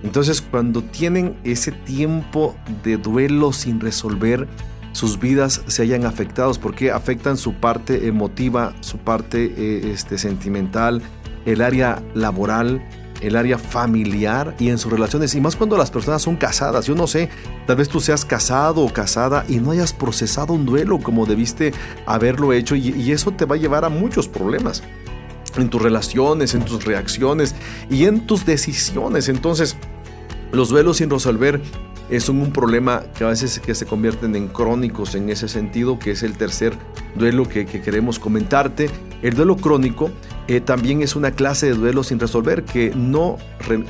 Entonces 0.02 0.42
cuando 0.42 0.82
tienen 0.82 1.36
ese 1.44 1.72
tiempo 1.72 2.56
de 2.82 2.96
duelo 2.96 3.52
sin 3.52 3.80
resolver, 3.80 4.48
sus 4.92 5.18
vidas 5.18 5.62
se 5.66 5.82
hayan 5.82 6.04
afectados 6.04 6.58
porque 6.58 6.90
afectan 6.90 7.36
su 7.36 7.54
parte 7.54 8.08
emotiva, 8.08 8.74
su 8.80 8.98
parte 8.98 9.54
eh, 9.56 9.92
este, 9.92 10.18
sentimental, 10.18 11.02
el 11.46 11.62
área 11.62 12.02
laboral, 12.14 12.86
el 13.22 13.36
área 13.36 13.56
familiar 13.56 14.54
y 14.58 14.68
en 14.68 14.78
sus 14.78 14.92
relaciones. 14.92 15.34
Y 15.34 15.40
más 15.40 15.56
cuando 15.56 15.78
las 15.78 15.90
personas 15.90 16.22
son 16.22 16.36
casadas. 16.36 16.86
Yo 16.86 16.94
no 16.94 17.06
sé, 17.06 17.30
tal 17.66 17.76
vez 17.76 17.88
tú 17.88 18.00
seas 18.00 18.24
casado 18.24 18.82
o 18.82 18.92
casada 18.92 19.44
y 19.48 19.56
no 19.56 19.70
hayas 19.70 19.92
procesado 19.92 20.52
un 20.52 20.66
duelo 20.66 20.98
como 20.98 21.24
debiste 21.24 21.72
haberlo 22.04 22.52
hecho 22.52 22.74
y 22.74 23.12
eso 23.12 23.30
te 23.30 23.44
va 23.44 23.54
a 23.54 23.58
llevar 23.58 23.84
a 23.84 23.88
muchos 23.88 24.28
problemas 24.28 24.82
en 25.56 25.68
tus 25.68 25.82
relaciones, 25.82 26.54
en 26.54 26.64
tus 26.64 26.84
reacciones 26.84 27.54
y 27.90 28.04
en 28.04 28.26
tus 28.26 28.44
decisiones. 28.44 29.28
Entonces, 29.28 29.76
los 30.52 30.68
duelos 30.68 30.98
sin 30.98 31.10
resolver 31.10 31.60
son 32.20 32.40
un 32.40 32.52
problema 32.52 33.02
que 33.16 33.24
a 33.24 33.28
veces 33.28 33.58
que 33.58 33.74
se 33.74 33.86
convierten 33.86 34.36
en 34.36 34.48
crónicos 34.48 35.14
en 35.14 35.30
ese 35.30 35.48
sentido, 35.48 35.98
que 35.98 36.10
es 36.10 36.22
el 36.22 36.36
tercer 36.36 36.76
duelo 37.14 37.48
que, 37.48 37.64
queremos 37.66 38.18
comentarte. 38.18 38.90
El 39.22 39.34
duelo 39.34 39.56
crónico 39.56 40.10
eh, 40.48 40.60
también 40.60 41.02
es 41.02 41.16
una 41.16 41.30
clase 41.30 41.66
de 41.66 41.74
duelo 41.74 42.02
sin 42.02 42.18
resolver 42.18 42.64
que 42.64 42.92
no, 42.94 43.38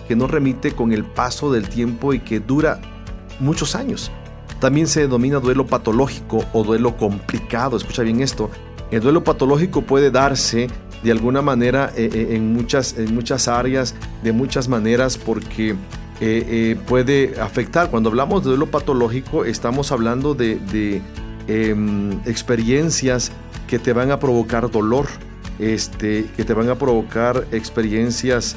que 0.06 0.14
no 0.14 0.26
remite 0.26 0.72
con 0.72 0.92
el 0.92 1.04
paso 1.04 1.50
del 1.50 1.68
tiempo 1.68 2.14
y 2.14 2.20
que 2.20 2.38
dura 2.38 2.80
muchos 3.40 3.74
años. 3.74 4.10
También 4.60 4.86
se 4.86 5.00
denomina 5.00 5.40
duelo 5.40 5.66
patológico 5.66 6.44
o 6.52 6.62
duelo 6.62 6.96
complicado. 6.96 7.76
Escucha 7.76 8.02
bien 8.02 8.20
esto. 8.20 8.50
El 8.92 9.00
duelo 9.00 9.24
patológico 9.24 9.82
puede 9.82 10.10
darse 10.12 10.68
de 11.02 11.10
alguna 11.10 11.42
manera 11.42 11.92
eh, 11.96 12.08
eh, 12.12 12.36
en, 12.36 12.52
muchas, 12.52 12.96
en 12.96 13.12
muchas 13.12 13.48
áreas, 13.48 13.96
de 14.22 14.32
muchas 14.32 14.68
maneras, 14.68 15.18
porque 15.18 15.74
eh, 16.24 16.46
eh, 16.48 16.76
puede 16.86 17.34
afectar. 17.40 17.90
Cuando 17.90 18.08
hablamos 18.08 18.44
de 18.44 18.50
duelo 18.50 18.68
patológico, 18.68 19.44
estamos 19.44 19.90
hablando 19.90 20.34
de, 20.34 21.02
em, 21.48 22.12
experiencias 22.26 23.32
que 23.66 23.80
te 23.80 23.92
van 23.92 24.12
a 24.12 24.20
provocar 24.20 24.70
dolor, 24.70 25.08
este, 25.58 26.26
que 26.36 26.44
te 26.44 26.54
van 26.54 26.68
a 26.70 26.76
provocar 26.76 27.48
experiencias 27.50 28.54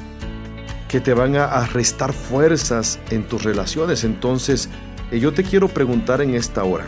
que 0.87 0.99
te 0.99 1.15
van 1.15 1.37
a, 1.37 1.65
restar 1.65 2.13
fuerzas 2.13 2.99
en 3.09 3.23
tus 3.27 3.43
relaciones. 3.43 4.03
Entonces, 4.03 4.69
eh, 5.11 5.19
yo 5.19 5.33
te 5.33 5.41
quiero 5.41 5.67
preguntar 5.67 6.21
en 6.21 6.35
esta 6.35 6.63
hora, 6.63 6.85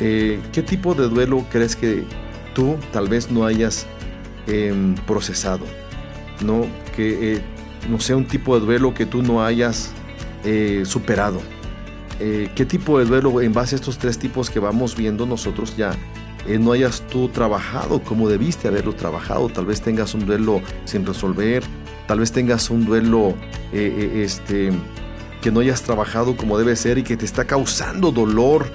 ¿qué 0.00 0.64
tipo 0.66 0.94
de 0.94 1.08
duelo 1.08 1.46
crees 1.48 1.76
que 1.76 2.02
tú 2.56 2.76
tal 2.92 3.08
vez 3.08 3.30
no 3.30 3.46
hayas 3.46 3.86
em, 4.48 4.96
procesado? 5.06 5.64
¿No? 6.44 6.66
Que 6.96 7.40
no 7.88 8.00
sea 8.00 8.16
un 8.16 8.26
tipo 8.26 8.58
de 8.58 8.64
duelo 8.64 8.94
que 8.94 9.06
tú 9.06 9.22
no 9.22 9.44
hayas 9.44 9.92
eh, 10.44 10.82
superado. 10.84 11.40
Eh, 12.18 12.50
¿Qué 12.54 12.64
tipo 12.64 12.98
de 12.98 13.04
duelo 13.04 13.40
en 13.40 13.52
base 13.52 13.74
a 13.74 13.76
estos 13.76 13.98
tres 13.98 14.18
tipos 14.18 14.50
que 14.50 14.58
vamos 14.58 14.96
viendo 14.96 15.24
nosotros 15.24 15.76
ya 15.76 15.92
eh, 16.46 16.58
no 16.58 16.72
hayas 16.72 17.02
tú 17.08 17.28
trabajado 17.28 18.02
como 18.02 18.28
debiste 18.28 18.66
haberlo 18.66 18.92
trabajado? 18.92 19.48
Tal 19.48 19.66
vez 19.66 19.80
tengas 19.80 20.14
un 20.14 20.26
duelo 20.26 20.60
sin 20.84 21.06
resolver, 21.06 21.62
tal 22.08 22.18
vez 22.18 22.32
tengas 22.32 22.70
un 22.70 22.84
duelo 22.84 23.34
este, 23.72 24.72
que 25.40 25.52
no 25.52 25.60
hayas 25.60 25.82
trabajado 25.82 26.36
como 26.36 26.58
debe 26.58 26.74
ser 26.74 26.98
y 26.98 27.04
que 27.04 27.16
te 27.16 27.24
está 27.24 27.44
causando 27.44 28.10
dolor 28.10 28.66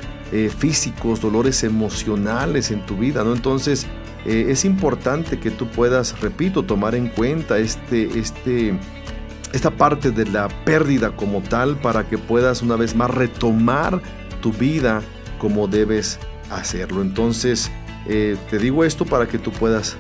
físicos, 0.58 1.22
dolores 1.22 1.64
emocionales 1.64 2.72
en 2.72 2.86
tu 2.86 2.97
vida, 2.97 3.24
¿no? 3.24 3.34
Entonces, 3.34 3.88
es 4.26 4.66
importante 4.66 5.39
que 5.39 5.51
tú 5.51 5.68
puedas, 5.68 6.20
repito, 6.20 6.64
tomar 6.64 6.95
en 6.95 7.08
cuenta 7.08 7.60
este, 7.60 8.20
este, 8.20 8.78
esta 9.54 9.72
parte 9.72 10.12
de 10.12 10.26
la 10.26 10.48
pérdida 10.66 11.16
como 11.16 11.41
tal 11.41 11.78
para 11.78 12.08
que 12.08 12.18
puedas 12.18 12.62
una 12.62 12.76
vez 12.76 12.95
más 12.95 13.12
retomar 13.12 14.02
tu 14.41 14.52
vida 14.52 15.02
como 15.39 15.68
debes 15.68 16.20
hacerlo. 16.50 17.02
Entonces, 17.02 17.72
eh, 18.08 18.38
te 18.50 18.60
digo 18.60 18.84
esto 18.84 19.06
para 19.06 19.28
que 19.28 19.38
tú 19.38 19.52
puedas 19.52 19.98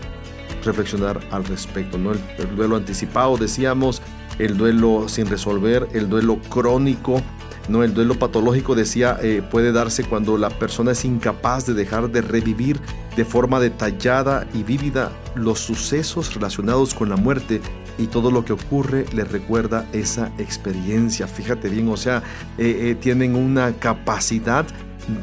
reflexionar 0.63 1.19
al 1.31 1.45
respecto. 1.45 1.97
¿no? 1.97 2.11
El, 2.11 2.55
duelo 2.55 2.75
anticipado, 2.75 3.37
decíamos, 3.37 4.01
el 4.39 4.57
duelo 4.57 5.07
sin 5.07 5.27
resolver, 5.27 5.87
el 5.93 6.09
duelo 6.09 6.39
crónico. 6.49 7.21
¿no? 7.69 7.83
El 7.83 7.93
duelo 7.93 8.17
patológico, 8.17 8.75
decía, 8.75 9.17
eh, 9.21 9.41
puede 9.49 9.71
darse 9.71 10.03
cuando 10.03 10.37
la 10.37 10.49
persona 10.49 10.91
es 10.91 11.03
incapaz 11.03 11.65
de 11.65 11.73
dejar 11.73 12.09
de 12.09 12.21
revivir 12.21 12.79
de 13.15 13.25
forma 13.25 13.59
detallada 13.59 14.47
y 14.53 14.63
vívida 14.63 15.11
los 15.35 15.59
sucesos 15.59 16.33
relacionados 16.33 16.93
con 16.93 17.09
la 17.09 17.17
muerte 17.17 17.61
y 17.97 18.07
todo 18.07 18.31
lo 18.31 18.45
que 18.45 18.53
ocurre 18.53 19.05
le 19.13 19.23
recuerda 19.23 19.85
esa 19.93 20.31
experiencia. 20.37 21.27
Fíjate 21.27 21.69
bien, 21.69 21.89
o 21.89 21.97
sea, 21.97 22.23
eh, 22.57 22.89
eh, 22.91 22.95
tienen 22.95 23.35
una 23.35 23.73
capacidad 23.73 24.65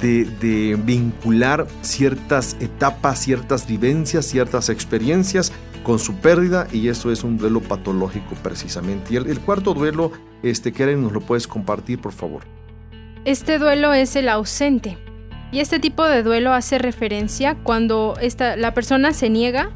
de, 0.00 0.78
vincular 0.82 1.66
ciertas 1.82 2.56
etapas, 2.60 3.18
ciertas 3.18 3.66
vivencias, 3.66 4.24
ciertas 4.26 4.68
experiencias 4.68 5.52
con 5.82 5.98
su 5.98 6.14
pérdida 6.16 6.66
y 6.72 6.88
eso 6.88 7.12
es 7.12 7.24
un 7.24 7.36
duelo 7.36 7.60
patológico 7.60 8.34
precisamente. 8.42 9.14
Y 9.14 9.16
el, 9.16 9.40
cuarto 9.40 9.74
duelo, 9.74 10.12
este, 10.42 10.72
Karen, 10.72 11.02
¿nos 11.02 11.12
lo 11.12 11.20
puedes 11.20 11.46
compartir, 11.46 12.00
por 12.00 12.12
favor? 12.12 12.42
Este 13.24 13.58
duelo 13.58 13.92
es 13.92 14.16
el 14.16 14.28
ausente. 14.28 14.98
Y 15.52 15.60
este 15.60 15.78
tipo 15.78 16.04
de 16.04 16.22
duelo 16.22 16.52
hace 16.52 16.78
referencia 16.78 17.54
cuando 17.62 18.16
esta, 18.20 18.56
la 18.56 18.74
persona 18.74 19.12
se 19.12 19.30
niega 19.30 19.70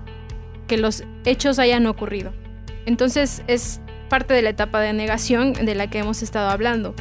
que 0.67 0.77
los 0.77 1.05
hechos 1.25 1.59
hayan 1.59 1.87
ocurrido. 1.87 2.33
Entonces 2.89 3.43
es 3.49 3.81
parte 4.09 4.33
de 4.33 4.41
la 4.41 4.49
etapa 4.49 4.81
de 4.81 4.95
negación 4.95 5.53
de 5.53 5.75
la 5.75 5.91
que 5.91 5.99
hemos 5.99 6.23
estado 6.23 6.49
hablando. 6.49 6.95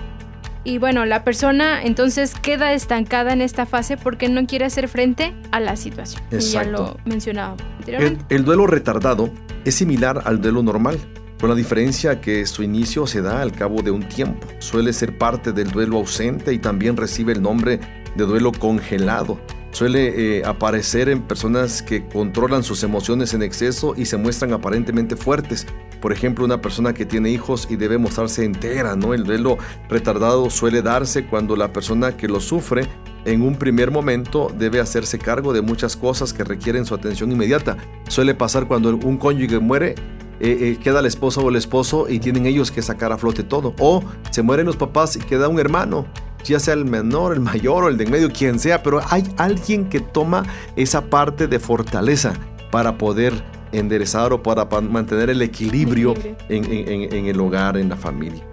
Y 0.66 0.80
bueno, 0.80 1.06
la 1.06 1.24
persona 1.24 1.82
entonces 1.82 2.34
queda 2.36 2.74
estancada 2.74 3.32
en 3.32 3.42
esta 3.42 3.66
fase 3.66 3.96
porque 3.96 4.28
no 4.28 4.46
quiere 4.46 4.66
hacer 4.66 4.90
frente 4.90 5.34
a 5.52 5.62
la 5.62 5.78
situación. 5.78 6.22
ya 6.30 6.66
lo 6.66 6.98
mencionaba 7.06 7.56
anteriormente. 7.80 8.26
El, 8.28 8.42
el 8.42 8.46
duelo 8.46 8.68
retardado 8.68 9.30
es 9.64 9.76
similar 9.76 10.24
al 10.26 10.42
duelo 10.42 10.62
normal, 10.62 11.00
con 11.40 11.50
la 11.50 11.56
diferencia 11.56 12.20
que 12.20 12.46
su 12.48 12.64
inicio 12.64 13.08
se 13.08 13.22
da 13.22 13.42
al 13.42 13.54
cabo 13.54 13.82
de 13.82 13.92
un 13.92 14.10
tiempo. 14.10 14.46
Suele 14.60 14.92
ser 14.92 15.18
parte 15.18 15.54
del 15.54 15.72
duelo 15.72 15.96
ausente 15.96 16.52
y 16.52 16.60
también 16.60 16.98
recibe 16.98 17.32
el 17.32 17.42
nombre 17.42 17.80
de 18.18 18.26
duelo 18.26 18.52
congelado 18.52 19.40
suele 19.78 20.40
eh, 20.40 20.44
aparecer 20.44 21.08
en 21.08 21.22
personas 21.22 21.84
que 21.84 22.04
controlan 22.08 22.64
sus 22.64 22.82
emociones 22.82 23.36
en 23.36 23.44
exceso 23.44 23.94
y 23.96 24.06
se 24.06 24.18
muestran 24.18 24.52
aparentemente 24.52 25.16
fuertes. 25.16 25.68
Por 26.02 26.12
ejemplo, 26.12 26.44
una 26.44 26.62
persona 26.62 26.96
que 26.96 27.06
tiene 27.06 27.30
hijos 27.30 27.68
y 27.70 27.76
debe 27.76 28.00
mostrarse 28.00 28.44
entera, 28.44 28.96
¿no? 28.96 29.14
El 29.14 29.24
duelo 29.24 29.60
retardado 29.88 30.50
suele 30.50 30.82
darse 30.82 31.28
cuando 31.28 31.56
la 31.56 31.74
persona 31.74 32.18
que 32.18 32.28
lo 32.28 32.40
sufre 32.40 32.88
en 33.26 33.44
un 33.44 33.56
primer 33.56 33.92
momento 33.92 34.52
debe 34.58 34.80
hacerse 34.80 35.20
cargo 35.20 35.54
de 35.54 35.62
muchas 35.62 35.96
cosas 35.96 36.34
que 36.34 36.44
requieren 36.44 36.84
su 36.84 36.96
atención 36.96 37.32
inmediata. 37.32 37.78
Suele 38.08 38.34
pasar 38.34 38.68
cuando 38.68 38.90
un 38.90 39.18
cónyuge 39.18 39.60
muere 39.60 39.94
eh, 40.40 40.78
queda 40.84 41.04
la 41.04 41.08
esposa 41.08 41.42
o 41.42 41.50
el 41.50 41.56
esposo 41.56 42.08
y 42.10 42.20
tienen 42.20 42.48
ellos 42.48 42.72
que 42.72 42.82
sacar 42.82 43.12
a 43.12 43.18
flote 43.20 43.44
todo. 43.44 43.76
O 43.80 44.04
se 44.32 44.42
mueren 44.42 44.66
los 44.66 44.76
papás 44.76 45.16
y 45.16 45.20
queda 45.20 45.48
un 45.48 45.60
hermano, 45.60 46.08
ya 46.48 46.60
sea 46.60 46.74
el 46.74 46.86
menor, 46.86 47.34
el 47.34 47.40
mayor 47.40 47.84
o 47.84 47.90
el 47.90 47.98
de 47.98 48.06
en 48.06 48.12
medio, 48.12 48.32
quien 48.32 48.60
sea, 48.60 48.84
pero 48.84 49.02
hay 49.10 49.24
alguien 49.38 49.90
que 49.90 50.00
toma 50.00 50.46
esa 50.76 51.06
parte 51.10 51.48
de 51.48 51.60
fortaleza 51.60 52.34
para 52.72 52.98
poder 52.98 53.34
enderezar 53.72 54.34
o 54.34 54.42
para 54.42 54.66
mantener 54.82 55.30
el 55.30 55.42
equilibrio, 55.42 56.14
En, 56.50 57.28
el 57.28 57.40
hogar, 57.40 57.78
en 57.78 57.90
la 57.90 57.96
familia. 57.96 58.44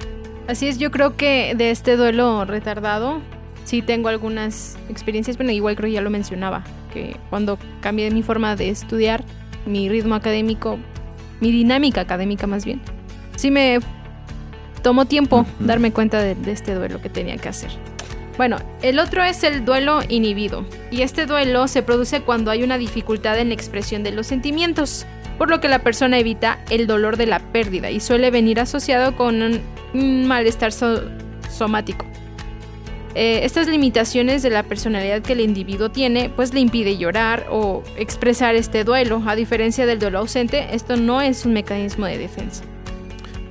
Así 0.49 0.67
es, 0.67 0.79
yo 0.79 0.91
creo 0.91 1.17
que 1.17 1.55
de 1.57 1.71
este 1.71 1.97
duelo 1.97 2.45
retardado 2.45 3.21
sí 3.65 3.81
tengo 3.81 4.09
algunas 4.09 4.77
experiencias, 4.89 5.37
pero 5.37 5.51
igual 5.51 5.77
creo 5.77 5.89
que 5.89 5.95
ya 5.95 6.03
lo 6.03 6.11
mencionaba, 6.11 6.65
que 6.93 7.17
cuando 7.31 7.59
cambié 7.81 8.11
mi 8.11 8.23
forma 8.23 8.57
de 8.57 8.69
estudiar, 8.69 9.25
mi 9.67 9.89
ritmo 9.89 10.15
académico, 10.15 10.79
mi 11.41 11.51
dinámica 11.51 12.03
académica 12.03 12.47
más 12.47 12.65
bien, 12.65 12.83
sí 13.37 13.51
me 13.51 13.79
tomó 14.85 15.07
tiempo 15.07 15.47
darme 15.59 15.93
cuenta 15.93 16.23
de, 16.23 16.37
de 16.37 16.53
este 16.53 16.75
duelo 16.75 17.01
que 17.01 17.09
tenía 17.09 17.39
que 17.39 17.49
hacer. 17.49 17.71
Bueno, 18.37 18.59
el 18.83 18.99
otro 18.99 19.25
es 19.25 19.43
el 19.43 19.65
duelo 19.65 20.01
inhibido, 20.09 20.67
y 20.91 21.03
este 21.03 21.25
duelo 21.25 21.67
se 21.69 21.83
produce 21.83 22.21
cuando 22.21 22.51
hay 22.51 22.63
una 22.63 22.79
dificultad 22.79 23.39
en 23.39 23.49
la 23.49 23.55
expresión 23.55 24.03
de 24.03 24.11
los 24.11 24.27
sentimientos, 24.27 25.07
por 25.39 25.49
lo 25.49 25.61
que 25.61 25.69
la 25.69 25.79
persona 25.79 26.19
evita 26.19 26.59
el 26.69 26.87
dolor 26.87 27.17
de 27.17 27.27
la 27.27 27.39
pérdida 27.39 27.91
y 27.91 27.99
suele 27.99 28.31
venir 28.31 28.61
asociado 28.61 29.17
con 29.17 29.41
un 29.95 30.27
malestar 30.27 30.73
somático. 30.73 32.05
Eh, 33.15 33.41
estas 33.45 33.69
limitaciones 33.69 34.43
de 34.43 34.51
la 34.51 34.65
personalidad 34.65 35.23
que 35.23 35.33
el 35.33 35.41
individuo 35.41 35.91
tiene, 35.91 36.29
pues 36.29 36.53
le 36.53 36.61
impide 36.61 36.99
llorar 36.99 37.47
o 37.51 37.83
expresar 37.97 38.55
este 38.55 38.85
duelo. 38.85 39.23
A 39.25 39.37
diferencia 39.37 39.87
del 39.87 40.01
duelo 40.01 40.19
ausente, 40.19 40.67
esto 40.73 40.97
no 40.97 41.23
es 41.23 41.47
un 41.47 41.53
mecanismo 41.53 42.07
de 42.07 42.19
defensa. 42.19 42.65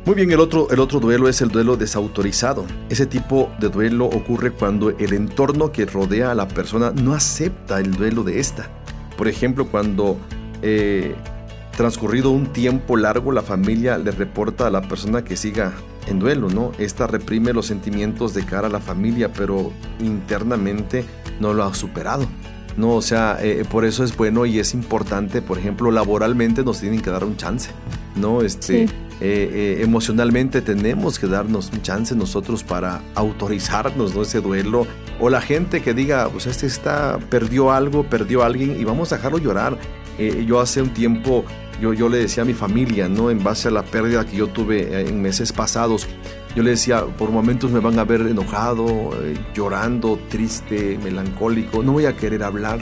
Muy 0.05 0.15
bien, 0.15 0.31
el 0.31 0.41
otro, 0.41 0.69
el 0.69 0.81
otro 0.81 0.99
duelo 0.99 1.29
es 1.29 1.41
el 1.41 1.47
duelo 1.47 1.77
desautorizado. 1.77 2.65
Ese 2.89 3.05
tipo 3.05 3.49
de 3.61 3.69
duelo 3.69 4.05
ocurre 4.05 4.51
cuando 4.51 4.89
el 4.89 5.13
entorno 5.13 5.71
que 5.71 5.85
rodea 5.85 6.31
a 6.31 6.35
la 6.35 6.49
persona 6.49 6.91
no 6.91 7.13
acepta 7.13 7.79
el 7.79 7.93
duelo 7.93 8.23
de 8.23 8.41
esta. 8.41 8.69
Por 9.17 9.29
ejemplo, 9.29 9.65
cuando 9.67 10.17
eh, 10.61 11.15
transcurrido 11.77 12.31
un 12.31 12.47
tiempo 12.47 12.97
largo 12.97 13.31
la 13.31 13.43
familia 13.43 13.97
le 13.97 14.11
reporta 14.11 14.67
a 14.67 14.71
la 14.71 14.81
persona 14.81 15.23
que 15.23 15.37
siga 15.37 15.71
en 16.07 16.19
duelo, 16.19 16.49
¿no? 16.49 16.73
Esta 16.79 17.07
reprime 17.07 17.53
los 17.53 17.67
sentimientos 17.67 18.33
de 18.33 18.45
cara 18.45 18.67
a 18.67 18.69
la 18.69 18.81
familia, 18.81 19.31
pero 19.31 19.71
internamente 20.01 21.05
no 21.39 21.53
lo 21.53 21.63
ha 21.63 21.73
superado. 21.73 22.27
No, 22.75 22.95
o 22.95 23.01
sea, 23.01 23.37
eh, 23.41 23.65
por 23.69 23.85
eso 23.85 24.03
es 24.03 24.17
bueno 24.17 24.45
y 24.45 24.59
es 24.59 24.73
importante, 24.73 25.41
por 25.41 25.59
ejemplo, 25.59 25.91
laboralmente 25.91 26.63
nos 26.63 26.79
tienen 26.79 27.01
que 27.01 27.09
dar 27.09 27.23
un 27.23 27.37
chance, 27.37 27.69
¿no? 28.15 28.41
Este, 28.41 28.87
eh, 29.21 29.77
eh, 29.79 29.83
emocionalmente 29.83 30.61
tenemos 30.61 31.19
que 31.19 31.27
darnos 31.27 31.71
un 31.71 31.81
chance 31.81 32.15
nosotros 32.15 32.63
para 32.63 33.01
autorizarnos 33.15 34.15
¿no? 34.15 34.21
ese 34.23 34.41
duelo. 34.41 34.87
O 35.19 35.29
la 35.29 35.41
gente 35.41 35.81
que 35.81 35.93
diga, 35.93 36.27
pues 36.29 36.47
este 36.47 36.65
está, 36.65 37.19
perdió 37.29 37.71
algo, 37.71 38.03
perdió 38.03 38.43
a 38.43 38.47
alguien 38.47 38.79
y 38.79 38.83
vamos 38.83 39.11
a 39.11 39.17
dejarlo 39.17 39.37
llorar. 39.37 39.77
Eh, 40.17 40.43
yo 40.47 40.59
hace 40.59 40.81
un 40.81 40.93
tiempo, 40.93 41.45
yo, 41.81 41.93
yo 41.93 42.09
le 42.09 42.17
decía 42.17 42.43
a 42.43 42.45
mi 42.45 42.53
familia, 42.53 43.07
¿no? 43.07 43.29
En 43.31 43.43
base 43.43 43.67
a 43.67 43.71
la 43.71 43.83
pérdida 43.83 44.25
que 44.25 44.37
yo 44.37 44.47
tuve 44.47 45.07
en 45.07 45.21
meses 45.21 45.53
pasados, 45.53 46.07
yo 46.55 46.61
le 46.61 46.71
decía, 46.71 47.05
por 47.05 47.31
momentos 47.31 47.71
me 47.71 47.79
van 47.79 47.97
a 47.97 48.03
ver 48.03 48.21
enojado, 48.21 49.11
llorando, 49.55 50.19
triste, 50.29 50.99
melancólico, 51.03 51.81
no 51.81 51.93
voy 51.93 52.05
a 52.05 52.15
querer 52.15 52.43
hablar 52.43 52.81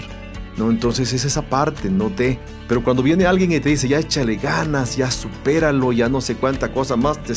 ¿no? 0.57 0.69
Entonces 0.69 1.13
es 1.13 1.25
esa 1.25 1.41
parte, 1.41 1.89
no 1.89 2.09
te... 2.09 2.39
Pero 2.67 2.83
cuando 2.83 3.03
viene 3.03 3.25
alguien 3.25 3.51
y 3.51 3.59
te 3.59 3.67
dice, 3.67 3.87
ya 3.89 3.99
échale 3.99 4.37
ganas, 4.37 4.95
ya 4.95 5.11
supéralo, 5.11 5.91
ya 5.91 6.07
no 6.07 6.21
sé 6.21 6.35
cuánta 6.35 6.71
cosa 6.71 6.95
más, 6.95 7.21
te, 7.21 7.33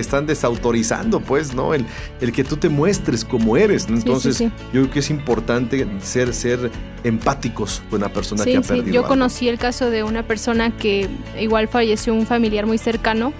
están 0.00 0.26
desautorizando, 0.26 1.20
pues, 1.20 1.54
¿no? 1.54 1.72
El, 1.72 1.86
el, 2.20 2.32
que 2.32 2.42
tú 2.42 2.56
te 2.56 2.68
muestres 2.68 3.24
como 3.24 3.56
eres. 3.56 3.86
Entonces, 3.88 4.40
yo 4.40 4.50
creo 4.72 4.90
que 4.90 4.98
es 4.98 5.10
importante 5.10 5.86
ser, 6.00 6.34
ser 6.34 6.70
empáticos 7.04 7.82
con 7.90 8.00
una 8.00 8.12
persona 8.12 8.44
que 8.44 8.56
ha 8.56 8.60
perdido. 8.60 8.92
Yo 8.92 9.04
conocí 9.04 9.48
el 9.48 9.58
caso 9.58 9.88
de 9.88 10.02
una 10.02 10.24
persona 10.26 10.76
que 10.76 11.08
igual 11.38 11.68
falleció 11.68 12.12
un 12.12 12.26
familiar 12.26 12.66
muy 12.66 12.78
cercano 12.78 13.32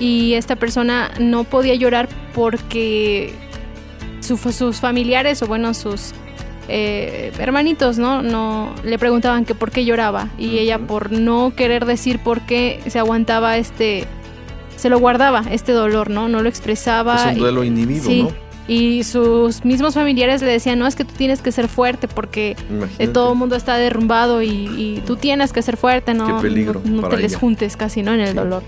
y 0.00 0.34
esta 0.34 0.56
persona 0.56 1.12
no 1.20 1.44
podía 1.44 1.74
llorar 1.74 2.08
porque 2.34 3.32
sus 4.20 4.80
familiares 4.80 5.42
o 5.42 5.46
bueno, 5.46 5.74
sus 5.74 6.12
eh, 6.68 7.32
hermanitos, 7.38 7.98
¿no? 7.98 8.22
No 8.22 8.74
le 8.84 8.98
preguntaban 8.98 9.44
que 9.44 9.54
por 9.54 9.70
qué 9.70 9.84
lloraba 9.84 10.28
y 10.38 10.58
ella 10.58 10.78
por 10.78 11.12
no 11.12 11.52
querer 11.54 11.86
decir 11.86 12.18
por 12.18 12.40
qué 12.42 12.80
se 12.86 12.98
aguantaba 12.98 13.56
este, 13.56 14.04
se 14.76 14.88
lo 14.88 14.98
guardaba 14.98 15.44
este 15.50 15.72
dolor, 15.72 16.10
¿no? 16.10 16.28
No 16.28 16.42
lo 16.42 16.48
expresaba. 16.48 17.30
Es 17.30 17.34
un 17.34 17.38
duelo 17.38 17.64
inhibido, 17.64 18.10
¿no? 18.10 18.46
Y 18.68 19.04
sus 19.04 19.64
mismos 19.64 19.94
familiares 19.94 20.42
le 20.42 20.48
decían, 20.48 20.80
no, 20.80 20.88
es 20.88 20.96
que 20.96 21.04
tú 21.04 21.14
tienes 21.16 21.40
que 21.40 21.52
ser 21.52 21.68
fuerte 21.68 22.08
porque 22.08 22.56
eh, 22.98 23.06
todo 23.06 23.32
el 23.32 23.38
mundo 23.38 23.54
está 23.54 23.76
derrumbado 23.76 24.42
y, 24.42 25.02
tú 25.06 25.16
tienes 25.16 25.52
que 25.52 25.62
ser 25.62 25.76
fuerte, 25.76 26.14
¿no? 26.14 26.42
no, 26.42 27.08
te 27.08 27.16
les 27.16 27.36
juntes 27.36 27.76
casi, 27.76 28.02
¿no? 28.02 28.12
En 28.12 28.20
el 28.20 28.34
dolor. 28.34 28.64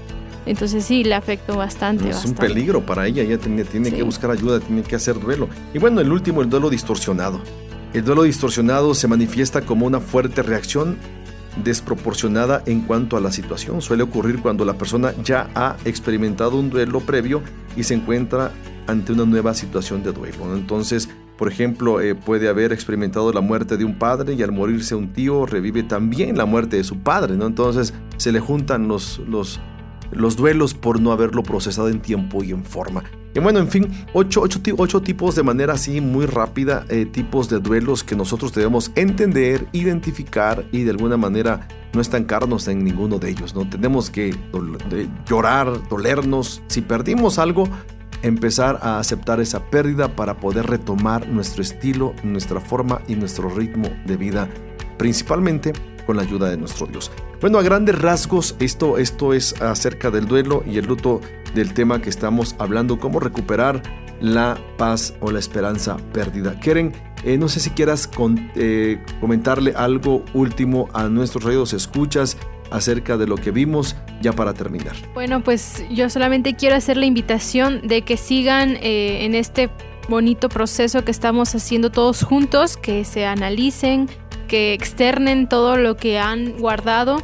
Entonces 0.47 0.85
sí, 0.85 1.05
le 1.05 1.15
afectó 1.15 1.57
bastante. 1.57 2.09
es 2.09 2.25
un 2.25 2.35
peligro 2.35 2.81
para 2.87 3.07
ella, 3.07 3.23
ella 3.23 3.39
tiene, 3.39 3.65
tiene 3.65 3.93
que 3.93 4.03
buscar 4.03 4.31
ayuda, 4.31 4.61
tiene 4.61 4.83
que 4.83 4.95
hacer 4.95 5.19
duelo. 5.19 5.49
Y 5.75 5.79
bueno, 5.79 6.01
el 6.01 6.13
último, 6.13 6.43
el 6.43 6.49
duelo 6.49 6.71
distorsionado. 6.71 7.41
El 7.95 8.05
duelo 8.05 8.25
distorsionado 8.25 8.95
se 8.95 9.09
manifiesta 9.09 9.63
como 9.63 9.87
una 9.87 10.01
fuerte 10.01 10.43
reacción 10.43 10.99
desproporcionada 11.65 12.63
en 12.67 12.83
cuanto 12.83 13.17
a 13.17 13.21
la 13.21 13.33
situación. 13.33 13.81
Suele 13.81 14.03
ocurrir 14.03 14.41
cuando 14.41 14.65
la 14.65 14.75
persona 14.75 15.15
ya 15.25 15.49
ha 15.55 15.77
experimentado 15.85 16.59
un 16.59 16.71
duelo 16.71 17.01
previo 17.01 17.43
y 17.77 17.85
se 17.85 17.95
encuentra 17.95 18.53
ante 18.87 19.13
una 19.13 19.25
nueva 19.25 19.55
situación 19.55 20.03
de 20.03 20.13
duelo. 20.13 20.55
Entonces, 20.55 21.09
por 21.37 21.49
ejemplo, 21.49 22.01
eh, 22.01 22.15
puede 22.15 22.49
haber 22.49 22.73
experimentado 22.73 23.33
la 23.33 23.41
muerte 23.41 23.77
de 23.77 23.85
un 23.85 23.99
padre 23.99 24.35
y 24.35 24.43
al 24.43 24.53
morirse 24.53 24.95
un 24.95 25.13
tío 25.13 25.47
revive 25.47 25.83
también 25.83 26.37
la 26.37 26.47
muerte 26.47 26.77
de 26.77 26.85
su 26.85 26.99
padre. 26.99 27.37
¿no? 27.37 27.47
Entonces 27.47 27.95
se 28.17 28.33
le 28.33 28.41
juntan 28.41 28.89
los, 28.89 29.21
los, 29.29 29.61
los 30.11 30.37
duelos 30.37 30.75
por 30.75 31.01
no 31.01 31.13
haberlo 31.13 31.43
procesado 31.43 31.89
en 31.89 32.01
tiempo 32.01 32.43
y 32.43 32.53
en 32.53 32.65
forma. 32.65 33.05
Y 33.35 33.41
bueno, 33.41 33.59
en 33.59 33.69
fin, 33.69 33.89
ocho, 34.15 34.49
tipos 35.03 35.35
de 35.35 35.43
manera 35.43 35.75
así 35.75 36.01
muy 36.01 36.27
rápida, 36.27 36.85
eh, 36.89 37.07
tipos 37.07 37.49
de 37.49 37.61
duelos 37.61 38.03
que 38.03 38.17
nosotros 38.17 38.53
debemos 38.53 38.91
entender, 38.95 39.69
identificar 39.73 40.65
y 40.73 40.83
de 40.83 40.91
alguna 40.91 41.17
manera 41.17 41.69
no 41.93 42.01
estancarnos 42.01 42.67
en 42.69 42.83
ninguno 42.83 43.19
de 43.19 43.31
ellos. 43.31 43.55
¿no? 43.55 43.69
Tenemos 43.69 44.11
que 44.11 44.35
llorar, 45.29 45.89
dolernos. 45.89 46.63
Si 46.67 46.81
perdimos 46.81 47.39
algo, 47.39 47.69
empezar 48.23 48.79
a 48.83 48.99
aceptar 48.99 49.41
esa 49.41 49.71
pérdida 49.71 50.17
para 50.17 50.39
poder 50.39 50.67
retomar 50.67 51.29
nuestro 51.29 51.63
estilo, 51.63 52.15
nuestra 52.25 52.61
forma 52.61 53.03
y 53.09 53.15
nuestro 53.15 53.49
ritmo 53.51 53.89
de 54.07 54.17
vida, 54.17 54.49
principalmente 54.97 55.73
con 56.07 56.17
la 56.17 56.23
ayuda 56.23 56.49
de 56.49 56.57
nuestro 56.57 56.87
Dios. 56.87 57.11
Bueno, 57.41 57.59
a 57.59 57.63
grandes 57.63 57.97
rasgos, 57.97 58.57
esto, 58.59 58.99
esto 58.99 59.33
es 59.33 59.61
acerca 59.63 60.11
del 60.11 60.27
duelo 60.27 60.65
y 60.67 60.79
el 60.79 60.87
luto 60.87 61.21
del 61.55 61.73
tema 61.73 62.03
que 62.03 62.11
estamos 62.11 62.57
hablando, 62.59 62.99
cómo 62.99 63.21
recuperar 63.21 63.81
la 64.21 64.59
paz 64.77 65.15
o 65.21 65.31
la 65.31 65.39
esperanza 65.39 65.97
perdida. 66.13 66.59
Keren, 66.59 66.93
eh, 67.23 67.39
no 67.39 67.49
sé 67.49 67.61
si 67.61 67.71
quieras 67.71 68.11
eh, 68.57 69.01
comentarle 69.21 69.73
algo 69.77 70.25
último 70.35 70.89
a 70.93 71.05
nuestros 71.05 71.45
radios 71.45 71.73
escuchas 71.75 72.37
acerca 72.73 73.17
de 73.17 73.29
lo 73.29 73.37
que 73.37 73.53
vimos 73.53 73.95
ya 74.21 74.33
para 74.33 74.53
terminar. 74.53 74.97
Bueno, 75.15 75.41
pues 75.41 75.85
yo 75.91 76.11
solamente 76.11 76.57
quiero 76.57 76.75
hacer 76.75 76.97
la 76.97 77.07
invitación 77.07 77.87
de 77.87 78.03
que 78.03 78.17
sigan 78.17 78.77
eh, 78.81 79.25
en 79.25 79.37
este 79.37 79.71
bonito 80.09 80.49
proceso 80.49 81.05
que 81.05 81.13
estamos 81.13 81.55
haciendo 81.55 81.91
todos 81.91 82.25
juntos, 82.25 82.77
que 82.77 83.05
se 83.05 83.27
analicen, 83.27 84.09
que 84.49 84.73
externen 84.73 85.49
todo 85.49 85.77
lo 85.77 85.97
que 85.97 86.19
han 86.19 86.59
guardado. 86.59 87.23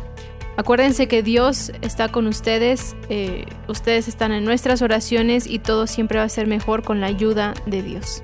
Acuérdense 0.57 1.09
que 1.09 1.25
Dios 1.25 1.73
está 1.81 2.13
con 2.13 2.29
ustedes, 2.29 2.95
eh, 3.09 3.45
ustedes 3.67 4.07
están 4.07 4.31
en 4.31 4.45
nuestras 4.45 4.83
oraciones 4.83 5.49
y 5.49 5.59
todo 5.59 5.89
siempre 5.89 6.19
va 6.19 6.25
a 6.25 6.29
ser 6.29 6.47
mejor 6.47 6.85
con 6.85 7.01
la 7.01 7.09
ayuda 7.09 7.55
de 7.67 7.83
Dios. 7.83 8.23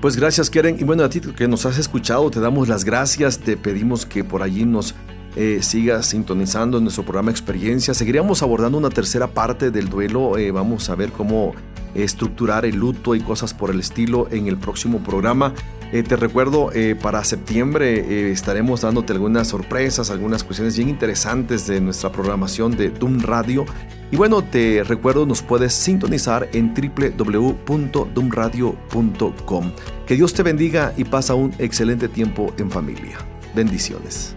Pues 0.00 0.16
gracias 0.16 0.50
Keren 0.50 0.78
y 0.78 0.84
bueno 0.84 1.04
a 1.04 1.08
ti 1.08 1.20
que 1.20 1.48
nos 1.48 1.64
has 1.64 1.78
escuchado 1.78 2.28
te 2.30 2.40
damos 2.40 2.68
las 2.68 2.84
gracias, 2.84 3.38
te 3.38 3.56
pedimos 3.56 4.04
que 4.04 4.24
por 4.24 4.42
allí 4.42 4.64
nos 4.64 4.94
eh, 5.34 5.60
sigas 5.62 6.06
sintonizando 6.06 6.78
en 6.78 6.84
nuestro 6.84 7.04
programa 7.04 7.30
Experiencia. 7.30 7.94
Seguiríamos 7.94 8.42
abordando 8.42 8.78
una 8.78 8.90
tercera 8.90 9.28
parte 9.28 9.70
del 9.70 9.88
duelo, 9.88 10.36
eh, 10.38 10.50
vamos 10.50 10.90
a 10.90 10.94
ver 10.94 11.10
cómo 11.10 11.54
estructurar 11.94 12.66
el 12.66 12.76
luto 12.76 13.14
y 13.14 13.20
cosas 13.20 13.54
por 13.54 13.70
el 13.70 13.80
estilo 13.80 14.28
en 14.30 14.46
el 14.46 14.58
próximo 14.58 14.98
programa. 14.98 15.54
Eh, 15.92 16.02
te 16.02 16.16
recuerdo, 16.16 16.72
eh, 16.72 16.96
para 17.00 17.22
septiembre 17.22 18.00
eh, 18.00 18.32
estaremos 18.32 18.80
dándote 18.80 19.12
algunas 19.12 19.46
sorpresas, 19.48 20.10
algunas 20.10 20.42
cuestiones 20.42 20.74
bien 20.76 20.88
interesantes 20.88 21.66
de 21.66 21.82
nuestra 21.82 22.10
programación 22.10 22.74
de 22.76 22.88
Doom 22.88 23.20
Radio. 23.20 23.66
Y 24.10 24.16
bueno, 24.16 24.42
te 24.42 24.82
recuerdo, 24.84 25.26
nos 25.26 25.42
puedes 25.42 25.74
sintonizar 25.74 26.48
en 26.54 26.72
www.doomradio.com. 26.74 29.72
Que 30.06 30.14
Dios 30.14 30.32
te 30.32 30.42
bendiga 30.42 30.94
y 30.96 31.04
pasa 31.04 31.34
un 31.34 31.52
excelente 31.58 32.08
tiempo 32.08 32.54
en 32.58 32.70
familia. 32.70 33.18
Bendiciones. 33.54 34.34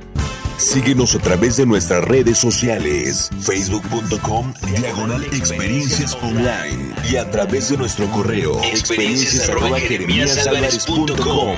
Síguenos 0.58 1.16
a 1.16 1.20
través 1.20 1.58
de 1.58 1.66
nuestras 1.66 2.04
redes 2.04 2.38
sociales, 2.38 3.30
facebook.com 3.42 4.54
diagonal 4.80 5.24
experiencias 5.26 6.16
online 6.22 6.94
y 7.12 7.18
a 7.18 7.30
través 7.30 7.70
de 7.70 7.78
nuestro 7.78 8.10
correo 8.12 8.62
experiencias 8.64 9.50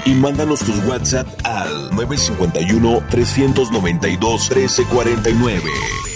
y 0.06 0.12
mándanos 0.16 0.60
tus 0.60 0.84
WhatsApp 0.86 1.28
al 1.44 1.90
951 1.96 3.04
392 3.10 4.50
1349. 4.50 6.07